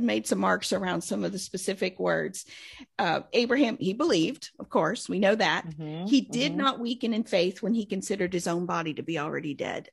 made 0.00 0.26
some 0.26 0.38
marks 0.38 0.72
around 0.72 1.02
some 1.02 1.22
of 1.22 1.32
the 1.32 1.38
specific 1.38 2.00
words. 2.00 2.46
Uh, 2.98 3.20
Abraham, 3.32 3.76
he 3.78 3.92
believed, 3.92 4.50
of 4.58 4.70
course, 4.70 5.08
we 5.08 5.18
know 5.18 5.34
that. 5.34 5.66
Mm-hmm, 5.66 6.06
he 6.06 6.22
did 6.22 6.52
mm-hmm. 6.52 6.60
not 6.60 6.80
weaken 6.80 7.12
in 7.12 7.24
faith 7.24 7.62
when 7.62 7.74
he 7.74 7.84
considered 7.84 8.32
his 8.32 8.46
own 8.46 8.66
body 8.66 8.94
to 8.94 9.02
be 9.02 9.18
already 9.18 9.54
dead 9.54 9.90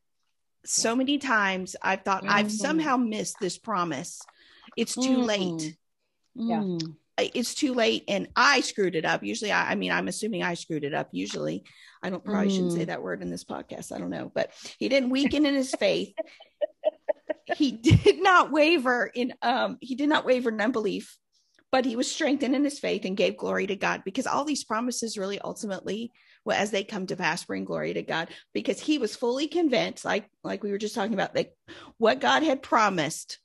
so 0.68 0.96
many 0.96 1.18
times 1.18 1.76
I've 1.82 2.02
thought 2.02 2.24
mm-hmm. 2.24 2.34
I've 2.34 2.52
somehow 2.52 2.98
missed 2.98 3.38
this 3.40 3.58
promise. 3.58 4.22
It's 4.76 4.96
too 4.96 5.18
late. 5.18 5.76
Yeah. 6.36 6.78
It's 7.18 7.54
too 7.54 7.74
late 7.74 8.04
and 8.08 8.28
I 8.36 8.62
screwed 8.62 8.96
it 8.96 9.06
up. 9.06 9.24
Usually 9.24 9.52
I, 9.52 9.72
I, 9.72 9.76
mean 9.76 9.92
I'm 9.92 10.08
assuming 10.08 10.44
I 10.44 10.54
screwed 10.54 10.84
it 10.84 10.94
up. 10.94 11.10
Usually 11.12 11.64
I 12.04 12.10
don't 12.10 12.24
probably 12.24 12.50
mm. 12.50 12.52
shouldn't 12.52 12.74
say 12.74 12.84
mm. 12.84 12.88
that 12.88 13.02
word 13.02 13.22
in 13.22 13.30
this 13.30 13.44
podcast. 13.44 13.92
I 13.92 13.98
don't 13.98 14.10
know. 14.10 14.32
But 14.34 14.52
he 14.78 14.90
didn't 14.90 15.10
weaken 15.12 15.46
in 15.46 15.56
his 15.56 15.74
faith. 15.74 16.14
he 17.56 17.72
did 17.72 18.22
not 18.22 18.52
waver 18.52 19.10
in 19.14 19.34
um 19.42 19.78
he 19.82 19.96
did 19.96 20.10
not 20.10 20.26
waver 20.26 20.50
in 20.50 20.62
unbelief, 20.62 21.18
but 21.72 21.86
he 21.86 21.96
was 21.96 22.10
strengthened 22.10 22.56
in 22.56 22.64
his 22.64 22.80
faith 22.80 23.06
and 23.06 23.18
gave 23.18 23.38
glory 23.38 23.68
to 23.68 23.76
God 23.76 24.04
because 24.06 24.28
all 24.28 24.46
these 24.46 24.64
promises 24.64 25.18
really 25.18 25.40
ultimately 25.40 26.12
well, 26.48 26.58
as 26.58 26.72
they 26.72 26.86
come 26.86 27.06
to 27.08 27.18
pass, 27.18 27.44
bring 27.44 27.66
glory 27.66 27.94
to 27.94 28.04
God, 28.04 28.30
because 28.54 28.80
he 28.80 29.00
was 29.00 29.18
fully 29.18 29.50
convinced, 29.50 30.06
like 30.06 30.30
like 30.46 30.64
we 30.64 30.72
were 30.72 30.78
just 30.78 30.96
talking 30.96 31.14
about, 31.14 31.34
that 31.34 31.52
what 31.98 32.22
God 32.22 32.42
had 32.42 32.64
promised, 32.64 33.40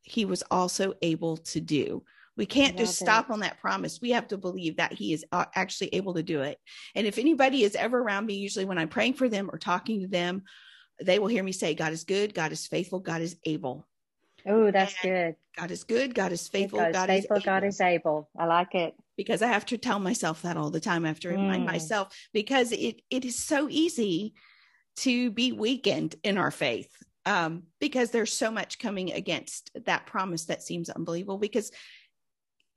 he 0.00 0.24
was 0.24 0.42
also 0.50 0.94
able 1.02 1.36
to 1.36 1.60
do. 1.60 2.04
We 2.38 2.46
can't 2.46 2.78
just 2.78 2.98
stop 2.98 3.30
on 3.30 3.40
that 3.40 3.60
promise. 3.60 4.00
We 4.00 4.10
have 4.12 4.28
to 4.28 4.38
believe 4.38 4.76
that 4.76 4.92
he 4.92 5.12
is 5.12 5.24
uh, 5.32 5.46
actually 5.54 5.88
able 5.94 6.14
to 6.14 6.22
do 6.22 6.40
it. 6.42 6.58
And 6.94 7.06
if 7.06 7.18
anybody 7.18 7.64
is 7.64 7.74
ever 7.74 7.98
around 7.98 8.26
me, 8.26 8.34
usually 8.34 8.64
when 8.64 8.78
I'm 8.78 8.88
praying 8.88 9.14
for 9.14 9.28
them 9.28 9.50
or 9.52 9.58
talking 9.58 10.02
to 10.02 10.08
them, 10.08 10.44
they 11.02 11.18
will 11.18 11.26
hear 11.26 11.42
me 11.42 11.52
say, 11.52 11.74
God 11.74 11.92
is 11.92 12.04
good, 12.04 12.32
God 12.34 12.52
is 12.52 12.66
faithful, 12.66 13.00
God 13.00 13.22
is 13.22 13.36
able. 13.44 13.86
Oh, 14.46 14.70
that's 14.70 14.94
and 15.02 15.12
good. 15.12 15.36
God 15.56 15.70
is 15.72 15.82
good, 15.84 16.14
God 16.14 16.32
is 16.32 16.46
faithful, 16.48 16.78
God, 16.78 16.92
God 16.92 17.10
is 17.10 17.22
faithful, 17.22 17.40
God 17.40 17.64
is 17.64 17.80
able. 17.80 18.30
I 18.38 18.46
like 18.46 18.74
it 18.74 18.94
because 19.16 19.42
I 19.42 19.48
have 19.48 19.66
to 19.66 19.76
tell 19.76 19.98
myself 19.98 20.42
that 20.42 20.56
all 20.56 20.70
the 20.70 20.80
time. 20.80 21.04
I 21.04 21.08
have 21.08 21.20
to 21.20 21.28
remind 21.28 21.64
mm. 21.64 21.72
myself 21.72 22.16
because 22.32 22.70
it 22.70 23.02
it 23.10 23.24
is 23.24 23.36
so 23.44 23.68
easy 23.68 24.34
to 24.98 25.30
be 25.32 25.52
weakened 25.52 26.14
in 26.22 26.38
our 26.38 26.52
faith. 26.52 26.90
um, 27.26 27.64
because 27.78 28.10
there's 28.10 28.32
so 28.32 28.50
much 28.50 28.78
coming 28.78 29.12
against 29.12 29.70
that 29.84 30.06
promise 30.06 30.46
that 30.46 30.62
seems 30.62 30.88
unbelievable 30.88 31.36
because 31.36 31.70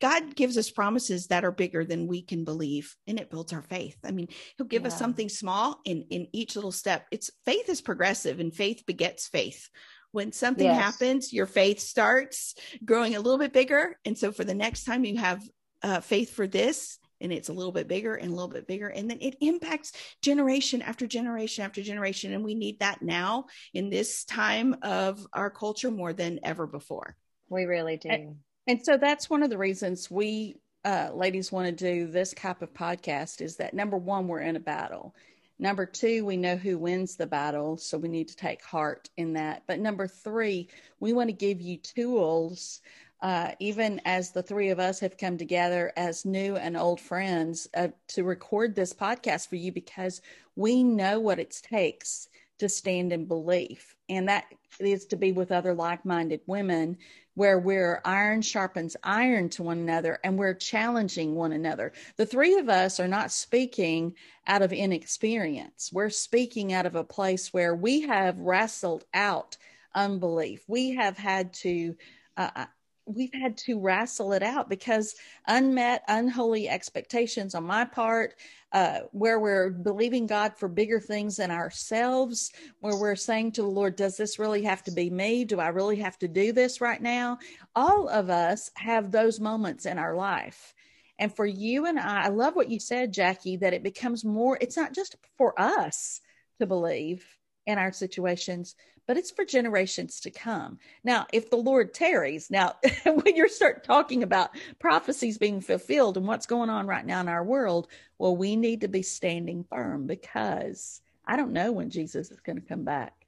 God 0.01 0.35
gives 0.35 0.57
us 0.57 0.71
promises 0.71 1.27
that 1.27 1.45
are 1.45 1.51
bigger 1.51 1.85
than 1.85 2.07
we 2.07 2.23
can 2.23 2.43
believe, 2.43 2.95
and 3.07 3.19
it 3.19 3.29
builds 3.29 3.53
our 3.53 3.61
faith. 3.61 3.97
I 4.03 4.11
mean, 4.11 4.27
He'll 4.57 4.65
give 4.67 4.81
yeah. 4.81 4.87
us 4.87 4.97
something 4.97 5.29
small 5.29 5.79
in 5.85 6.05
in 6.09 6.27
each 6.33 6.55
little 6.55 6.71
step. 6.71 7.05
It's 7.11 7.29
faith 7.45 7.69
is 7.69 7.81
progressive, 7.81 8.39
and 8.39 8.53
faith 8.53 8.83
begets 8.85 9.27
faith. 9.27 9.69
When 10.11 10.33
something 10.33 10.65
yes. 10.65 10.81
happens, 10.81 11.31
your 11.31 11.45
faith 11.45 11.79
starts 11.79 12.55
growing 12.83 13.15
a 13.15 13.21
little 13.21 13.37
bit 13.37 13.53
bigger, 13.53 13.97
and 14.03 14.17
so 14.17 14.31
for 14.31 14.43
the 14.43 14.55
next 14.55 14.83
time 14.83 15.05
you 15.05 15.17
have 15.17 15.41
uh, 15.83 16.01
faith 16.01 16.33
for 16.33 16.47
this, 16.47 16.99
and 17.21 17.31
it's 17.31 17.49
a 17.49 17.53
little 17.53 17.71
bit 17.71 17.87
bigger 17.87 18.15
and 18.15 18.31
a 18.31 18.35
little 18.35 18.49
bit 18.49 18.67
bigger, 18.67 18.87
and 18.87 19.09
then 19.09 19.19
it 19.21 19.37
impacts 19.39 19.93
generation 20.21 20.81
after 20.81 21.07
generation 21.07 21.63
after 21.63 21.81
generation, 21.81 22.33
and 22.33 22.43
we 22.43 22.55
need 22.55 22.79
that 22.79 23.01
now 23.01 23.45
in 23.73 23.89
this 23.89 24.25
time 24.25 24.75
of 24.81 25.25
our 25.31 25.49
culture 25.49 25.91
more 25.91 26.11
than 26.11 26.39
ever 26.43 26.67
before. 26.67 27.15
We 27.49 27.65
really 27.65 27.97
do. 27.97 28.09
And- 28.09 28.37
and 28.67 28.83
so 28.83 28.97
that's 28.97 29.29
one 29.29 29.43
of 29.43 29.49
the 29.49 29.57
reasons 29.57 30.09
we 30.09 30.57
uh, 30.83 31.09
ladies 31.13 31.51
want 31.51 31.65
to 31.65 31.71
do 31.71 32.07
this 32.07 32.33
type 32.33 32.61
of 32.61 32.73
podcast 32.73 33.41
is 33.41 33.57
that 33.57 33.73
number 33.73 33.97
one, 33.97 34.27
we're 34.27 34.39
in 34.39 34.55
a 34.55 34.59
battle. 34.59 35.15
Number 35.59 35.85
two, 35.85 36.25
we 36.25 36.37
know 36.37 36.55
who 36.55 36.77
wins 36.79 37.15
the 37.15 37.27
battle, 37.27 37.77
so 37.77 37.97
we 37.97 38.09
need 38.09 38.29
to 38.29 38.35
take 38.35 38.63
heart 38.63 39.09
in 39.15 39.33
that. 39.33 39.63
But 39.67 39.79
number 39.79 40.07
three, 40.07 40.69
we 40.99 41.13
want 41.13 41.29
to 41.29 41.33
give 41.33 41.61
you 41.61 41.77
tools, 41.77 42.81
uh, 43.21 43.51
even 43.59 44.01
as 44.05 44.31
the 44.31 44.41
three 44.41 44.69
of 44.69 44.79
us 44.79 44.99
have 45.01 45.17
come 45.17 45.37
together 45.37 45.93
as 45.95 46.25
new 46.25 46.55
and 46.55 46.75
old 46.75 46.99
friends, 46.99 47.67
uh, 47.75 47.89
to 48.07 48.23
record 48.23 48.73
this 48.73 48.91
podcast 48.91 49.49
for 49.49 49.55
you 49.55 49.71
because 49.71 50.21
we 50.55 50.83
know 50.83 51.19
what 51.19 51.37
it 51.37 51.61
takes 51.69 52.27
to 52.61 52.69
stand 52.69 53.11
in 53.11 53.25
belief. 53.25 53.95
And 54.07 54.29
that 54.29 54.45
is 54.79 55.07
to 55.07 55.15
be 55.15 55.31
with 55.31 55.51
other 55.51 55.73
like 55.73 56.05
minded 56.05 56.41
women 56.45 56.95
where 57.33 57.57
we're 57.57 58.03
iron 58.05 58.43
sharpens 58.43 58.95
iron 59.03 59.49
to 59.49 59.63
one 59.63 59.79
another 59.79 60.19
and 60.23 60.37
we're 60.37 60.53
challenging 60.53 61.33
one 61.33 61.53
another. 61.53 61.91
The 62.17 62.25
three 62.27 62.59
of 62.59 62.69
us 62.69 62.99
are 62.99 63.07
not 63.07 63.31
speaking 63.31 64.13
out 64.45 64.61
of 64.61 64.71
inexperience. 64.71 65.89
We're 65.91 66.11
speaking 66.11 66.71
out 66.71 66.85
of 66.85 66.93
a 66.93 67.03
place 67.03 67.51
where 67.51 67.73
we 67.73 68.01
have 68.01 68.37
wrestled 68.37 69.05
out 69.11 69.57
unbelief. 69.95 70.63
We 70.67 70.91
have 70.91 71.17
had 71.17 71.53
to 71.55 71.95
uh, 72.37 72.65
we've 73.05 73.33
had 73.33 73.57
to 73.57 73.79
wrestle 73.79 74.33
it 74.33 74.43
out 74.43 74.69
because 74.69 75.15
unmet, 75.47 76.03
unholy 76.07 76.69
expectations 76.69 77.55
on 77.55 77.63
my 77.63 77.85
part, 77.85 78.35
uh, 78.71 78.99
where 79.11 79.39
we're 79.39 79.69
believing 79.69 80.27
God 80.27 80.57
for 80.57 80.67
bigger 80.67 80.99
things 80.99 81.37
than 81.37 81.51
ourselves, 81.51 82.51
where 82.79 82.95
we're 82.95 83.15
saying 83.15 83.53
to 83.53 83.61
the 83.61 83.67
Lord, 83.67 83.95
Does 83.95 84.17
this 84.17 84.39
really 84.39 84.63
have 84.63 84.83
to 84.83 84.91
be 84.91 85.09
me? 85.09 85.43
Do 85.43 85.59
I 85.59 85.69
really 85.69 85.97
have 85.97 86.17
to 86.19 86.27
do 86.27 86.53
this 86.53 86.81
right 86.81 87.01
now? 87.01 87.39
All 87.75 88.07
of 88.07 88.29
us 88.29 88.71
have 88.75 89.11
those 89.11 89.39
moments 89.39 89.85
in 89.85 89.97
our 89.97 90.15
life. 90.15 90.73
And 91.19 91.35
for 91.35 91.45
you 91.45 91.85
and 91.85 91.99
I, 91.99 92.25
I 92.25 92.27
love 92.29 92.55
what 92.55 92.69
you 92.69 92.79
said, 92.79 93.13
Jackie, 93.13 93.57
that 93.57 93.73
it 93.73 93.83
becomes 93.83 94.25
more, 94.25 94.57
it's 94.59 94.77
not 94.77 94.93
just 94.93 95.15
for 95.37 95.59
us 95.59 96.21
to 96.59 96.65
believe 96.65 97.25
in 97.67 97.77
our 97.77 97.91
situations, 97.91 98.75
but 99.11 99.17
it's 99.17 99.31
for 99.31 99.43
generations 99.43 100.21
to 100.21 100.31
come. 100.31 100.79
Now, 101.03 101.27
if 101.33 101.49
the 101.49 101.57
Lord 101.57 101.93
tarries, 101.93 102.49
now 102.49 102.75
when 103.03 103.35
you 103.35 103.49
start 103.49 103.83
talking 103.83 104.23
about 104.23 104.51
prophecies 104.79 105.37
being 105.37 105.59
fulfilled 105.59 106.15
and 106.15 106.25
what's 106.25 106.45
going 106.45 106.69
on 106.69 106.87
right 106.87 107.05
now 107.05 107.19
in 107.19 107.27
our 107.27 107.43
world, 107.43 107.89
well, 108.17 108.37
we 108.37 108.55
need 108.55 108.79
to 108.79 108.87
be 108.87 109.01
standing 109.01 109.65
firm 109.65 110.07
because 110.07 111.01
I 111.25 111.35
don't 111.35 111.51
know 111.51 111.73
when 111.73 111.89
Jesus 111.89 112.31
is 112.31 112.39
going 112.39 112.55
to 112.55 112.65
come 112.65 112.85
back, 112.85 113.27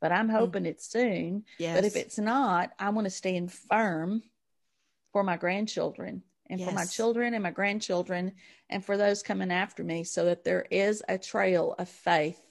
but 0.00 0.10
I'm 0.10 0.26
mm. 0.26 0.32
hoping 0.32 0.64
mm. 0.64 0.70
it's 0.70 0.90
soon. 0.90 1.44
Yes. 1.56 1.76
But 1.76 1.84
if 1.84 1.94
it's 1.94 2.18
not, 2.18 2.72
I 2.76 2.90
want 2.90 3.04
to 3.04 3.10
stand 3.10 3.52
firm 3.52 4.24
for 5.12 5.22
my 5.22 5.36
grandchildren 5.36 6.24
and 6.50 6.58
yes. 6.58 6.68
for 6.68 6.74
my 6.74 6.84
children 6.84 7.34
and 7.34 7.44
my 7.44 7.52
grandchildren 7.52 8.32
and 8.68 8.84
for 8.84 8.96
those 8.96 9.22
coming 9.22 9.52
after 9.52 9.84
me 9.84 10.02
so 10.02 10.24
that 10.24 10.42
there 10.42 10.66
is 10.68 11.00
a 11.08 11.16
trail 11.16 11.76
of 11.78 11.88
faith 11.88 12.42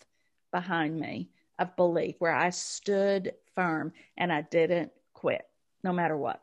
behind 0.53 0.97
me 0.97 1.27
of 1.61 1.75
belief 1.75 2.15
where 2.19 2.33
I 2.33 2.49
stood 2.49 3.33
firm 3.55 3.93
and 4.17 4.31
I 4.31 4.41
didn't 4.41 4.91
quit 5.13 5.47
no 5.83 5.93
matter 5.93 6.17
what. 6.17 6.41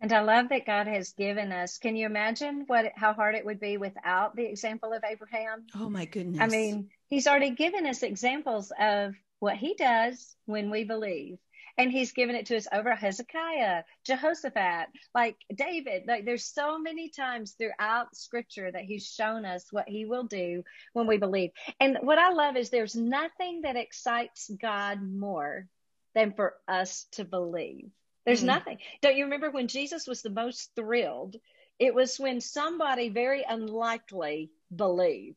And 0.00 0.12
I 0.12 0.22
love 0.22 0.48
that 0.48 0.66
God 0.66 0.88
has 0.88 1.12
given 1.12 1.52
us. 1.52 1.78
Can 1.78 1.94
you 1.94 2.06
imagine 2.06 2.64
what 2.66 2.86
how 2.96 3.12
hard 3.12 3.36
it 3.36 3.44
would 3.46 3.60
be 3.60 3.76
without 3.76 4.34
the 4.34 4.44
example 4.44 4.92
of 4.92 5.04
Abraham? 5.04 5.66
Oh 5.76 5.88
my 5.88 6.06
goodness. 6.06 6.40
I 6.40 6.48
mean, 6.48 6.90
he's 7.06 7.28
already 7.28 7.50
given 7.50 7.86
us 7.86 8.02
examples 8.02 8.72
of 8.80 9.14
what 9.38 9.56
he 9.56 9.74
does 9.74 10.34
when 10.46 10.70
we 10.70 10.84
believe 10.84 11.38
and 11.78 11.90
he's 11.90 12.12
given 12.12 12.36
it 12.36 12.46
to 12.46 12.56
us 12.56 12.66
over 12.72 12.94
Hezekiah, 12.94 13.84
Jehoshaphat, 14.04 14.88
like 15.14 15.36
David. 15.54 16.04
Like 16.06 16.24
there's 16.24 16.44
so 16.44 16.78
many 16.78 17.08
times 17.08 17.52
throughout 17.52 18.14
scripture 18.16 18.70
that 18.70 18.84
he's 18.84 19.06
shown 19.06 19.44
us 19.44 19.66
what 19.70 19.88
he 19.88 20.04
will 20.04 20.24
do 20.24 20.64
when 20.92 21.06
we 21.06 21.16
believe. 21.16 21.50
And 21.80 21.98
what 22.02 22.18
I 22.18 22.32
love 22.32 22.56
is 22.56 22.70
there's 22.70 22.96
nothing 22.96 23.62
that 23.62 23.76
excites 23.76 24.50
God 24.60 25.02
more 25.02 25.66
than 26.14 26.32
for 26.32 26.54
us 26.68 27.06
to 27.12 27.24
believe. 27.24 27.90
There's 28.24 28.40
mm-hmm. 28.40 28.46
nothing. 28.46 28.78
Don't 29.00 29.16
you 29.16 29.24
remember 29.24 29.50
when 29.50 29.68
Jesus 29.68 30.06
was 30.06 30.22
the 30.22 30.30
most 30.30 30.70
thrilled? 30.76 31.36
It 31.78 31.94
was 31.94 32.20
when 32.20 32.40
somebody 32.40 33.08
very 33.08 33.44
unlikely 33.48 34.50
believed 34.74 35.36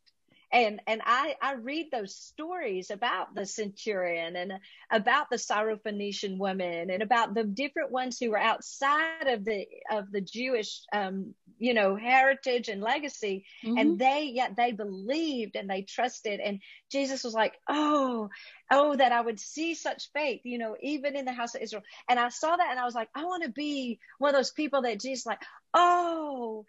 and 0.51 0.81
and 0.87 1.01
I 1.05 1.35
I 1.41 1.53
read 1.53 1.87
those 1.91 2.15
stories 2.15 2.91
about 2.91 3.35
the 3.35 3.45
centurion 3.45 4.35
and 4.35 4.53
about 4.91 5.29
the 5.29 5.37
Syrophoenician 5.37 6.37
woman 6.37 6.89
and 6.89 7.01
about 7.01 7.33
the 7.33 7.43
different 7.43 7.91
ones 7.91 8.17
who 8.19 8.31
were 8.31 8.39
outside 8.39 9.27
of 9.27 9.43
the 9.45 9.65
of 9.91 10.11
the 10.11 10.21
Jewish 10.21 10.81
um, 10.93 11.33
you 11.57 11.73
know 11.73 11.95
heritage 11.95 12.69
and 12.69 12.81
legacy. 12.81 13.45
Mm-hmm. 13.63 13.77
and 13.77 13.99
they 13.99 14.31
yet 14.33 14.55
they 14.55 14.71
believed 14.71 15.55
and 15.55 15.69
they 15.69 15.81
trusted. 15.81 16.39
And 16.39 16.59
Jesus 16.91 17.23
was 17.23 17.33
like 17.33 17.53
oh 17.67 18.29
oh 18.71 18.95
that 18.95 19.11
I 19.11 19.21
would 19.21 19.39
see 19.39 19.75
such 19.75 20.11
faith 20.13 20.41
you 20.43 20.57
know 20.57 20.75
even 20.81 21.15
in 21.15 21.25
the 21.25 21.33
house 21.33 21.55
of 21.55 21.61
Israel. 21.61 21.83
And 22.09 22.19
I 22.19 22.29
saw 22.29 22.55
that 22.55 22.71
and 22.71 22.79
I 22.79 22.85
was 22.85 22.95
like 22.95 23.09
I 23.15 23.25
want 23.25 23.43
to 23.43 23.49
be 23.49 23.99
one 24.19 24.29
of 24.29 24.35
those 24.35 24.51
people 24.51 24.83
that 24.83 24.99
Jesus 24.99 25.25
like 25.25 25.41
oh 25.75 26.65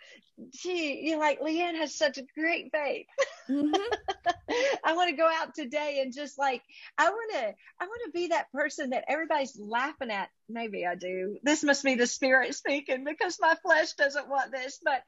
gee 0.52 1.00
you 1.08 1.18
like 1.18 1.40
Leighann 1.40 1.76
has 1.76 1.94
such 1.94 2.18
a 2.18 2.26
great 2.34 2.70
faith 2.72 3.06
mm-hmm. 3.48 3.72
I 4.84 4.94
want 4.94 5.10
to 5.10 5.16
go 5.16 5.28
out 5.28 5.54
today 5.54 6.00
and 6.02 6.14
just 6.14 6.38
like 6.38 6.62
I 6.98 7.10
want 7.10 7.32
to 7.32 7.54
I 7.80 7.86
want 7.86 8.02
to 8.06 8.12
be 8.12 8.28
that 8.28 8.52
person 8.52 8.90
that 8.90 9.04
everybody's 9.08 9.58
laughing 9.58 10.10
at 10.10 10.28
maybe 10.48 10.86
I 10.86 10.94
do. 10.94 11.38
This 11.42 11.64
must 11.64 11.84
be 11.84 11.94
the 11.94 12.06
spirit 12.06 12.54
speaking 12.54 13.04
because 13.04 13.38
my 13.40 13.54
flesh 13.62 13.92
doesn't 13.94 14.28
want 14.28 14.52
this. 14.52 14.78
But 14.82 15.02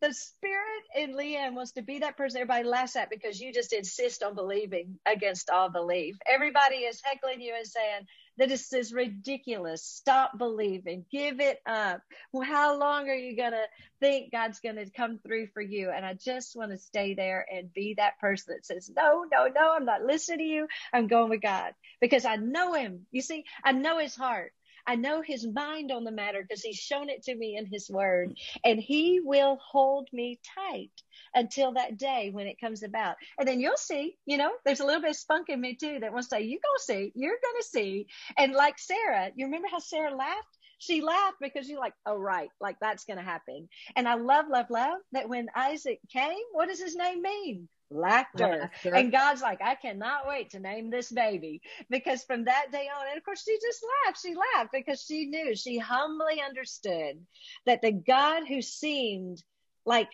the 0.00 0.12
spirit 0.12 0.82
in 0.94 1.16
Leighann 1.16 1.54
wants 1.54 1.72
to 1.72 1.82
be 1.82 2.00
that 2.00 2.16
person 2.16 2.40
everybody 2.40 2.68
laughs 2.68 2.96
at 2.96 3.10
because 3.10 3.40
you 3.40 3.52
just 3.52 3.72
insist 3.72 4.22
on 4.22 4.34
believing 4.34 4.98
against 5.06 5.50
all 5.50 5.70
belief. 5.70 6.16
Everybody 6.26 6.76
is 6.76 7.00
heckling 7.02 7.40
you 7.40 7.54
and 7.56 7.66
saying, 7.66 8.06
that 8.38 8.50
is 8.50 8.92
ridiculous. 8.92 9.82
Stop 9.82 10.38
believing. 10.38 11.04
Give 11.10 11.40
it 11.40 11.60
up. 11.66 12.02
Well, 12.32 12.46
how 12.46 12.78
long 12.78 13.08
are 13.08 13.14
you 13.14 13.36
going 13.36 13.52
to 13.52 13.66
think 14.00 14.32
God's 14.32 14.60
going 14.60 14.76
to 14.76 14.90
come 14.90 15.18
through 15.18 15.48
for 15.48 15.62
you? 15.62 15.90
And 15.90 16.04
I 16.04 16.14
just 16.14 16.56
want 16.56 16.72
to 16.72 16.78
stay 16.78 17.14
there 17.14 17.46
and 17.50 17.72
be 17.72 17.94
that 17.94 18.18
person 18.20 18.54
that 18.54 18.66
says, 18.66 18.90
no, 18.94 19.24
no, 19.30 19.48
no, 19.48 19.74
I'm 19.74 19.84
not 19.84 20.02
listening 20.02 20.38
to 20.38 20.44
you. 20.44 20.68
I'm 20.92 21.06
going 21.08 21.30
with 21.30 21.42
God 21.42 21.72
because 22.00 22.24
I 22.24 22.36
know 22.36 22.74
him. 22.74 23.06
You 23.10 23.22
see, 23.22 23.44
I 23.64 23.72
know 23.72 23.98
his 23.98 24.14
heart. 24.14 24.52
I 24.86 24.94
know 24.94 25.20
his 25.20 25.44
mind 25.46 25.90
on 25.90 26.04
the 26.04 26.12
matter 26.12 26.42
because 26.42 26.62
he's 26.62 26.76
shown 26.76 27.08
it 27.08 27.24
to 27.24 27.34
me 27.34 27.56
in 27.56 27.66
his 27.66 27.90
word 27.90 28.36
and 28.64 28.78
he 28.78 29.20
will 29.20 29.58
hold 29.60 30.08
me 30.12 30.38
tight 30.54 30.92
until 31.36 31.74
that 31.74 31.96
day 31.96 32.30
when 32.32 32.48
it 32.48 32.60
comes 32.60 32.82
about. 32.82 33.14
And 33.38 33.46
then 33.46 33.60
you'll 33.60 33.76
see, 33.76 34.16
you 34.26 34.38
know, 34.38 34.50
there's 34.64 34.80
a 34.80 34.84
little 34.84 35.02
bit 35.02 35.10
of 35.10 35.16
spunk 35.16 35.48
in 35.48 35.60
me 35.60 35.76
too 35.76 35.98
that 36.00 36.12
will 36.12 36.22
say, 36.22 36.42
"You 36.42 36.58
gonna 36.58 36.78
see, 36.80 37.12
you're 37.14 37.38
going 37.42 37.62
to 37.62 37.68
see. 37.68 38.06
And 38.36 38.52
like 38.52 38.78
Sarah, 38.78 39.30
you 39.34 39.46
remember 39.46 39.68
how 39.70 39.78
Sarah 39.78 40.14
laughed? 40.14 40.58
She 40.78 41.00
laughed 41.00 41.38
because 41.40 41.68
you're 41.68 41.80
like, 41.80 41.94
oh, 42.04 42.16
right, 42.16 42.50
like 42.60 42.76
that's 42.80 43.04
going 43.04 43.18
to 43.18 43.24
happen. 43.24 43.68
And 43.96 44.06
I 44.06 44.14
love, 44.14 44.46
love, 44.50 44.66
love 44.68 44.98
that 45.12 45.28
when 45.28 45.48
Isaac 45.56 46.00
came, 46.12 46.44
what 46.52 46.68
does 46.68 46.80
his 46.80 46.96
name 46.96 47.22
mean? 47.22 47.68
laughter. 47.90 48.58
laughter. 48.60 48.94
And 48.94 49.12
God's 49.12 49.42
like, 49.42 49.62
I 49.62 49.76
cannot 49.76 50.26
wait 50.26 50.50
to 50.50 50.58
name 50.58 50.90
this 50.90 51.10
baby 51.10 51.62
because 51.88 52.24
from 52.24 52.44
that 52.44 52.72
day 52.72 52.88
on, 52.94 53.06
and 53.08 53.16
of 53.16 53.24
course 53.24 53.44
she 53.44 53.56
just 53.62 53.84
laughed. 54.04 54.20
She 54.20 54.34
laughed 54.34 54.72
because 54.72 55.02
she 55.02 55.26
knew, 55.26 55.54
she 55.54 55.78
humbly 55.78 56.42
understood 56.44 57.24
that 57.64 57.82
the 57.82 57.92
God 57.92 58.42
who 58.46 58.60
seemed 58.60 59.42
like 59.84 60.08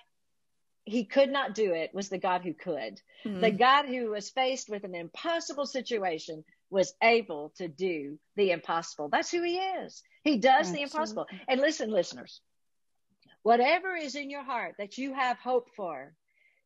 he 0.84 1.04
could 1.04 1.30
not 1.30 1.54
do 1.54 1.72
it 1.72 1.94
was 1.94 2.08
the 2.08 2.18
God 2.18 2.42
who 2.42 2.54
could. 2.54 3.00
Mm-hmm. 3.24 3.40
The 3.40 3.50
God 3.50 3.86
who 3.86 4.10
was 4.10 4.30
faced 4.30 4.68
with 4.68 4.84
an 4.84 4.94
impossible 4.94 5.66
situation 5.66 6.44
was 6.70 6.94
able 7.02 7.52
to 7.56 7.68
do 7.68 8.18
the 8.36 8.50
impossible. 8.50 9.08
That's 9.08 9.30
who 9.30 9.42
he 9.42 9.56
is. 9.58 10.02
He 10.24 10.38
does 10.38 10.68
Absolutely. 10.68 10.78
the 10.78 10.82
impossible. 10.82 11.26
And 11.48 11.60
listen, 11.60 11.90
listeners, 11.90 12.40
whatever 13.42 13.94
is 13.94 14.14
in 14.14 14.30
your 14.30 14.42
heart 14.42 14.74
that 14.78 14.98
you 14.98 15.14
have 15.14 15.38
hope 15.38 15.68
for, 15.76 16.14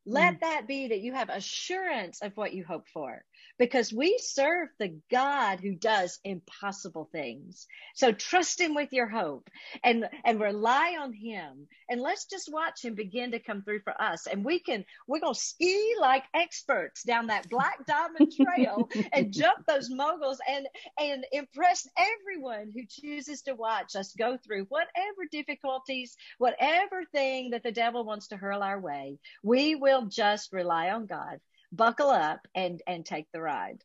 Let 0.07 0.37
mm. 0.37 0.41
that 0.41 0.69
be 0.69 0.89
that 0.89 1.01
you 1.01 1.13
have 1.15 1.29
assurance 1.29 2.23
of 2.23 2.37
what 2.37 2.55
you 2.55 2.65
hope 2.65 2.87
for 2.93 3.25
because 3.59 3.93
we 3.93 4.19
serve 4.23 4.69
the 4.79 4.99
God 5.11 5.61
who 5.61 5.75
does 5.75 6.19
impossible 6.25 7.09
things. 7.11 7.67
So 7.95 8.13
trust 8.13 8.61
him 8.61 8.75
with 8.75 8.93
your 8.93 9.09
hope 9.09 9.49
and, 9.83 10.09
and 10.25 10.41
rely 10.41 10.97
on 11.01 11.13
him. 11.13 11.67
And 11.89 12.01
let's 12.01 12.27
just 12.27 12.53
watch 12.53 12.85
him 12.85 12.95
begin 12.95 13.33
to 13.33 13.39
come 13.39 13.63
through 13.63 13.81
for 13.81 14.01
us. 14.01 14.27
And 14.27 14.45
we 14.45 14.61
can, 14.61 14.85
we're 15.07 15.21
going 15.21 15.35
to 15.35 15.41
ski 15.41 15.95
like 16.01 16.25
experts 16.35 17.03
down 17.03 17.29
that 17.29 17.49
black 17.49 17.87
diamond 17.87 18.33
trail 18.33 18.89
and 19.13 19.33
jump 19.33 19.65
those 19.67 19.89
moguls 19.91 20.39
and, 20.49 20.67
and 21.01 21.25
impress 21.33 21.89
everyone 21.97 22.73
who 22.75 22.83
chooses 22.89 23.43
to 23.43 23.55
watch 23.55 23.97
us 23.97 24.15
go 24.19 24.37
through 24.37 24.67
whatever 24.69 25.27
difficulties, 25.31 26.17
whatever 26.39 27.05
thing 27.13 27.51
that 27.51 27.63
the 27.63 27.73
devil 27.73 28.05
wants 28.05 28.29
to 28.29 28.37
hurl 28.37 28.63
our 28.63 28.81
way. 28.81 29.19
We 29.43 29.75
will 29.75 29.96
just 30.05 30.53
rely 30.53 30.91
on 30.91 31.07
God 31.07 31.41
buckle 31.73 32.11
up 32.11 32.47
and 32.55 32.83
and 32.87 33.05
take 33.05 33.31
the 33.33 33.41
ride. 33.41 33.83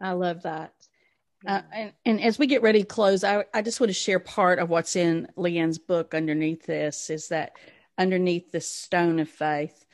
I 0.00 0.12
love 0.12 0.42
that. 0.42 0.72
Uh, 1.46 1.60
and, 1.72 1.92
and 2.06 2.20
as 2.22 2.38
we 2.38 2.46
get 2.46 2.62
ready 2.62 2.80
to 2.80 2.86
close, 2.86 3.22
I, 3.22 3.44
I 3.52 3.60
just 3.60 3.78
want 3.78 3.90
to 3.90 3.94
share 3.94 4.18
part 4.18 4.58
of 4.58 4.70
what's 4.70 4.96
in 4.96 5.28
Leighann's 5.36 5.78
book 5.78 6.14
underneath 6.14 6.64
this 6.64 7.10
is 7.10 7.28
that 7.28 7.52
underneath 7.98 8.50
the 8.50 8.62
stone 8.62 9.18
of 9.20 9.28
faith, 9.28 9.84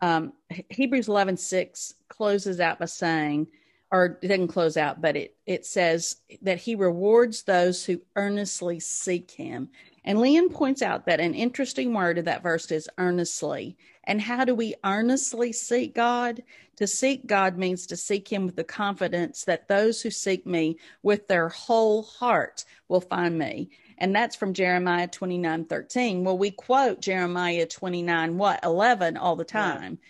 um, 0.00 0.32
Hebrews 0.70 1.08
11 1.08 1.36
6 1.36 1.94
closes 2.08 2.60
out 2.60 2.78
by 2.78 2.84
saying, 2.84 3.48
or 3.90 4.18
it 4.22 4.28
doesn't 4.28 4.48
close 4.48 4.76
out, 4.76 5.00
but 5.00 5.16
it, 5.16 5.36
it 5.46 5.66
says 5.66 6.16
that 6.42 6.58
he 6.58 6.76
rewards 6.76 7.42
those 7.42 7.84
who 7.84 8.00
earnestly 8.14 8.78
seek 8.78 9.32
him. 9.32 9.70
And 10.04 10.18
Leighann 10.20 10.50
points 10.50 10.82
out 10.82 11.06
that 11.06 11.20
an 11.20 11.34
interesting 11.34 11.94
word 11.94 12.18
of 12.18 12.26
that 12.26 12.42
verse 12.42 12.70
is 12.70 12.88
earnestly. 12.98 13.76
And 14.04 14.20
how 14.20 14.44
do 14.44 14.54
we 14.54 14.74
earnestly 14.84 15.52
seek 15.52 15.94
God? 15.94 16.42
To 16.76 16.86
seek 16.86 17.26
God 17.26 17.56
means 17.56 17.86
to 17.86 17.96
seek 17.96 18.30
Him 18.30 18.46
with 18.46 18.56
the 18.56 18.64
confidence 18.64 19.44
that 19.44 19.68
those 19.68 20.02
who 20.02 20.10
seek 20.10 20.44
me 20.44 20.78
with 21.02 21.28
their 21.28 21.48
whole 21.48 22.02
heart 22.02 22.64
will 22.88 23.00
find 23.00 23.38
me. 23.38 23.70
And 23.96 24.14
that's 24.14 24.36
from 24.36 24.52
Jeremiah 24.52 25.08
29 25.08 25.64
13. 25.66 26.24
Well, 26.24 26.36
we 26.36 26.50
quote 26.50 27.00
Jeremiah 27.00 27.66
29, 27.66 28.36
what, 28.36 28.60
11 28.62 29.16
all 29.16 29.36
the 29.36 29.44
time. 29.44 29.98
Yeah. 30.02 30.08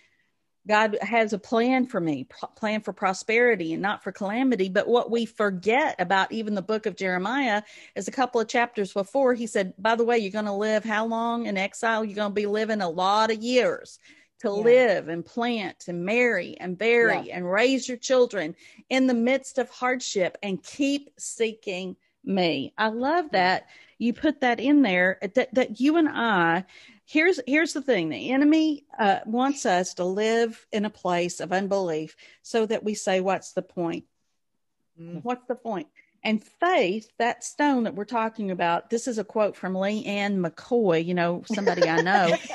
God 0.67 0.97
has 1.01 1.33
a 1.33 1.39
plan 1.39 1.85
for 1.85 1.99
me, 1.99 2.27
plan 2.55 2.81
for 2.81 2.93
prosperity 2.93 3.73
and 3.73 3.81
not 3.81 4.03
for 4.03 4.11
calamity. 4.11 4.69
But 4.69 4.87
what 4.87 5.11
we 5.11 5.25
forget 5.25 5.95
about 5.99 6.31
even 6.31 6.55
the 6.55 6.61
book 6.61 6.85
of 6.85 6.95
Jeremiah 6.95 7.61
is 7.95 8.07
a 8.07 8.11
couple 8.11 8.41
of 8.41 8.47
chapters 8.47 8.91
before 8.93 9.33
he 9.33 9.45
said, 9.45 9.73
by 9.77 9.95
the 9.95 10.03
way, 10.03 10.17
you're 10.17 10.31
going 10.31 10.45
to 10.45 10.53
live 10.53 10.83
how 10.83 11.05
long 11.05 11.45
in 11.45 11.57
exile? 11.57 12.03
You're 12.03 12.15
going 12.15 12.31
to 12.31 12.33
be 12.33 12.47
living 12.47 12.81
a 12.81 12.89
lot 12.89 13.31
of 13.31 13.43
years 13.43 13.99
to 14.39 14.47
yeah. 14.47 14.63
live 14.63 15.07
and 15.07 15.23
plant 15.23 15.85
and 15.87 16.03
marry 16.03 16.57
and 16.59 16.77
bury 16.77 17.27
yeah. 17.27 17.37
and 17.37 17.49
raise 17.49 17.87
your 17.87 17.97
children 17.97 18.55
in 18.89 19.07
the 19.07 19.13
midst 19.13 19.57
of 19.57 19.69
hardship 19.69 20.37
and 20.41 20.63
keep 20.63 21.11
seeking 21.17 21.95
me. 22.23 22.73
I 22.77 22.87
love 22.87 23.31
that 23.31 23.67
you 23.97 24.13
put 24.13 24.41
that 24.41 24.59
in 24.59 24.81
there 24.81 25.19
that, 25.35 25.53
that 25.53 25.79
you 25.79 25.97
and 25.97 26.09
I 26.09 26.65
here's 27.05 27.39
here's 27.47 27.73
the 27.73 27.81
thing. 27.81 28.09
The 28.09 28.31
enemy 28.31 28.85
uh, 28.97 29.19
wants 29.25 29.65
us 29.65 29.93
to 29.95 30.03
live 30.03 30.65
in 30.71 30.85
a 30.85 30.89
place 30.89 31.39
of 31.39 31.53
unbelief 31.53 32.15
so 32.41 32.65
that 32.65 32.83
we 32.83 32.95
say 32.95 33.21
what's 33.21 33.53
the 33.53 33.61
point? 33.61 34.05
Mm. 34.99 35.23
what's 35.23 35.45
the 35.47 35.55
point? 35.55 35.87
And 36.23 36.43
faith 36.43 37.11
that 37.19 37.43
stone 37.43 37.83
that 37.83 37.95
we're 37.95 38.05
talking 38.05 38.49
about 38.49 38.89
this 38.89 39.07
is 39.07 39.19
a 39.19 39.23
quote 39.23 39.55
from 39.55 39.75
Leighann 39.75 40.41
McCoy. 40.41 41.05
You 41.05 41.13
know 41.13 41.43
somebody 41.45 41.87
i 41.87 42.01
know. 42.01 42.35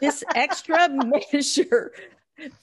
This 0.00 0.24
extra 0.34 0.88
measure 0.88 1.92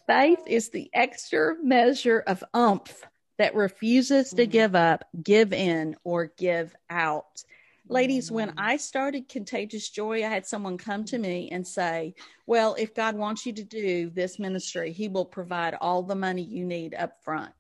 faith 0.06 0.42
is 0.48 0.70
the 0.70 0.90
extra 0.94 1.56
measure 1.64 2.20
of 2.28 2.44
umph 2.54 3.08
that 3.38 3.56
refuses 3.56 4.32
to 4.32 4.46
mm. 4.46 4.52
give 4.52 4.76
up 4.76 5.06
give 5.24 5.54
in 5.54 5.96
or 6.04 6.32
give 6.38 6.76
out 6.90 7.44
Ladies, 7.92 8.32
when. 8.32 8.54
I 8.58 8.78
started 8.78 9.28
Contagious 9.28 9.90
Joy, 9.90 10.24
I 10.24 10.30
had 10.30 10.46
someone 10.46 10.78
come 10.78 11.04
to 11.06 11.18
me 11.18 11.50
and 11.52 11.68
say, 11.68 12.16
Well, 12.48 12.74
if 12.80 12.96
God 12.96 13.16
wants 13.16 13.46
you 13.46 13.52
to 13.52 13.66
do 13.66 14.10
this 14.10 14.40
ministry, 14.40 14.94
He 14.94 15.10
will 15.10 15.26
provide 15.26 15.76
all 15.82 16.02
the 16.02 16.16
money 16.16 16.42
you 16.42 16.64
need 16.64 16.96
up 16.96 17.22
front. 17.22 17.52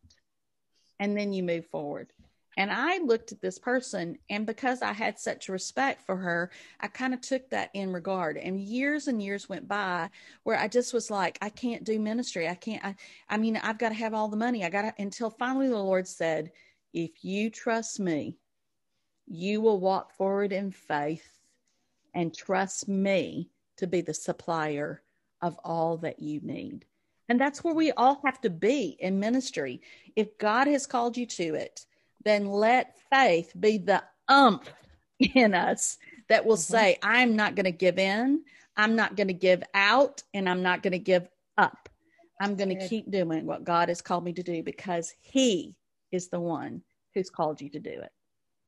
And 1.01 1.17
then 1.17 1.33
you 1.33 1.43
move 1.43 1.65
forward. 1.65 2.13
And 2.55 2.71
I 2.71 2.99
looked 2.99 3.33
at 3.33 3.41
this 3.41 3.59
person, 3.59 4.19
and 4.29 4.45
because 4.45 4.81
I 4.81 4.93
had 4.93 5.19
such 5.19 5.49
respect 5.49 6.05
for 6.05 6.15
her, 6.15 6.49
I 6.79 6.87
kind 6.87 7.13
of 7.13 7.19
took 7.19 7.49
that 7.49 7.69
in 7.73 7.91
regard. 7.91 8.37
And 8.37 8.57
years 8.57 9.09
and 9.09 9.21
years 9.21 9.49
went 9.49 9.67
by 9.67 10.09
where 10.43 10.57
I 10.57 10.69
just 10.69 10.93
was 10.93 11.11
like, 11.11 11.39
I 11.41 11.49
can't 11.49 11.83
do 11.83 11.99
ministry. 11.99 12.47
I 12.47 12.55
can't. 12.55 12.85
I, 12.85 12.95
I 13.29 13.35
mean, 13.35 13.57
I've 13.57 13.79
got 13.79 13.89
to 13.89 13.95
have 13.95 14.13
all 14.13 14.29
the 14.29 14.37
money. 14.37 14.63
I 14.63 14.69
got 14.69 14.83
to, 14.83 14.93
until 14.97 15.29
finally 15.29 15.67
the 15.67 15.77
Lord 15.77 16.07
said, 16.07 16.51
If 16.93 17.25
you 17.25 17.49
trust 17.49 17.99
me, 17.99 18.37
you 19.27 19.61
will 19.61 19.79
walk 19.79 20.11
forward 20.13 20.51
in 20.51 20.71
faith 20.71 21.39
and 22.13 22.35
trust 22.35 22.87
me 22.87 23.49
to 23.77 23.87
be 23.87 24.01
the 24.01 24.13
supplier 24.13 25.01
of 25.41 25.57
all 25.63 25.97
that 25.97 26.19
you 26.19 26.39
need. 26.41 26.85
And 27.29 27.39
that's 27.39 27.63
where 27.63 27.73
we 27.73 27.91
all 27.93 28.21
have 28.25 28.41
to 28.41 28.49
be 28.49 28.97
in 28.99 29.19
ministry. 29.19 29.81
If 30.15 30.37
God 30.37 30.67
has 30.67 30.85
called 30.85 31.15
you 31.15 31.25
to 31.27 31.55
it, 31.55 31.85
then 32.23 32.45
let 32.45 32.97
faith 33.09 33.53
be 33.59 33.77
the 33.77 34.03
ump 34.27 34.67
in 35.19 35.53
us 35.53 35.97
that 36.27 36.45
will 36.45 36.55
mm-hmm. 36.55 36.73
say, 36.73 36.97
I'm 37.01 37.35
not 37.35 37.55
going 37.55 37.65
to 37.65 37.71
give 37.71 37.97
in, 37.99 38.43
I'm 38.75 38.95
not 38.95 39.15
going 39.15 39.27
to 39.27 39.33
give 39.33 39.63
out, 39.73 40.23
and 40.33 40.49
I'm 40.49 40.61
not 40.61 40.83
going 40.83 40.93
to 40.93 40.99
give 40.99 41.27
up. 41.57 41.89
I'm 42.39 42.55
going 42.55 42.77
to 42.77 42.87
keep 42.87 43.11
doing 43.11 43.45
what 43.45 43.63
God 43.63 43.89
has 43.89 44.01
called 44.01 44.23
me 44.23 44.33
to 44.33 44.43
do 44.43 44.63
because 44.63 45.13
He 45.19 45.75
is 46.11 46.29
the 46.29 46.39
one 46.39 46.81
who's 47.13 47.29
called 47.29 47.61
you 47.61 47.69
to 47.69 47.79
do 47.79 47.89
it. 47.89 48.11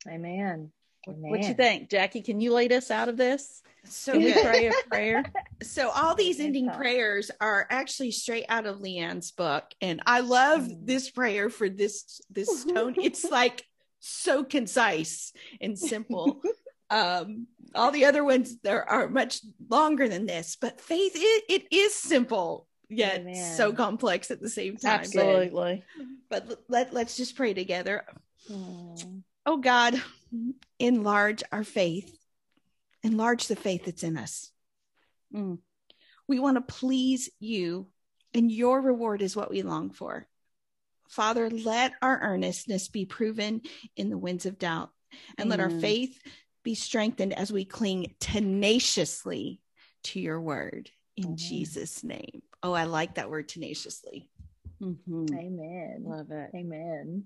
Amen. 0.08 0.72
Amen. 1.08 1.32
What 1.32 1.44
you 1.44 1.54
think, 1.54 1.90
Jackie? 1.90 2.22
Can 2.22 2.40
you 2.40 2.54
lead 2.54 2.72
us 2.72 2.90
out 2.90 3.10
of 3.10 3.18
this? 3.18 3.62
So 3.86 4.18
we 4.18 4.34
pray 4.34 4.68
a 4.68 4.74
prayer. 4.90 5.26
So 5.62 5.90
all 5.92 6.14
these 6.14 6.42
ending 6.42 6.70
prayers 6.70 7.32
are 7.40 7.66
actually 7.70 8.12
straight 8.12 8.46
out 8.50 8.66
of 8.66 8.82
Leighann's 8.82 9.32
book, 9.32 9.64
and 9.80 10.02
I 10.06 10.20
love 10.20 10.64
mm. 10.64 10.86
this 10.86 11.10
prayer 11.10 11.50
for 11.50 11.70
this 11.70 12.20
this 12.30 12.62
stone. 12.62 12.96
it's 13.02 13.24
like 13.24 13.66
so 14.02 14.44
concise 14.44 15.32
and 15.62 15.80
simple. 15.80 16.42
um, 16.90 17.48
all 17.74 17.92
the 17.92 18.06
other 18.06 18.26
ones 18.26 18.58
there 18.62 18.88
are 18.90 19.08
much 19.08 19.40
longer 19.70 20.10
than 20.10 20.26
this, 20.26 20.58
but 20.60 20.82
faith 20.82 21.14
it, 21.16 21.44
it 21.48 21.68
is 21.72 21.96
simple 21.96 22.68
yet 22.90 23.22
Amen. 23.22 23.56
so 23.56 23.72
complex 23.72 24.32
at 24.32 24.42
the 24.42 24.50
same 24.50 24.76
time. 24.76 25.00
Absolutely. 25.00 25.84
But 26.30 26.60
let 26.68 26.94
let's 26.94 27.16
just 27.16 27.38
pray 27.38 27.54
together. 27.54 28.04
Mm. 28.52 29.24
Oh 29.46 29.58
God, 29.58 30.02
enlarge 30.80 31.44
our 31.52 31.64
faith, 31.64 32.18
enlarge 33.04 33.48
the 33.48 33.56
faith 33.56 33.86
that's 33.86 34.04
in 34.04 34.18
us. 34.18 34.52
Mm. 35.34 35.60
We 36.28 36.40
want 36.40 36.56
to 36.56 36.74
please 36.74 37.30
you, 37.40 37.88
and 38.34 38.52
your 38.52 38.82
reward 38.82 39.22
is 39.22 39.36
what 39.36 39.50
we 39.50 39.62
long 39.62 39.92
for. 39.92 40.28
Father, 41.10 41.50
let 41.50 41.94
our 42.02 42.20
earnestness 42.22 42.88
be 42.88 43.06
proven 43.06 43.62
in 43.96 44.10
the 44.10 44.18
winds 44.18 44.46
of 44.46 44.58
doubt, 44.58 44.90
and 45.38 45.50
let 45.50 45.60
our 45.60 45.70
faith 45.70 46.18
be 46.64 46.76
strengthened 46.76 47.34
as 47.34 47.52
we 47.52 47.66
cling 47.66 48.16
tenaciously 48.20 49.60
to 50.04 50.20
your 50.20 50.40
word 50.40 50.90
in 51.18 51.26
Amen. 51.26 51.38
Jesus' 51.38 52.04
name. 52.04 52.42
Oh, 52.64 52.74
I 52.74 52.86
like 52.86 53.16
that 53.16 53.30
word 53.30 53.50
tenaciously. 53.50 54.30
Mm-hmm. 54.82 55.26
Amen. 55.34 56.04
Love 56.06 56.32
it. 56.32 56.50
Amen. 56.56 57.26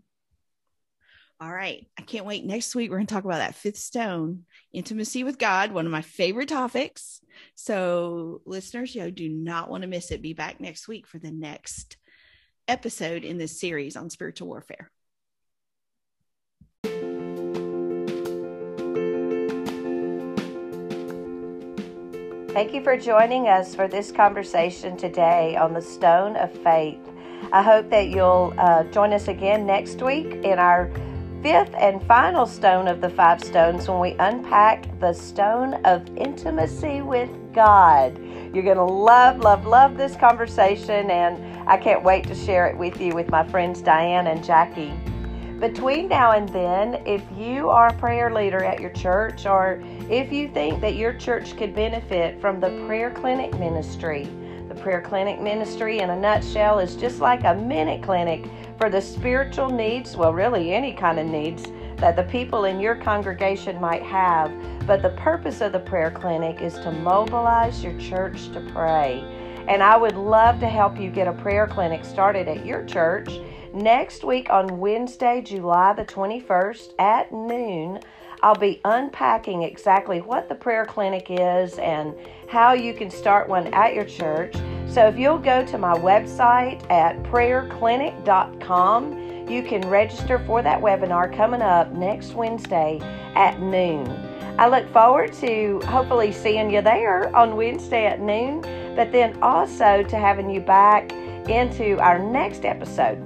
All 1.39 1.53
right. 1.53 1.85
I 1.97 2.01
can't 2.01 2.25
wait. 2.25 2.45
Next 2.45 2.73
week, 2.73 2.89
we're 2.89 2.97
going 2.97 3.05
to 3.05 3.13
talk 3.13 3.23
about 3.23 3.37
that 3.37 3.53
fifth 3.53 3.77
stone, 3.77 4.45
intimacy 4.73 5.23
with 5.23 5.37
God, 5.37 5.71
one 5.71 5.85
of 5.85 5.91
my 5.91 6.01
favorite 6.01 6.49
topics. 6.49 7.21
So, 7.53 8.41
listeners, 8.45 8.95
you 8.95 9.11
do 9.11 9.29
not 9.29 9.69
want 9.69 9.83
to 9.83 9.87
miss 9.87 10.09
it. 10.09 10.23
Be 10.23 10.33
back 10.33 10.59
next 10.59 10.87
week 10.87 11.05
for 11.05 11.19
the 11.19 11.31
next 11.31 11.97
episode 12.67 13.23
in 13.23 13.37
this 13.37 13.59
series 13.59 13.95
on 13.95 14.09
spiritual 14.09 14.47
warfare. 14.47 14.89
Thank 22.49 22.73
you 22.73 22.81
for 22.83 22.97
joining 22.97 23.47
us 23.47 23.75
for 23.75 23.87
this 23.87 24.11
conversation 24.11 24.97
today 24.97 25.55
on 25.55 25.73
the 25.73 25.81
stone 25.83 26.35
of 26.37 26.51
faith. 26.63 26.97
I 27.53 27.61
hope 27.61 27.91
that 27.91 28.09
you'll 28.09 28.55
uh, 28.57 28.85
join 28.85 29.13
us 29.13 29.27
again 29.27 29.67
next 29.67 30.01
week 30.01 30.25
in 30.43 30.57
our 30.57 30.89
fifth 31.47 31.73
and 31.75 32.03
final 32.03 32.45
stone 32.45 32.89
of 32.89 32.99
the 32.99 33.09
five 33.09 33.41
stones 33.41 33.87
when 33.87 34.01
we 34.01 34.11
unpack 34.19 34.85
the 34.99 35.13
stone 35.13 35.75
of 35.85 36.05
intimacy 36.17 37.01
with 37.01 37.29
God. 37.53 38.19
You're 38.53 38.65
going 38.65 38.75
to 38.75 38.83
love, 38.83 39.39
love, 39.39 39.65
love 39.65 39.95
this 39.95 40.17
conversation, 40.17 41.09
and 41.09 41.69
I 41.69 41.77
can't 41.77 42.03
wait 42.03 42.27
to 42.27 42.35
share 42.35 42.67
it 42.67 42.77
with 42.77 42.99
you 42.99 43.15
with 43.15 43.29
my 43.29 43.47
friends 43.47 43.81
Diane 43.81 44.27
and 44.27 44.43
Jackie. 44.43 44.91
Between 45.57 46.09
now 46.09 46.31
and 46.31 46.49
then, 46.49 46.95
if 47.07 47.23
you 47.37 47.69
are 47.69 47.87
a 47.87 47.93
prayer 47.93 48.29
leader 48.29 48.61
at 48.65 48.81
your 48.81 48.91
church 48.91 49.45
or 49.45 49.81
if 50.09 50.33
you 50.33 50.49
think 50.49 50.81
that 50.81 50.97
your 50.97 51.13
church 51.13 51.55
could 51.55 51.73
benefit 51.73 52.41
from 52.41 52.59
the 52.59 52.85
prayer 52.85 53.09
clinic 53.09 53.57
ministry, 53.57 54.27
the 54.67 54.75
Prayer 54.75 55.01
Clinic 55.01 55.39
Ministry, 55.39 55.99
in 55.99 56.09
a 56.09 56.19
nutshell, 56.19 56.79
is 56.79 56.97
just 56.97 57.21
like 57.21 57.45
a 57.45 57.55
minute 57.55 58.03
clinic 58.03 58.43
for 58.77 58.89
the 58.89 59.01
spiritual 59.01 59.69
needs, 59.69 60.15
well, 60.15 60.33
really 60.33 60.73
any 60.73 60.93
kind 60.93 61.19
of 61.19 61.25
needs 61.25 61.63
that 61.97 62.15
the 62.15 62.23
people 62.23 62.65
in 62.65 62.79
your 62.79 62.95
congregation 62.95 63.81
might 63.81 64.03
have. 64.03 64.51
But 64.85 65.01
the 65.01 65.09
purpose 65.11 65.61
of 65.61 65.71
the 65.71 65.79
prayer 65.79 66.11
clinic 66.11 66.61
is 66.61 66.75
to 66.75 66.91
mobilize 66.91 67.83
your 67.83 67.97
church 67.99 68.51
to 68.53 68.61
pray. 68.73 69.23
And 69.67 69.81
I 69.81 69.97
would 69.97 70.15
love 70.15 70.59
to 70.59 70.67
help 70.67 70.99
you 70.99 71.09
get 71.09 71.27
a 71.27 71.33
prayer 71.33 71.67
clinic 71.67 72.05
started 72.05 72.47
at 72.47 72.65
your 72.65 72.85
church 72.85 73.29
next 73.73 74.23
week 74.23 74.49
on 74.49 74.79
Wednesday, 74.79 75.41
July 75.41 75.93
the 75.93 76.05
21st 76.05 76.93
at 76.99 77.33
noon. 77.33 77.99
I'll 78.43 78.55
be 78.55 78.79
unpacking 78.85 79.63
exactly 79.63 80.21
what 80.21 80.47
the 80.47 80.55
prayer 80.55 80.85
clinic 80.85 81.27
is 81.29 81.79
and 81.79 82.13
how 82.47 82.73
you 82.73 82.93
can 82.93 83.09
start 83.09 83.49
one 83.49 83.73
at 83.73 83.95
your 83.95 84.05
church. 84.05 84.55
So 84.89 85.07
if 85.07 85.17
you'll 85.17 85.37
go 85.37 85.65
to 85.65 85.77
my 85.77 85.93
website 85.93 86.89
at 86.89 87.21
prayerclinic.com, 87.23 89.49
you 89.49 89.63
can 89.63 89.81
register 89.89 90.39
for 90.39 90.61
that 90.61 90.81
webinar 90.81 91.35
coming 91.35 91.61
up 91.61 91.91
next 91.91 92.33
Wednesday 92.33 92.99
at 93.35 93.61
noon. 93.61 94.07
I 94.57 94.67
look 94.67 94.91
forward 94.91 95.33
to 95.33 95.79
hopefully 95.85 96.31
seeing 96.31 96.71
you 96.71 96.81
there 96.81 97.35
on 97.35 97.55
Wednesday 97.55 98.07
at 98.07 98.19
noon, 98.19 98.61
but 98.95 99.11
then 99.11 99.37
also 99.43 100.03
to 100.03 100.17
having 100.17 100.49
you 100.49 100.61
back 100.61 101.11
into 101.47 101.99
our 101.99 102.17
next 102.17 102.65
episode 102.65 103.19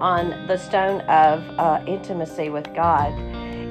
on 0.00 0.46
the 0.46 0.56
stone 0.56 1.02
of 1.02 1.42
uh, 1.58 1.84
intimacy 1.86 2.48
with 2.48 2.72
God. 2.74 3.12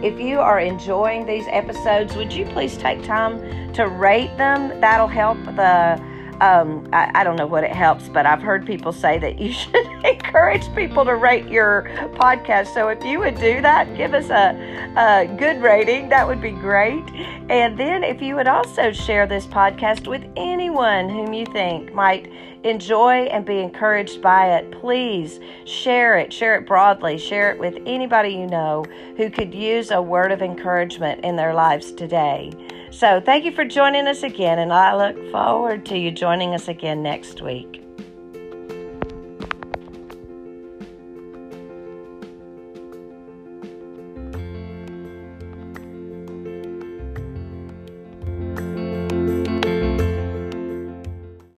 If 0.04 0.20
you 0.20 0.40
are 0.40 0.60
enjoying 0.60 1.26
these 1.26 1.46
episodes, 1.50 2.16
would 2.16 2.32
you 2.32 2.46
please 2.46 2.78
take 2.78 3.04
time 3.04 3.74
to 3.74 3.88
rate 3.88 4.38
them? 4.38 4.80
That'll 4.80 5.08
help 5.08 5.44
the 5.46 6.00
um, 6.42 6.88
I, 6.94 7.12
I, 7.16 7.24
don't 7.24 7.36
know 7.36 7.48
what 7.48 7.64
it 7.64 7.72
helps, 7.72 8.10
but 8.10 8.26
I've 8.26 8.42
heard 8.42 8.66
people 8.66 8.92
say 8.92 9.18
that 9.18 9.40
you 9.40 9.52
should 9.54 9.88
encourage 10.06 10.74
people 10.76 11.04
to 11.06 11.16
rate 11.16 11.48
your 11.48 11.84
podcast. 12.16 12.74
So 12.74 12.90
if 12.90 13.04
you 13.04 13.20
would 13.20 13.36
do 13.36 13.62
that, 13.62 13.96
give 13.98 14.14
us 14.14 14.30
a, 14.30 14.54
a 14.96 15.36
good 15.38 15.62
rating, 15.62 16.10
that 16.10 16.28
would 16.28 16.42
be 16.42 16.52
great. 16.52 17.04
And 17.50 17.78
then 17.78 18.04
if 18.04 18.22
you 18.22 18.36
would 18.36 18.48
also 18.48 18.92
share 18.92 19.26
this 19.26 19.48
podcast 19.48 20.08
with 20.08 20.24
anyone 20.36 21.10
whom 21.10 21.34
you 21.34 21.46
think 21.48 21.94
might 21.94 22.32
enjoy 22.64 23.24
and 23.26 23.46
be 23.46 23.60
encouraged 23.60 24.22
by 24.22 24.58
it, 24.58 24.72
please 24.72 25.40
share 25.66 26.18
it. 26.18 26.32
Share 26.32 26.56
it 26.56 26.68
broadly. 26.68 27.18
Share 27.18 27.52
it 27.52 27.60
with 27.60 27.78
anybody 27.86 28.30
you 28.30 28.48
know 28.48 28.86
who 29.16 29.30
could 29.30 29.54
use 29.54 29.92
a 29.92 30.02
word 30.02 30.32
of 30.32 30.42
encouragement 30.42 31.24
in 31.24 31.36
their 31.36 31.54
lives 31.54 31.92
today. 31.92 32.52
So, 32.98 33.22
thank 33.22 33.46
you 33.46 33.52
for 33.52 33.64
joining 33.64 34.08
us 34.08 34.24
again, 34.24 34.58
and 34.58 34.74
I 34.74 34.96
look 34.96 35.32
forward 35.32 35.86
to 35.86 36.00
you 36.00 36.10
joining 36.10 36.56
us 36.56 36.68
again 36.68 37.04
next 37.04 37.44
week. 37.44 37.87